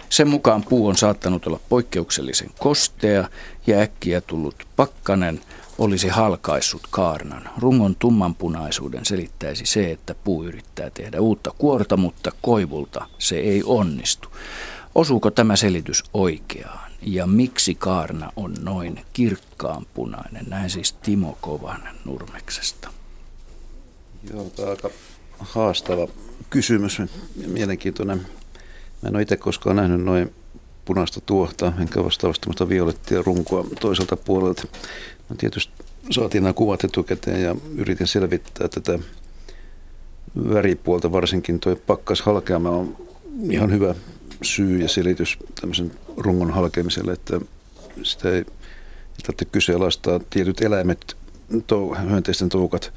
Sen 0.09 0.29
mukaan 0.29 0.65
puu 0.69 0.87
on 0.87 0.97
saattanut 0.97 1.47
olla 1.47 1.61
poikkeuksellisen 1.69 2.51
kostea 2.59 3.29
ja 3.67 3.81
äkkiä 3.81 4.21
tullut 4.21 4.55
pakkanen 4.77 5.41
olisi 5.79 6.09
halkaissut 6.09 6.83
kaarnan. 6.91 7.49
Rungon 7.59 7.97
tummanpunaisuuden 7.97 9.05
selittäisi 9.05 9.67
se, 9.67 9.91
että 9.91 10.15
puu 10.25 10.45
yrittää 10.45 10.91
tehdä 10.91 11.21
uutta 11.21 11.51
kuorta, 11.59 11.97
mutta 11.97 12.33
koivulta 12.43 13.07
se 13.19 13.37
ei 13.37 13.63
onnistu. 13.67 14.29
Osuuko 14.95 15.31
tämä 15.31 15.57
selitys 15.57 16.05
oikeaan? 16.15 16.91
Ja 17.03 17.27
miksi 17.27 17.75
kaarna 17.75 18.33
on 18.37 18.55
noin 18.61 19.01
kirkkaanpunainen? 19.13 20.45
Näin 20.49 20.71
siis 20.71 20.93
Timo 20.93 21.39
Kovan 21.41 21.83
Nurmeksesta. 22.05 22.89
Joo, 24.33 24.45
tämä 24.45 24.69
on 24.69 24.71
aika 24.71 24.91
haastava 25.39 26.09
kysymys, 26.51 27.03
mielenkiintoinen. 27.47 28.27
Mä 29.03 29.09
en 29.09 29.15
ole 29.15 29.23
itse 29.23 29.37
koskaan 29.37 29.77
nähnyt 29.77 30.01
noin 30.01 30.35
punaista 30.85 31.21
tuohta, 31.21 31.73
enkä 31.81 32.05
vastaavasti 32.05 32.69
violettia 32.69 33.23
runkoa 33.23 33.65
toiselta 33.81 34.17
puolelta. 34.17 34.63
Mä 35.31 35.37
tietysti 35.37 35.73
saatiin 36.11 36.43
nämä 36.43 36.53
kuvat 36.53 36.85
etukäteen 36.85 37.43
ja 37.43 37.57
yritin 37.77 38.07
selvittää 38.07 38.69
tätä 38.69 38.99
väripuolta, 40.37 41.13
varsinkin 41.13 41.61
tuo 41.61 41.77
pakkas 41.77 42.23
halkeama 42.23 42.71
on 42.71 42.97
ihan 43.51 43.71
hyvä 43.71 43.95
syy 44.43 44.81
ja 44.81 44.89
selitys 44.89 45.39
tämmöisen 45.61 45.91
rungon 46.17 46.51
halkeamiselle, 46.51 47.13
että 47.13 47.41
sitä 48.03 48.29
ei, 48.29 48.37
ei 48.37 48.45
tarvitse 49.23 49.45
kyseenalaistaa. 49.45 50.21
Tietyt 50.31 50.61
eläimet, 50.61 51.17
tou, 51.67 51.95
hyönteisten 51.95 52.49
toukat, 52.49 52.93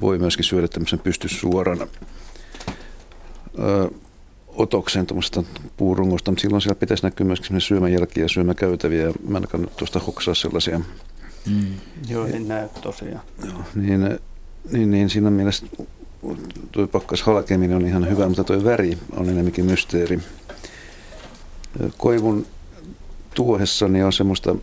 voi 0.00 0.18
myöskin 0.18 0.44
syödä 0.44 0.68
tämmöisen 0.68 0.98
pystyssuorana. 0.98 1.86
Öö, 3.58 3.88
otoksen 4.48 5.06
tuommoista 5.06 5.42
puurungosta, 5.76 6.30
mutta 6.30 6.42
silloin 6.42 6.62
siellä 6.62 6.80
pitäisi 6.80 7.02
näkyä 7.02 7.26
myöskin 7.26 7.60
syömäjälkiä 7.60 8.24
ja 8.24 8.28
syömäkäytäviä. 8.28 9.12
Mä 9.28 9.38
en 9.38 9.48
kannata 9.48 9.74
tuosta 9.76 9.98
hoksaa 9.98 10.34
sellaisia. 10.34 10.80
Mm. 11.46 11.74
Joo, 12.08 12.26
en 12.26 12.48
näy 12.48 12.68
tosiaan. 12.82 13.22
Joo, 13.44 13.62
niin, 13.74 14.18
niin, 14.72 14.90
niin 14.90 15.10
siinä 15.10 15.30
mielessä 15.30 15.66
tuo 16.72 16.86
pakkas 16.86 17.22
halkeminen 17.22 17.76
on 17.76 17.86
ihan 17.86 18.10
hyvä, 18.10 18.28
mutta 18.28 18.44
tuo 18.44 18.64
väri 18.64 18.98
on 19.16 19.28
enemmänkin 19.28 19.64
mysteeri. 19.64 20.18
Koivun 21.98 22.46
tuohessani 23.34 24.02
on 24.02 24.12
semmoista 24.12 24.56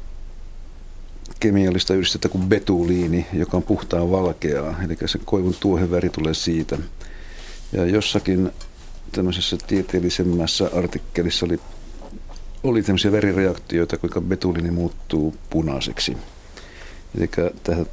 kemiallista 1.39 1.93
yhdistettä 1.93 2.29
kuin 2.29 2.47
betuliini, 2.47 3.25
joka 3.33 3.57
on 3.57 3.63
puhtaan 3.63 4.11
valkeaa, 4.11 4.75
eli 4.83 4.97
se 5.05 5.19
koivun 5.25 5.55
tuohen 5.59 5.91
väri 5.91 6.09
tulee 6.09 6.33
siitä. 6.33 6.77
Ja 7.71 7.85
jossakin 7.85 8.51
tämmöisessä 9.11 9.57
tieteellisemmässä 9.67 10.69
artikkelissa 10.73 11.45
oli, 11.45 11.59
oli 12.63 12.83
tämmöisiä 12.83 13.11
verireaktioita, 13.11 13.97
kuinka 13.97 14.21
betuliini 14.21 14.71
muuttuu 14.71 15.35
punaiseksi. 15.49 16.17
Eli 17.17 17.29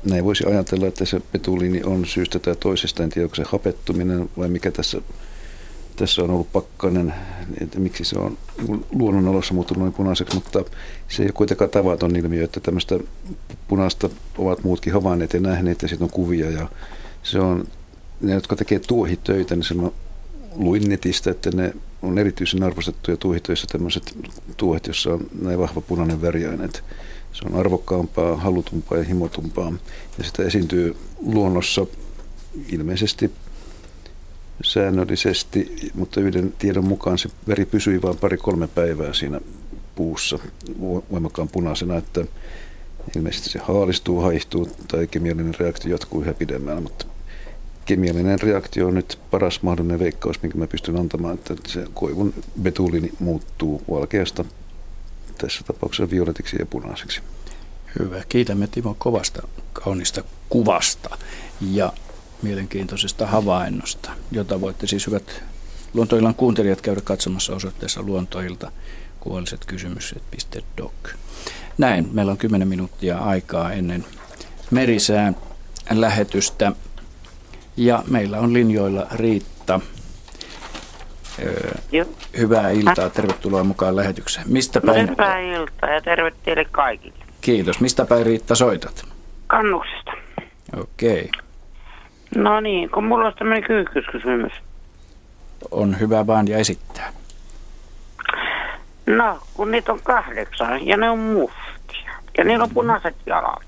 näin 0.04 0.24
voisi 0.24 0.44
ajatella, 0.46 0.86
että 0.86 1.04
se 1.04 1.20
betuliini 1.32 1.82
on 1.82 2.06
syystä 2.06 2.38
tai 2.38 2.56
toisesta, 2.56 3.02
en 3.02 3.10
tiedä 3.10 3.26
onko 3.26 3.36
se 3.36 3.44
hapettuminen 3.46 4.30
vai 4.38 4.48
mikä 4.48 4.70
tässä, 4.70 5.00
tässä 5.96 6.22
on 6.22 6.30
ollut 6.30 6.52
pakkanen, 6.52 7.14
että 7.60 7.80
miksi 7.80 8.04
se 8.04 8.18
on 8.18 8.38
luonnonolossa 8.92 9.54
muuttunut 9.54 9.80
noin 9.80 9.92
punaiseksi, 9.92 10.34
mutta 10.34 10.64
se 11.08 11.22
ei 11.22 11.26
ole 11.26 11.32
kuitenkaan 11.32 11.70
tavaton 11.70 12.16
ilmiö, 12.16 12.44
että 12.44 12.60
tämmöistä 12.60 12.98
punaista 13.68 14.08
ovat 14.38 14.64
muutkin 14.64 14.92
havainneet 14.92 15.32
ja 15.32 15.40
nähneet 15.40 15.82
ja 15.82 15.88
siitä 15.88 16.04
on 16.04 16.10
kuvia 16.10 16.50
ja 16.50 16.68
se 17.22 17.38
on, 17.38 17.64
ne 18.20 18.32
jotka 18.32 18.56
tekee 18.56 18.78
tuohitöitä, 18.78 19.56
niin 19.56 19.64
se 19.64 19.74
luin 20.54 20.88
netistä, 20.88 21.30
että 21.30 21.50
ne 21.54 21.74
on 22.02 22.18
erityisen 22.18 22.62
arvostettuja 22.62 23.16
tuohitöissä 23.16 23.66
tämmöiset 23.72 24.16
tuohet, 24.56 24.86
jossa 24.86 25.12
on 25.12 25.26
näin 25.42 25.58
vahva 25.58 25.80
punainen 25.80 26.22
väriaine. 26.22 26.68
Se 27.32 27.44
on 27.46 27.54
arvokkaampaa, 27.54 28.36
halutumpaa 28.36 28.98
ja 28.98 29.04
himotumpaa. 29.04 29.72
Ja 30.18 30.24
sitä 30.24 30.42
esiintyy 30.42 30.96
luonnossa 31.20 31.86
ilmeisesti 32.68 33.30
säännöllisesti, 34.62 35.90
mutta 35.94 36.20
yhden 36.20 36.54
tiedon 36.58 36.84
mukaan 36.84 37.18
se 37.18 37.28
veri 37.48 37.66
pysyi 37.66 38.02
vain 38.02 38.18
pari-kolme 38.18 38.68
päivää 38.68 39.12
siinä 39.12 39.40
puussa 39.94 40.38
voimakkaan 41.10 41.48
punaisena, 41.48 41.96
että 41.96 42.24
ilmeisesti 43.16 43.50
se 43.50 43.58
haalistuu, 43.58 44.20
haihtuu 44.20 44.68
tai 44.88 45.06
kemiallinen 45.06 45.54
reaktio 45.58 45.90
jatkuu 45.90 46.22
yhä 46.22 46.34
pidemmään, 46.34 46.82
mutta 46.82 47.06
kemiallinen 47.84 48.40
reaktio 48.40 48.86
on 48.86 48.94
nyt 48.94 49.18
paras 49.30 49.62
mahdollinen 49.62 49.98
veikkaus, 49.98 50.42
minkä 50.42 50.58
mä 50.58 50.66
pystyn 50.66 50.96
antamaan, 50.96 51.34
että 51.34 51.54
se 51.66 51.86
koivun 51.94 52.34
betuliini 52.62 53.12
muuttuu 53.18 53.82
valkeasta 53.90 54.44
tässä 55.38 55.64
tapauksessa 55.64 56.10
violetiksi 56.10 56.56
ja 56.58 56.66
punaiseksi. 56.66 57.20
Hyvä. 57.98 58.22
Kiitämme 58.28 58.66
Timo 58.66 58.96
kovasta 58.98 59.48
kaunista 59.72 60.24
kuvasta 60.48 61.18
ja 61.60 61.92
mielenkiintoisesta 62.42 63.26
havainnosta, 63.26 64.10
jota 64.32 64.60
voitte 64.60 64.86
siis 64.86 65.06
hyvät 65.06 65.42
Luontoillan 65.94 66.34
kuuntelijat 66.34 66.80
käydä 66.80 67.00
katsomassa 67.04 67.54
osoitteessa 67.54 68.02
luontoilta 68.02 68.72
kuolliset 69.20 69.64
kysymykset.doc. 69.64 70.92
Näin, 71.78 72.08
meillä 72.12 72.32
on 72.32 72.38
10 72.38 72.68
minuuttia 72.68 73.18
aikaa 73.18 73.72
ennen 73.72 74.04
merisään 74.70 75.36
lähetystä 75.90 76.72
ja 77.76 78.04
meillä 78.08 78.38
on 78.38 78.52
linjoilla 78.52 79.06
Riitta. 79.12 79.80
Joo. 81.92 82.06
Hyvää 82.38 82.70
iltaa, 82.70 83.10
tervetuloa 83.10 83.64
mukaan 83.64 83.96
lähetykseen. 83.96 84.52
Mistä 84.52 84.80
päin? 84.80 85.10
Hyvää 85.10 85.40
iltaa 85.40 85.90
ja 85.90 86.00
terve 86.00 86.32
teille 86.44 86.64
kaikille. 86.64 87.24
Kiitos. 87.40 87.80
Mistä 87.80 88.04
päin 88.04 88.26
Riitta 88.26 88.54
soitat? 88.54 89.04
Kannuksesta. 89.46 90.12
Okei. 90.76 91.20
Okay. 91.20 91.42
No 92.36 92.60
niin, 92.60 92.90
kun 92.90 93.04
mulla 93.04 93.26
on 93.26 93.34
tämmöinen 93.38 93.64
kyyhkyskysymys. 93.64 94.52
On 95.70 96.00
hyvä 96.00 96.26
vaan 96.26 96.48
ja 96.48 96.58
esittää. 96.58 97.12
No, 99.06 99.38
kun 99.54 99.70
niitä 99.70 99.92
on 99.92 100.00
kahdeksan 100.02 100.86
ja 100.86 100.96
ne 100.96 101.10
on 101.10 101.18
mustia 101.18 102.12
ja 102.38 102.44
niillä 102.44 102.64
on 102.64 102.74
punaiset 102.74 103.16
jalat. 103.26 103.62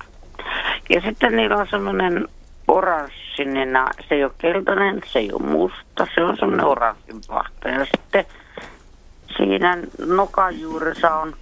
Ja 0.90 1.00
sitten 1.00 1.36
niillä 1.36 1.56
on 1.56 1.66
semmoinen 1.70 2.28
oranssinen, 2.68 3.68
se 4.08 4.14
ei 4.14 4.24
ole 4.24 4.32
keltainen, 4.38 5.00
se 5.12 5.18
ei 5.18 5.32
ole 5.32 5.42
musta, 5.42 6.06
se 6.14 6.24
on 6.24 6.36
semmoinen 6.36 6.66
oranssin 6.66 7.20
pahta. 7.28 7.68
Ja 7.68 7.84
sitten 7.84 8.24
siinä 9.36 9.78
nokan 10.06 10.60
juuressa 10.60 11.14
on 11.14 11.34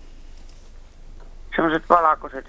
semmoiset 1.56 1.88
valkoiset, 1.88 2.48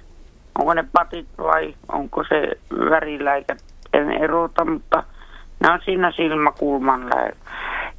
onko 0.60 0.74
ne 0.74 0.84
patit 0.92 1.28
vai 1.38 1.76
onko 1.92 2.24
se 2.24 2.52
väriläikä, 2.90 3.56
en 3.94 4.12
erota, 4.12 4.66
mutta 4.66 5.04
ne 5.60 5.72
on 5.72 5.80
siinä 5.86 6.12
silmäkulman 6.12 7.10
lähellä. 7.10 7.36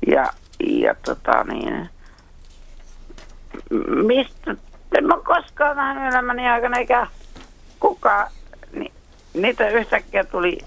Ja, 0.06 0.26
ja 0.66 0.94
tota 1.04 1.44
niin, 1.44 1.88
mistä, 4.06 4.56
en 4.98 5.06
mä 5.06 5.14
koskaan 5.24 5.76
nähnyt 5.76 6.12
elämäni 6.12 6.48
aikana 6.48 6.78
eikä 6.78 7.06
kukaan, 7.80 8.26
niin 8.72 8.92
niitä 9.34 9.68
yhtäkkiä 9.68 10.24
tuli 10.24 10.58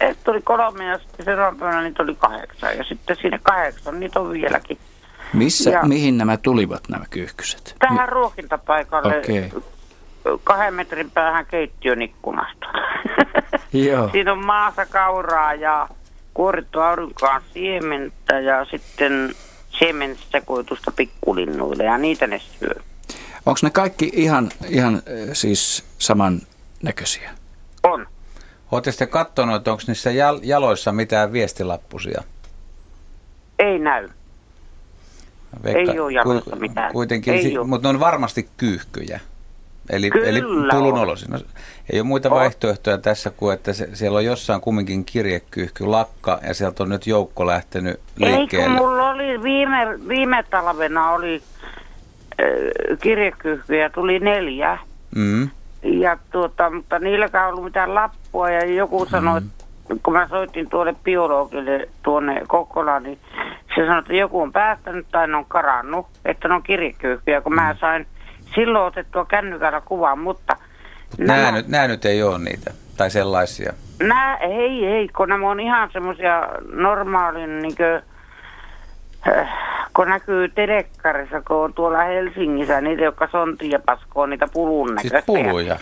että 0.00 0.24
tuli 0.24 0.42
kolme 0.42 0.84
ja 0.84 0.98
sitten 0.98 1.24
seuraavana 1.24 1.82
niitä 1.82 2.02
oli 2.02 2.14
kahdeksan. 2.14 2.76
Ja 2.76 2.84
sitten 2.84 3.16
siinä 3.16 3.38
kahdeksan, 3.42 4.00
niitä 4.00 4.20
on 4.20 4.32
vieläkin. 4.32 4.78
Missä, 5.32 5.70
ja 5.70 5.82
mihin 5.82 6.18
nämä 6.18 6.36
tulivat 6.36 6.88
nämä 6.88 7.04
kyyhkyset? 7.10 7.76
Tähän 7.78 8.08
ruokintapaikalle. 8.08 9.18
Okay. 9.18 9.62
Kahden 10.44 10.74
metrin 10.74 11.10
päähän 11.10 11.46
keittiön 11.46 12.02
ikkunasta. 12.02 12.66
Joo. 13.72 14.08
Siinä 14.12 14.32
on 14.32 14.44
maassa 14.44 14.86
kauraa 14.86 15.54
ja 15.54 15.88
kuorittu 16.34 16.80
aurinkoaan 16.80 17.42
siementä 17.54 18.40
ja 18.40 18.64
sitten 18.64 19.34
siemensekoitusta 19.78 20.90
pikkulinnuille 20.96 21.84
ja 21.84 21.98
niitä 21.98 22.26
ne 22.26 22.38
syö. 22.38 22.74
Onko 23.46 23.58
ne 23.62 23.70
kaikki 23.70 24.10
ihan, 24.14 24.48
ihan 24.68 25.02
siis 25.32 25.84
saman 25.98 26.40
näköisiä? 26.82 27.30
On. 27.82 28.06
Oletteko 28.72 28.92
sitten 28.92 29.08
katsonut, 29.08 29.56
että 29.56 29.70
onko 29.72 29.82
niissä 29.86 30.10
jal- 30.10 30.40
jaloissa 30.42 30.92
mitään 30.92 31.32
viestilappusia? 31.32 32.22
Ei 33.58 33.78
näy. 33.78 34.08
Veikka, 35.64 35.92
ei 35.92 35.98
ole 35.98 36.12
jaloissa 36.12 36.56
mitään. 36.56 36.92
Kuitenkin, 36.92 37.42
si- 37.42 37.58
mutta 37.58 37.88
ne 37.88 37.94
on 37.94 38.00
varmasti 38.00 38.48
kyyhkyjä. 38.56 39.20
Eli, 39.90 40.10
eli 40.24 40.42
pulun 40.70 40.98
olosi. 40.98 41.30
No, 41.30 41.38
ei 41.92 42.00
ole 42.00 42.06
muita 42.06 42.28
on. 42.28 42.34
vaihtoehtoja 42.34 42.98
tässä 42.98 43.30
kuin, 43.30 43.54
että 43.54 43.72
se, 43.72 43.88
siellä 43.92 44.18
on 44.18 44.24
jossain 44.24 44.60
kumminkin 44.60 45.04
kirjekyyhky 45.04 45.86
lakka 45.86 46.40
ja 46.46 46.54
sieltä 46.54 46.82
on 46.82 46.88
nyt 46.88 47.06
joukko 47.06 47.46
lähtenyt 47.46 48.00
liikkeelle. 48.16 48.74
Ei, 48.74 48.80
mulla 48.80 49.10
oli 49.10 49.42
viime, 49.42 49.98
viime 50.08 50.44
talvena 50.50 51.10
oli 51.10 51.42
äh, 52.40 52.98
kirjekyyhkyjä, 53.00 53.90
tuli 53.90 54.18
neljä. 54.18 54.78
Mm. 55.16 55.50
Ja 55.82 56.18
tuota, 56.30 56.70
mutta 56.70 56.98
niilläkään 56.98 57.48
ollut 57.48 57.64
mitään 57.64 57.94
lappua 57.94 58.50
ja 58.50 58.64
joku 58.64 59.06
sanoi, 59.10 59.40
mm-hmm. 59.40 60.00
kun 60.02 60.12
mä 60.12 60.28
soitin 60.28 60.70
tuolle 60.70 60.94
biologille 61.04 61.88
tuonne 62.02 62.42
Kokkolaan, 62.46 63.02
niin 63.02 63.18
se 63.74 63.86
sanoi, 63.86 63.98
että 63.98 64.14
joku 64.14 64.40
on 64.40 64.52
päästänyt 64.52 65.06
tai 65.10 65.28
ne 65.28 65.36
on 65.36 65.44
karannut, 65.44 66.06
että 66.24 66.48
ne 66.48 66.54
on 66.54 66.62
kirjekyyhkyjä, 66.62 67.40
kun 67.40 67.52
mm. 67.52 67.56
mä 67.56 67.76
sain 67.80 68.06
silloin 68.54 68.86
otettua 68.86 69.24
kännykällä 69.24 69.80
kuvaa, 69.80 70.16
mutta... 70.16 70.56
Nämä, 71.18 71.42
nämä, 71.42 71.52
nyt, 71.52 71.68
nämä 71.68 71.88
nyt 71.88 72.04
ei 72.04 72.22
ole 72.22 72.38
niitä, 72.38 72.70
tai 72.96 73.10
sellaisia. 73.10 73.72
Nämä, 74.02 74.36
ei, 74.36 74.86
ei, 74.86 75.08
kun 75.08 75.28
nämä 75.28 75.50
on 75.50 75.60
ihan 75.60 75.90
semmoisia 75.92 76.48
normaalin 76.72 77.62
niin 77.62 77.74
kuin, 77.76 78.02
kun 79.96 80.08
näkyy 80.08 80.48
telekkarissa, 80.48 81.40
kun 81.40 81.56
on 81.56 81.74
tuolla 81.74 81.98
Helsingissä 81.98 82.80
niitä, 82.80 83.02
jotka 83.02 83.28
sontii 83.32 83.70
ja 83.70 83.78
paskoo 83.78 84.26
niitä 84.26 84.48
pulun 84.52 84.88
näköisiä. 84.88 85.10
Siis 85.10 85.24
puluja? 85.26 85.76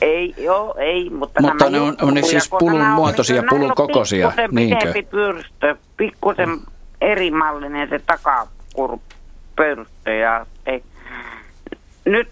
Ei, 0.00 0.34
joo, 0.38 0.74
ei, 0.78 1.10
mutta, 1.10 1.42
mutta 1.42 1.70
ne 1.70 1.80
on, 1.80 1.96
on 2.02 2.14
ne 2.14 2.22
siis 2.22 2.50
pulun 2.58 2.86
muotoisia, 2.86 3.42
pulun 3.50 3.72
kokoisia, 3.74 4.32
niinkö? 4.50 4.92
Pikkusen 4.92 5.06
pyrstö, 5.10 5.76
pikkusen 5.96 6.58
eri 7.00 7.30
mallinen 7.30 7.88
se 7.88 8.00
takakurpyrstö 8.06 10.14
ja 10.14 10.46
ei. 10.66 10.82
Nyt 12.10 12.28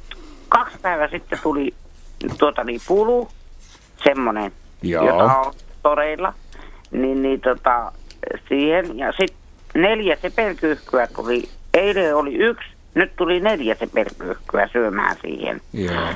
kaksi 0.48 0.78
päivää 0.82 1.08
sitten 1.08 1.38
tuli 1.42 1.74
tuota 2.38 2.64
niin 2.64 2.80
pulu, 2.88 3.28
semmoinen, 4.04 4.52
Joo. 4.82 5.06
jota 5.06 5.38
on 5.38 5.52
toreilla, 5.82 6.34
niin, 6.90 7.22
niin 7.22 7.40
tota, 7.40 7.92
siihen 8.48 8.98
ja 8.98 9.12
sitten 9.12 9.38
neljä 9.74 10.16
sepelkyyhkyä 10.22 11.06
tuli. 11.06 11.48
Eilen 11.74 12.16
oli 12.16 12.34
yksi, 12.34 12.68
nyt 12.94 13.16
tuli 13.16 13.40
neljä 13.40 13.74
sepelkyyhkyä 13.74 14.68
syömään 14.72 15.16
siihen. 15.22 15.60
Joo. 15.72 16.08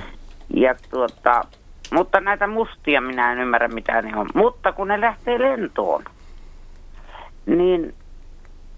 Ja 0.54 0.74
tuota, 0.90 1.44
mutta 1.92 2.20
näitä 2.20 2.46
mustia 2.46 3.00
minä 3.00 3.32
en 3.32 3.38
ymmärrä 3.38 3.68
mitä 3.68 4.02
ne 4.02 4.16
on. 4.16 4.28
Mutta 4.34 4.72
kun 4.72 4.88
ne 4.88 5.00
lähtee 5.00 5.38
lentoon, 5.38 6.04
niin 7.46 7.94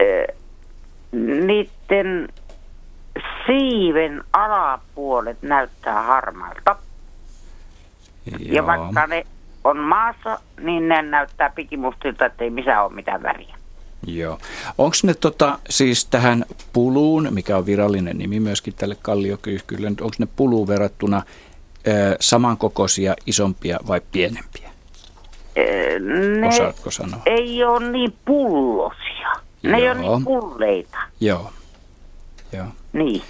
äh, 0.00 0.36
niiden 1.46 2.28
siiven 3.46 4.24
alapuolet 4.32 5.42
näyttää 5.42 6.02
harmailta. 6.02 6.76
Joo. 8.26 8.38
Ja 8.40 8.66
vaikka 8.66 9.06
ne 9.06 9.26
on 9.64 9.78
maassa, 9.78 10.38
niin 10.60 10.88
ne 10.88 11.02
näyttää 11.02 11.50
pikimustilta, 11.50 12.26
että 12.26 12.44
ei 12.44 12.50
missään 12.50 12.84
ole 12.84 12.92
mitään 12.92 13.22
väriä. 13.22 13.54
Joo. 14.06 14.38
Onko 14.78 14.96
ne 15.02 15.14
tota, 15.14 15.58
siis 15.70 16.04
tähän 16.04 16.44
puluun, 16.72 17.28
mikä 17.30 17.56
on 17.56 17.66
virallinen 17.66 18.18
nimi 18.18 18.40
myöskin 18.40 18.74
tälle 18.74 18.96
kalliokyyhkylle, 19.02 19.86
onko 19.88 20.16
ne 20.18 20.26
puluun 20.36 20.68
verrattuna 20.68 21.22
ö, 21.86 22.16
samankokoisia, 22.20 23.14
isompia 23.26 23.78
vai 23.86 24.00
pienempiä? 24.12 24.70
Ne 26.40 26.48
Osaatko 26.48 26.90
sanoa? 26.90 27.20
ei 27.26 27.64
ole 27.64 27.90
niin 27.90 28.14
pullosia. 28.24 29.32
Ne 29.62 29.76
ei 29.76 29.90
ole 29.90 30.00
Joo. 30.02 30.16
niin 30.16 30.24
pulleita. 30.24 30.98
Joo. 31.20 31.50
Joo. 32.56 32.66
Niin. 32.92 33.22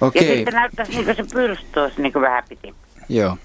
Okei, 0.00 0.28
Ja 0.28 0.34
sitten 0.36 0.54
näyttäisi 0.54 0.92
niin 0.92 1.04
kuin 1.04 1.16
se 1.16 1.24
pyrstö 1.32 1.82
olisi 1.82 2.02
niin 2.02 2.12
kuin 2.12 2.22
vähän 2.22 2.44
piti. 2.48 2.74
joo. 3.08 3.36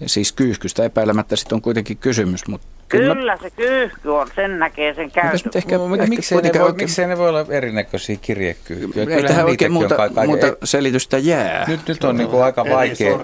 Ja 0.00 0.08
siis 0.08 0.32
kyyhkystä 0.32 0.84
epäilemättä 0.84 1.36
sitten 1.36 1.56
on 1.56 1.62
kuitenkin 1.62 1.96
kysymys, 1.98 2.46
mutta 2.48 2.66
kyllä, 2.88 3.14
Kyllä 3.14 3.36
se 3.42 3.50
kyyhky 3.50 4.08
on, 4.08 4.28
sen 4.36 4.58
näkee 4.58 4.94
sen 4.94 5.10
käytön. 5.10 5.40
ehkä, 5.54 5.78
Mutta 5.78 6.02
ehkä 6.02 6.08
miksei, 6.08 6.38
ne 6.42 6.50
voi, 6.54 6.60
oikein- 6.62 6.76
miksei 6.76 7.06
ne 7.06 7.18
voi 7.18 7.28
olla 7.28 7.44
erinäköisiä 7.48 8.16
kirjekyyhkyjä? 8.22 9.16
ei 9.16 9.22
tähän 9.22 9.44
oikein 9.44 9.72
muuta, 9.72 9.96
kaiken- 9.96 10.26
muuta 10.26 10.46
ei- 10.46 10.52
selitystä 10.64 11.18
jää. 11.18 11.64
Nyt, 11.68 11.80
nyt 11.88 12.04
on 12.04 12.16
niin 12.16 12.28
kuin 12.28 12.42
aika 12.44 12.64
vaikea. 12.70 13.16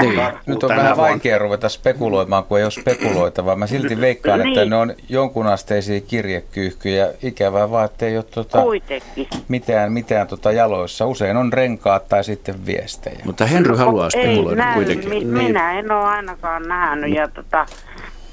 Niin. 0.00 0.20
Nyt 0.46 0.62
on 0.64 0.68
vähän 0.68 0.84
vuonna. 0.96 0.96
vaikea 0.96 1.38
ruveta 1.38 1.68
spekuloimaan, 1.68 2.44
kun 2.44 2.58
ei 2.58 2.64
ole 2.64 2.70
spekuloitavaa. 2.70 3.56
Mä 3.56 3.66
silti 3.66 4.00
veikkaan, 4.00 4.40
että 4.40 4.60
Niin. 4.60 4.70
ne 4.70 4.76
on 4.76 4.94
jonkunasteisia 5.08 6.00
kirjekyyhkyjä. 6.00 7.08
Ikävää 7.22 7.70
vaan, 7.70 7.84
että 7.84 8.06
ei 8.06 8.16
ole 8.16 8.24
tota, 8.30 8.62
Kuitenkin. 8.62 9.28
mitään, 9.48 9.92
mitään 9.92 10.26
tota 10.26 10.52
jaloissa. 10.52 11.06
Usein 11.06 11.36
on 11.36 11.52
renkaat 11.52 12.08
tai 12.08 12.24
sitten 12.24 12.66
viestejä. 12.66 13.18
Mutta 13.24 13.46
Henry 13.46 13.76
haluaa 13.76 14.10
spekuloida 14.10 14.74
kuitenkin. 14.74 15.08
Mi- 15.08 15.24
minä 15.24 15.78
en 15.78 15.92
ole 15.92 16.04
ainakaan 16.04 16.62
nähnyt. 16.68 17.14
Ja 17.14 17.28
tota, 17.28 17.66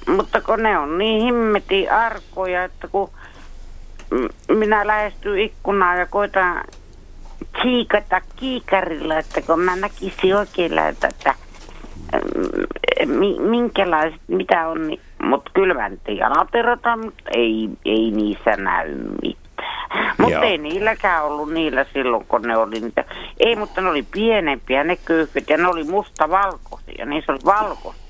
mutta 0.08 0.42
kun 0.42 0.64
ne 0.64 0.78
on 0.78 0.98
niin 0.98 1.22
himmetin 1.22 1.92
arkoja, 1.92 2.64
että 2.64 2.88
kun 2.88 3.10
minä 4.48 4.88
lähestyn 4.88 5.40
ikkunaan 5.40 6.00
ja 6.00 6.06
koitan 6.06 6.64
kiikata 7.62 8.22
kiikarilla, 8.36 9.18
että 9.18 9.42
kun 9.42 9.60
mä 9.60 9.76
näkisin 9.76 10.36
oikein 10.36 10.76
läheltä, 10.76 11.08
että 11.08 11.36
mi- 13.06 13.40
minkälaiset, 13.40 14.22
mitä 14.28 14.68
on, 14.68 14.88
niin, 14.88 15.00
mutta 15.24 15.52
kyllä 15.54 15.74
mä 15.74 15.90
nyt 15.90 16.00
jalat 16.08 16.56
erotan, 16.56 17.00
mutta 17.06 17.30
ei, 17.32 17.70
ei 17.86 18.12
niissä 18.12 18.56
näy 18.58 18.96
mitään. 19.22 19.44
Mutta 20.18 20.42
ei 20.42 20.58
niilläkään 20.58 21.24
ollut 21.24 21.54
niillä 21.54 21.86
silloin, 21.94 22.26
kun 22.26 22.42
ne 22.42 22.58
oli 22.58 22.80
niitä. 22.80 23.06
Ei, 23.40 23.56
mutta 23.56 23.82
ne 23.82 23.90
oli 23.90 24.04
pienempiä 24.12 24.84
ne 24.84 24.96
kyyhkyt 24.96 25.50
ja 25.50 25.58
ne 25.58 25.68
oli 25.68 25.84
mustavalkoisia. 25.84 27.06
Niissä 27.06 27.32
oli 27.32 27.40
valkoista 27.46 28.03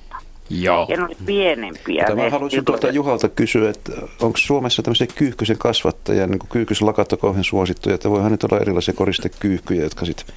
Joo. 0.50 0.86
ja 0.90 0.98
ne 0.98 1.04
oli 1.04 1.18
pienempiä. 1.26 2.06
Mutta 2.08 2.24
mä 2.24 2.30
haluaisin 2.30 2.66
tuolta 2.66 2.92
Juhalta 2.92 3.30
kysyä, 3.30 3.70
että 3.70 3.92
onko 4.22 4.38
Suomessa 4.38 4.84
tämmöisiä 4.84 5.08
kyyhkysen 5.16 5.58
kasvattajia, 5.58 6.28
niin 6.28 6.40
kuin 6.40 6.50
kyyhkysen 6.50 6.88
lakat 6.88 7.14
on 7.14 7.20
kauhean 7.20 7.44
suosittuja, 7.44 7.96
että 7.96 8.10
voihan 8.10 8.32
nyt 8.32 8.44
olla 8.44 8.60
erilaisia 8.60 8.94
koristekyyhkyjä, 8.94 9.84
jotka 9.84 10.06
sitten 10.06 10.36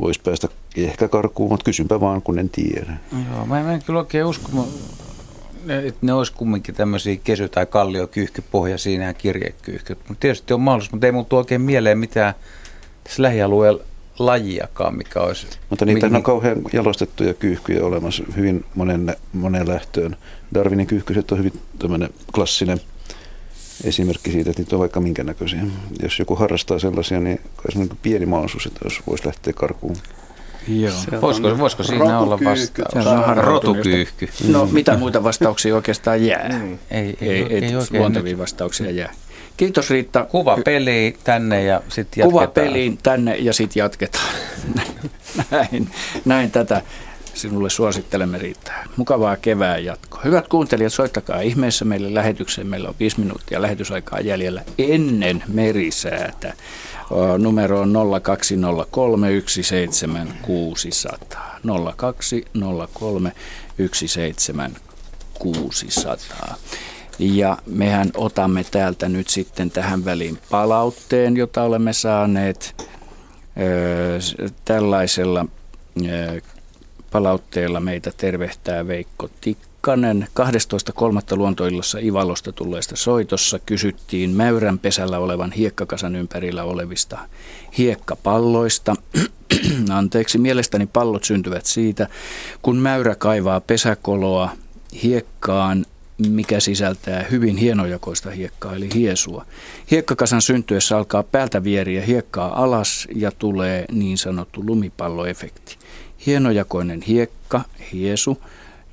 voisi 0.00 0.20
päästä 0.24 0.48
ehkä 0.76 1.08
karkuun, 1.08 1.50
mutta 1.50 1.64
kysynpä 1.64 2.00
vaan, 2.00 2.22
kun 2.22 2.38
en 2.38 2.50
tiedä. 2.50 2.92
Joo, 3.12 3.46
mä 3.46 3.60
en, 3.60 3.66
mä 3.66 3.74
en 3.74 3.82
kyllä 3.82 3.98
oikein 3.98 4.24
usko, 4.24 4.68
että 5.68 6.06
ne 6.06 6.12
olisi 6.12 6.32
kumminkin 6.32 6.74
tämmöisiä 6.74 7.16
kesy- 7.24 7.48
tai 7.48 7.66
kalliokyyhkypohjaisia 7.66 8.98
nämä 8.98 9.14
kirjekyyhkyt. 9.14 9.98
Mutta 9.98 10.20
tietysti 10.20 10.54
on 10.54 10.60
mahdollisuus, 10.60 10.92
mutta 10.92 11.06
ei 11.06 11.12
mulla 11.12 11.26
tule 11.28 11.38
oikein 11.38 11.60
mieleen 11.60 11.98
mitään 11.98 12.34
tässä 13.04 13.22
lähialueella 13.22 13.82
lajiakaan, 14.26 14.96
mikä 14.96 15.20
olisi... 15.20 15.46
Mutta 15.70 15.84
niitä 15.84 16.08
mi- 16.08 16.16
on 16.16 16.22
kauhean 16.22 16.62
jalostettuja 16.72 17.34
kyyhkyjä 17.34 17.84
olemassa 17.84 18.24
hyvin 18.36 18.64
monen, 18.74 19.16
monen 19.32 19.68
lähtöön. 19.68 20.16
Darwinin 20.54 20.86
kyyhkyset 20.86 21.32
on 21.32 21.38
hyvin 21.38 21.52
tämmöinen 21.78 22.10
klassinen 22.34 22.80
esimerkki 23.84 24.32
siitä, 24.32 24.50
että 24.50 24.62
niitä 24.62 24.76
on 24.76 24.80
vaikka 24.80 25.00
minkä 25.00 25.24
näköisiä. 25.24 25.60
Jos 26.02 26.18
joku 26.18 26.36
harrastaa 26.36 26.78
sellaisia, 26.78 27.20
niin 27.20 27.40
kai 27.56 27.72
se 27.72 27.78
on 27.78 27.84
niin 27.86 27.98
pieni 28.02 28.26
mahdollisuus, 28.26 28.66
että 28.66 28.80
jos 28.84 29.02
voisi 29.06 29.26
lähteä 29.26 29.52
karkuun. 29.52 29.96
Joo. 30.68 30.94
Voisiko, 31.20 31.58
voisiko 31.58 31.82
siinä 31.82 32.20
olla 32.20 32.38
vastaus? 32.44 33.36
Rotukyyhky. 33.36 34.28
No 34.48 34.66
mitä 34.66 34.96
muita 34.96 35.24
vastauksia 35.24 35.74
oikeastaan 35.74 36.26
jää? 36.26 36.60
Ei, 36.90 37.00
Ei, 37.00 37.16
ei, 37.20 37.28
ei, 37.30 37.42
ei 37.42 37.64
ei 37.64 37.76
oikein 37.76 38.00
luontevia 38.00 38.38
vastauksia 38.38 38.90
jää. 38.90 39.12
Kiitos 39.60 39.90
Riitta. 39.90 40.24
Kuva 40.24 40.58
peliin 40.64 41.16
tänne 41.24 41.64
ja 41.64 41.80
sitten 41.88 42.22
jatketaan. 42.22 42.32
Kuva 42.32 42.46
peliin 42.46 42.98
tänne 43.02 43.36
ja 43.36 43.52
sitten 43.52 43.80
jatketaan. 43.80 44.34
näin, 45.50 45.90
näin 46.24 46.50
tätä 46.50 46.82
sinulle 47.34 47.70
suosittelemme 47.70 48.38
riittää. 48.38 48.84
Mukavaa 48.96 49.36
kevään 49.36 49.84
jatkoa. 49.84 50.20
Hyvät 50.24 50.48
kuuntelijat, 50.48 50.92
soittakaa 50.92 51.40
ihmeessä 51.40 51.84
meille 51.84 52.14
lähetykseen. 52.14 52.66
Meillä 52.66 52.88
on 52.88 52.94
viisi 53.00 53.20
minuuttia 53.20 53.62
lähetysaikaa 53.62 54.20
jäljellä 54.20 54.62
ennen 54.78 55.42
merisäätä. 55.48 56.54
Numero 57.38 57.80
on 57.80 57.92
0203 58.22 59.42
17600. 59.46 61.58
0203 61.96 63.32
17600. 63.92 66.54
Ja 67.20 67.56
mehän 67.66 68.10
otamme 68.16 68.64
täältä 68.70 69.08
nyt 69.08 69.28
sitten 69.28 69.70
tähän 69.70 70.04
väliin 70.04 70.38
palautteen, 70.50 71.36
jota 71.36 71.62
olemme 71.62 71.92
saaneet 71.92 72.86
tällaisella 74.64 75.46
palautteella 77.10 77.80
meitä 77.80 78.12
tervehtää 78.16 78.86
Veikko 78.86 79.28
Tikkanen. 79.40 80.28
12.3. 80.40 81.36
luontoillossa 81.36 81.98
Ivalosta 81.98 82.52
tulleesta 82.52 82.96
soitossa 82.96 83.58
kysyttiin 83.58 84.30
Mäyrän 84.30 84.78
pesällä 84.78 85.18
olevan 85.18 85.52
hiekkakasan 85.52 86.16
ympärillä 86.16 86.64
olevista 86.64 87.18
hiekkapalloista. 87.78 88.96
Anteeksi, 89.90 90.38
mielestäni 90.38 90.86
pallot 90.86 91.24
syntyvät 91.24 91.66
siitä, 91.66 92.08
kun 92.62 92.76
mäyrä 92.76 93.14
kaivaa 93.14 93.60
pesäkoloa 93.60 94.50
hiekkaan 95.02 95.86
mikä 96.28 96.60
sisältää 96.60 97.24
hyvin 97.30 97.56
hienojakoista 97.56 98.30
hiekkaa, 98.30 98.76
eli 98.76 98.88
hiesua. 98.94 99.46
Hiekkakasan 99.90 100.42
syntyessä 100.42 100.96
alkaa 100.96 101.22
päältä 101.22 101.64
vieriä 101.64 102.02
hiekkaa 102.02 102.62
alas 102.64 103.08
ja 103.14 103.30
tulee 103.30 103.84
niin 103.92 104.18
sanottu 104.18 104.66
lumipalloefekti. 104.66 105.78
Hienojakoinen 106.26 107.02
hiekka, 107.02 107.60
hiesu, 107.92 108.42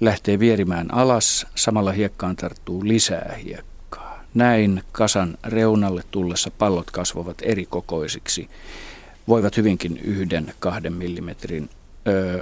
lähtee 0.01 0.39
vierimään 0.39 0.93
alas, 0.93 1.47
samalla 1.55 1.91
hiekkaan 1.91 2.35
tarttuu 2.35 2.87
lisää 2.87 3.35
hiekkaa. 3.43 4.23
Näin 4.33 4.83
kasan 4.91 5.37
reunalle 5.43 6.03
tullessa 6.11 6.51
pallot 6.51 6.91
kasvavat 6.91 7.37
eri 7.41 7.65
kokoisiksi. 7.65 8.49
Voivat 9.27 9.57
hyvinkin 9.57 9.97
yhden 9.97 10.53
kahden 10.59 10.93
millimetrin 10.93 11.69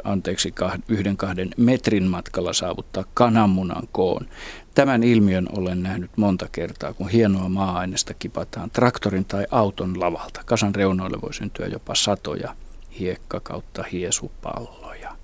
anteeksi, 0.03 0.53
yhden 0.87 1.17
kahden 1.17 1.49
metrin 1.57 2.03
matkalla 2.03 2.53
saavuttaa 2.53 3.03
kananmunan 3.13 3.87
koon. 3.91 4.27
Tämän 4.75 5.03
ilmiön 5.03 5.47
olen 5.57 5.83
nähnyt 5.83 6.11
monta 6.17 6.47
kertaa, 6.51 6.93
kun 6.93 7.09
hienoa 7.09 7.49
maa-ainesta 7.49 8.13
kipataan 8.13 8.71
traktorin 8.71 9.25
tai 9.25 9.45
auton 9.51 9.99
lavalta. 9.99 10.41
Kasan 10.45 10.75
reunoille 10.75 11.17
voi 11.21 11.33
syntyä 11.33 11.67
jopa 11.67 11.95
satoja 11.95 12.55
hiekka 12.99 13.39
kautta 13.39 13.83
hiesupalloja. 13.91 15.15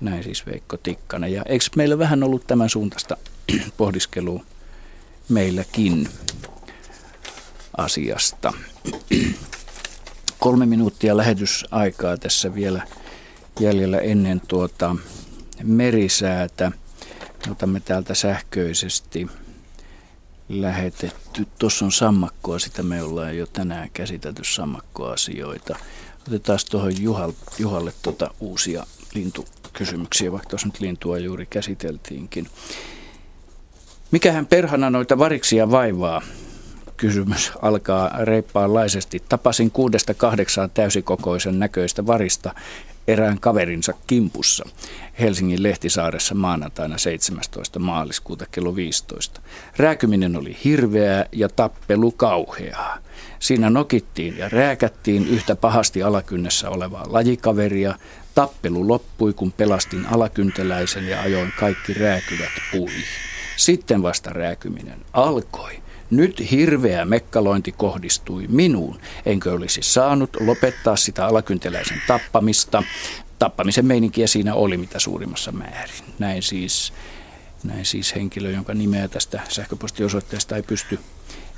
Näin 0.00 0.24
siis 0.24 0.46
Veikko 0.46 0.76
Tikkanen. 0.76 1.32
Ja 1.32 1.42
eikö 1.46 1.64
meillä 1.76 1.98
vähän 1.98 2.22
ollut 2.22 2.46
tämän 2.46 2.68
suuntaista 2.68 3.16
pohdiskelua 3.76 4.44
meilläkin 5.28 6.08
asiasta? 7.76 8.52
Kolme 10.38 10.66
minuuttia 10.66 11.16
lähetysaikaa 11.16 12.16
tässä 12.16 12.54
vielä 12.54 12.86
jäljellä 13.60 13.98
ennen 13.98 14.40
tuota 14.48 14.96
merisäätä. 15.62 16.72
Otamme 17.50 17.80
täältä 17.80 18.14
sähköisesti 18.14 19.26
lähetetty. 20.48 21.46
Tuossa 21.58 21.84
on 21.84 21.92
sammakkoa, 21.92 22.58
sitä 22.58 22.82
me 22.82 23.02
ollaan 23.02 23.36
jo 23.36 23.46
tänään 23.46 23.90
käsitelty 23.92 24.44
sammakkoasioita. 24.44 25.76
Otetaan 26.28 26.58
tuohon 26.70 27.02
Juhal, 27.02 27.32
Juhalle 27.58 27.92
tuota 28.02 28.30
uusia 28.40 28.86
lintukysymyksiä, 29.14 30.32
vaikka 30.32 30.48
tuossa 30.48 30.68
nyt 30.68 30.80
lintua 30.80 31.18
juuri 31.18 31.46
käsiteltiinkin. 31.46 32.46
Mikähän 34.10 34.46
perhana 34.46 34.90
noita 34.90 35.18
variksia 35.18 35.70
vaivaa? 35.70 36.22
Kysymys 36.96 37.52
alkaa 37.62 38.24
reippaanlaisesti. 38.24 39.22
Tapasin 39.28 39.70
kuudesta 39.70 40.14
kahdeksaan 40.14 40.70
täysikokoisen 40.70 41.58
näköistä 41.58 42.06
varista 42.06 42.54
erään 43.08 43.40
kaverinsa 43.40 43.92
kimpussa 44.06 44.64
Helsingin 45.20 45.62
Lehtisaaressa 45.62 46.34
maanantaina 46.34 46.98
17. 46.98 47.78
maaliskuuta 47.78 48.46
kello 48.50 48.76
15. 48.76 49.40
Rääkyminen 49.76 50.36
oli 50.36 50.56
hirveää 50.64 51.26
ja 51.32 51.48
tappelu 51.48 52.12
kauheaa. 52.12 52.98
Siinä 53.38 53.70
nokittiin 53.70 54.38
ja 54.38 54.48
rääkättiin 54.48 55.28
yhtä 55.28 55.56
pahasti 55.56 56.02
alakynnessä 56.02 56.70
olevaa 56.70 57.04
lajikaveria. 57.08 57.94
Tappelu 58.34 58.88
loppui, 58.88 59.32
kun 59.32 59.52
pelastin 59.52 60.06
alakynteläisen 60.06 61.08
ja 61.08 61.20
ajoin 61.20 61.52
kaikki 61.60 61.94
rääkyvät 61.94 62.52
puihin. 62.72 63.04
Sitten 63.56 64.02
vasta 64.02 64.30
rääkyminen 64.30 64.98
alkoi. 65.12 65.83
Nyt 66.10 66.50
hirveä 66.50 67.04
mekkalointi 67.04 67.72
kohdistui 67.72 68.46
minuun, 68.48 69.00
enkö 69.26 69.52
olisi 69.52 69.82
saanut 69.82 70.36
lopettaa 70.40 70.96
sitä 70.96 71.26
alakynteläisen 71.26 72.02
tappamista. 72.06 72.82
Tappamisen 73.38 73.86
meininkiä 73.86 74.26
siinä 74.26 74.54
oli 74.54 74.76
mitä 74.76 74.98
suurimmassa 74.98 75.52
määrin. 75.52 76.04
Näin 76.18 76.42
siis, 76.42 76.92
näin 77.64 77.84
siis 77.84 78.14
henkilö, 78.14 78.50
jonka 78.50 78.74
nimeä 78.74 79.08
tästä 79.08 79.40
sähköpostiosoitteesta 79.48 80.56
ei 80.56 80.62
pysty 80.62 80.98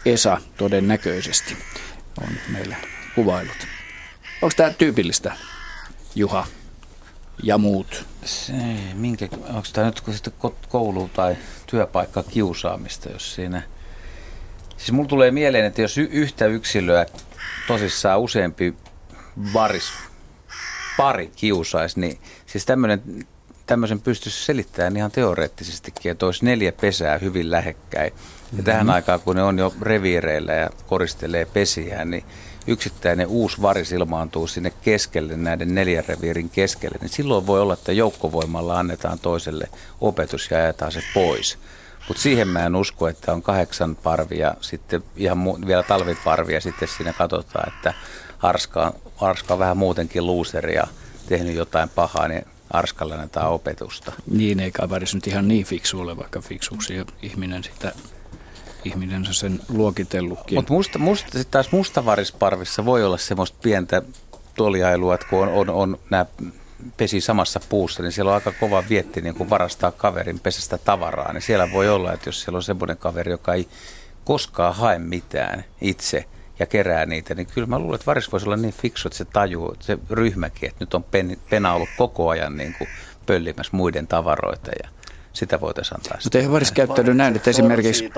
Esa 0.04 0.40
todennäköisesti 0.56 1.56
on 2.20 2.28
meille 2.48 2.76
kuvailut. 3.14 3.66
Onko 4.42 4.52
tämä 4.56 4.70
tyypillistä, 4.70 5.32
Juha 6.14 6.46
ja 7.42 7.58
muut? 7.58 8.04
Se, 8.24 8.52
minkä, 8.94 9.28
onko 9.32 9.68
tämä 9.72 9.86
nyt 9.86 10.02
koulu- 10.68 11.10
tai 11.12 11.36
työpaikka 11.66 12.22
kiusaamista, 12.22 13.08
jos 13.08 13.34
siinä... 13.34 13.62
Siis 14.76 14.92
mulla 14.92 15.08
tulee 15.08 15.30
mieleen, 15.30 15.64
että 15.64 15.82
jos 15.82 15.98
yhtä 15.98 16.46
yksilöä 16.46 17.06
tosissaan 17.66 18.20
useampi 18.20 18.74
varis, 19.52 19.92
pari 20.96 21.30
kiusaisi, 21.36 22.00
niin 22.00 22.18
siis 22.46 22.66
tämmöinen 22.66 23.26
tämmöisen 23.66 24.00
pystyisi 24.00 24.44
selittämään 24.44 24.96
ihan 24.96 25.10
teoreettisestikin, 25.10 26.12
että 26.12 26.26
olisi 26.26 26.44
neljä 26.44 26.72
pesää 26.72 27.18
hyvin 27.18 27.50
lähekkäin. 27.50 28.12
Ja 28.12 28.20
mm-hmm. 28.52 28.64
tähän 28.64 28.90
aikaan, 28.90 29.20
kun 29.20 29.36
ne 29.36 29.42
on 29.42 29.58
jo 29.58 29.74
reviireillä 29.82 30.52
ja 30.52 30.70
koristelee 30.86 31.44
pesiään, 31.44 32.10
niin 32.10 32.24
yksittäinen 32.66 33.26
uusi 33.26 33.62
varis 33.62 33.92
ilmaantuu 33.92 34.46
sinne 34.46 34.72
keskelle, 34.82 35.36
näiden 35.36 35.74
neljän 35.74 36.04
reviirin 36.08 36.50
keskelle, 36.50 36.98
niin 37.00 37.08
silloin 37.08 37.46
voi 37.46 37.60
olla, 37.60 37.74
että 37.74 37.92
joukkovoimalla 37.92 38.78
annetaan 38.78 39.18
toiselle 39.18 39.68
opetus 40.00 40.50
ja 40.50 40.58
ajetaan 40.58 40.92
se 40.92 41.02
pois. 41.14 41.58
Mutta 42.08 42.22
siihen 42.22 42.48
mä 42.48 42.66
en 42.66 42.76
usko, 42.76 43.08
että 43.08 43.32
on 43.32 43.42
kahdeksan 43.42 43.96
parvia, 43.96 44.54
sitten 44.60 45.02
ihan 45.16 45.38
mu- 45.38 45.66
vielä 45.66 45.82
talviparvia, 45.82 46.60
sitten 46.60 46.88
siinä 46.88 47.12
katsotaan, 47.12 47.72
että 47.74 47.94
Arska, 48.42 48.94
Arska 49.20 49.54
on 49.54 49.60
vähän 49.60 49.76
muutenkin 49.76 50.26
luuseri 50.26 50.74
ja 50.74 50.86
tehnyt 51.28 51.54
jotain 51.54 51.88
pahaa, 51.88 52.28
niin 52.28 52.44
Arskalle 52.70 53.14
annetaan 53.14 53.50
opetusta. 53.50 54.12
Niin, 54.30 54.60
eikä 54.60 54.84
Avaris 54.84 55.14
nyt 55.14 55.26
ihan 55.26 55.48
niin 55.48 55.66
fiksu 55.66 56.00
ole, 56.00 56.16
vaikka 56.16 56.40
fiksuksi 56.40 56.94
ihminen 57.22 57.64
sitä 57.64 57.92
ihminen 58.84 59.26
sen 59.30 59.60
luokitellutkin. 59.68 60.58
Mutta 60.58 60.72
musta, 60.72 60.98
musta, 60.98 61.26
sitten 61.26 61.50
taas 61.50 61.72
mustavarisparvissa 61.72 62.84
voi 62.84 63.04
olla 63.04 63.18
semmoista 63.18 63.58
pientä 63.62 64.02
toliailua, 64.56 65.14
että 65.14 65.26
kun 65.30 65.42
on, 65.42 65.48
on, 65.48 65.70
on 65.70 65.98
nämä 66.10 66.26
pesi 66.96 67.20
samassa 67.20 67.60
puussa, 67.68 68.02
niin 68.02 68.12
siellä 68.12 68.30
on 68.30 68.34
aika 68.34 68.52
kova 68.60 68.84
vietti 68.88 69.20
niin 69.20 69.34
kun 69.34 69.50
varastaa 69.50 69.92
kaverin 69.92 70.40
pesästä 70.40 70.78
tavaraa. 70.78 71.32
Niin 71.32 71.42
siellä 71.42 71.72
voi 71.72 71.88
olla, 71.88 72.12
että 72.12 72.28
jos 72.28 72.42
siellä 72.42 72.56
on 72.56 72.62
semmoinen 72.62 72.96
kaveri, 72.96 73.30
joka 73.30 73.54
ei 73.54 73.68
koskaan 74.24 74.74
hae 74.74 74.98
mitään 74.98 75.64
itse 75.80 76.24
ja 76.58 76.66
kerää 76.66 77.06
niitä, 77.06 77.34
niin 77.34 77.46
kyllä 77.54 77.66
mä 77.66 77.78
luulen, 77.78 77.94
että 77.94 78.06
varis 78.06 78.32
voisi 78.32 78.46
olla 78.46 78.56
niin 78.56 78.74
fiksu, 78.74 79.08
että 79.08 79.18
se 79.18 79.24
tajuu, 79.24 79.72
että 79.72 79.86
se 79.86 79.98
ryhmäkin, 80.10 80.68
että 80.68 80.84
nyt 80.84 80.94
on 80.94 81.04
pen, 81.04 81.36
pena 81.50 81.72
ollut 81.74 81.88
koko 81.96 82.28
ajan 82.28 82.56
niin 82.56 82.74
kuin 82.78 82.88
pöllimässä 83.26 83.76
muiden 83.76 84.06
tavaroita 84.06 84.70
ja 84.82 84.88
sitä 85.32 85.60
voitaisiin 85.60 85.96
antaa. 85.96 86.18
Mutta 86.24 86.38
eihän 86.38 86.52
varis 86.52 86.72
käyttänyt 86.72 87.16
näin, 87.16 87.36
että 87.36 87.50
esimerkiksi 87.50 88.10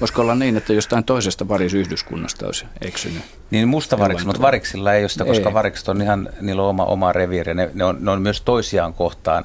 voisiko 0.00 0.22
olla 0.22 0.34
niin, 0.34 0.56
että 0.56 0.72
jostain 0.72 1.04
toisesta 1.04 1.48
varisyhdyskunnasta 1.48 2.46
olisi 2.46 2.66
eksynyt? 2.80 3.22
Niin 3.50 3.68
mustavariksi, 3.68 4.26
mutta 4.26 4.42
variksilla 4.42 4.94
ei 4.94 5.02
ole 5.02 5.08
sitä, 5.08 5.24
koska 5.24 5.48
ei. 5.48 5.54
varikset 5.54 5.88
on 5.88 6.02
ihan, 6.02 6.28
niillä 6.40 6.62
on 6.62 6.68
oma, 6.68 6.84
oma 6.84 7.12
reviiri. 7.12 7.54
Ne, 7.54 7.70
ne, 7.74 7.84
on, 7.84 7.96
ne 8.00 8.10
on 8.10 8.22
myös 8.22 8.40
toisiaan 8.40 8.94
kohtaan 8.94 9.44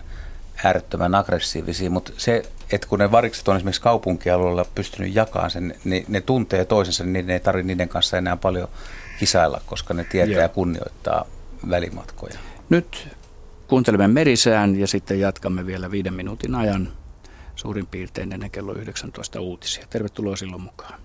äärettömän 0.64 1.16
aggressiivisia, 1.16 1.89
mutta 1.89 2.12
se, 2.18 2.44
että 2.72 2.88
kun 2.88 3.00
ne 3.00 3.12
varikset 3.12 3.48
on 3.48 3.56
esimerkiksi 3.56 3.82
kaupunkialueella 3.82 4.66
pystynyt 4.76 5.16
jakamaan 5.16 5.52
sen, 5.52 5.76
niin 5.84 6.06
ne 6.08 6.22
tuntee 6.22 6.66
toisensa, 6.66 7.04
niin 7.04 7.28
ne 7.28 7.34
ei 7.34 7.39
tarvitse 7.39 7.68
niiden 7.68 7.89
kanssa 7.89 8.18
enää 8.18 8.38
paljon 8.38 8.68
kisailla, 9.20 9.62
koska 9.66 9.94
ne 9.94 10.04
tietää 10.04 10.34
Joo. 10.34 10.41
ja 10.41 10.50
kunnioittaa 10.50 11.26
välimatkoja. 11.70 12.39
Nyt 12.70 13.08
Kuuntelemme 13.74 14.08
merisään 14.08 14.80
ja 14.80 14.88
sitten 14.88 15.20
jatkamme 15.20 15.66
vielä 15.66 15.91
viiden 15.91 16.14
minuutin 16.14 16.56
ajan 16.56 16.91
suurin 17.56 17.88
piirtein 17.88 18.34
ennen 18.34 18.51
kello 18.51 18.74
19 18.74 19.39
uutisia. 19.39 19.88
Tervetuloa 19.89 20.36
silloin 20.36 20.62
mukaan. 20.62 20.99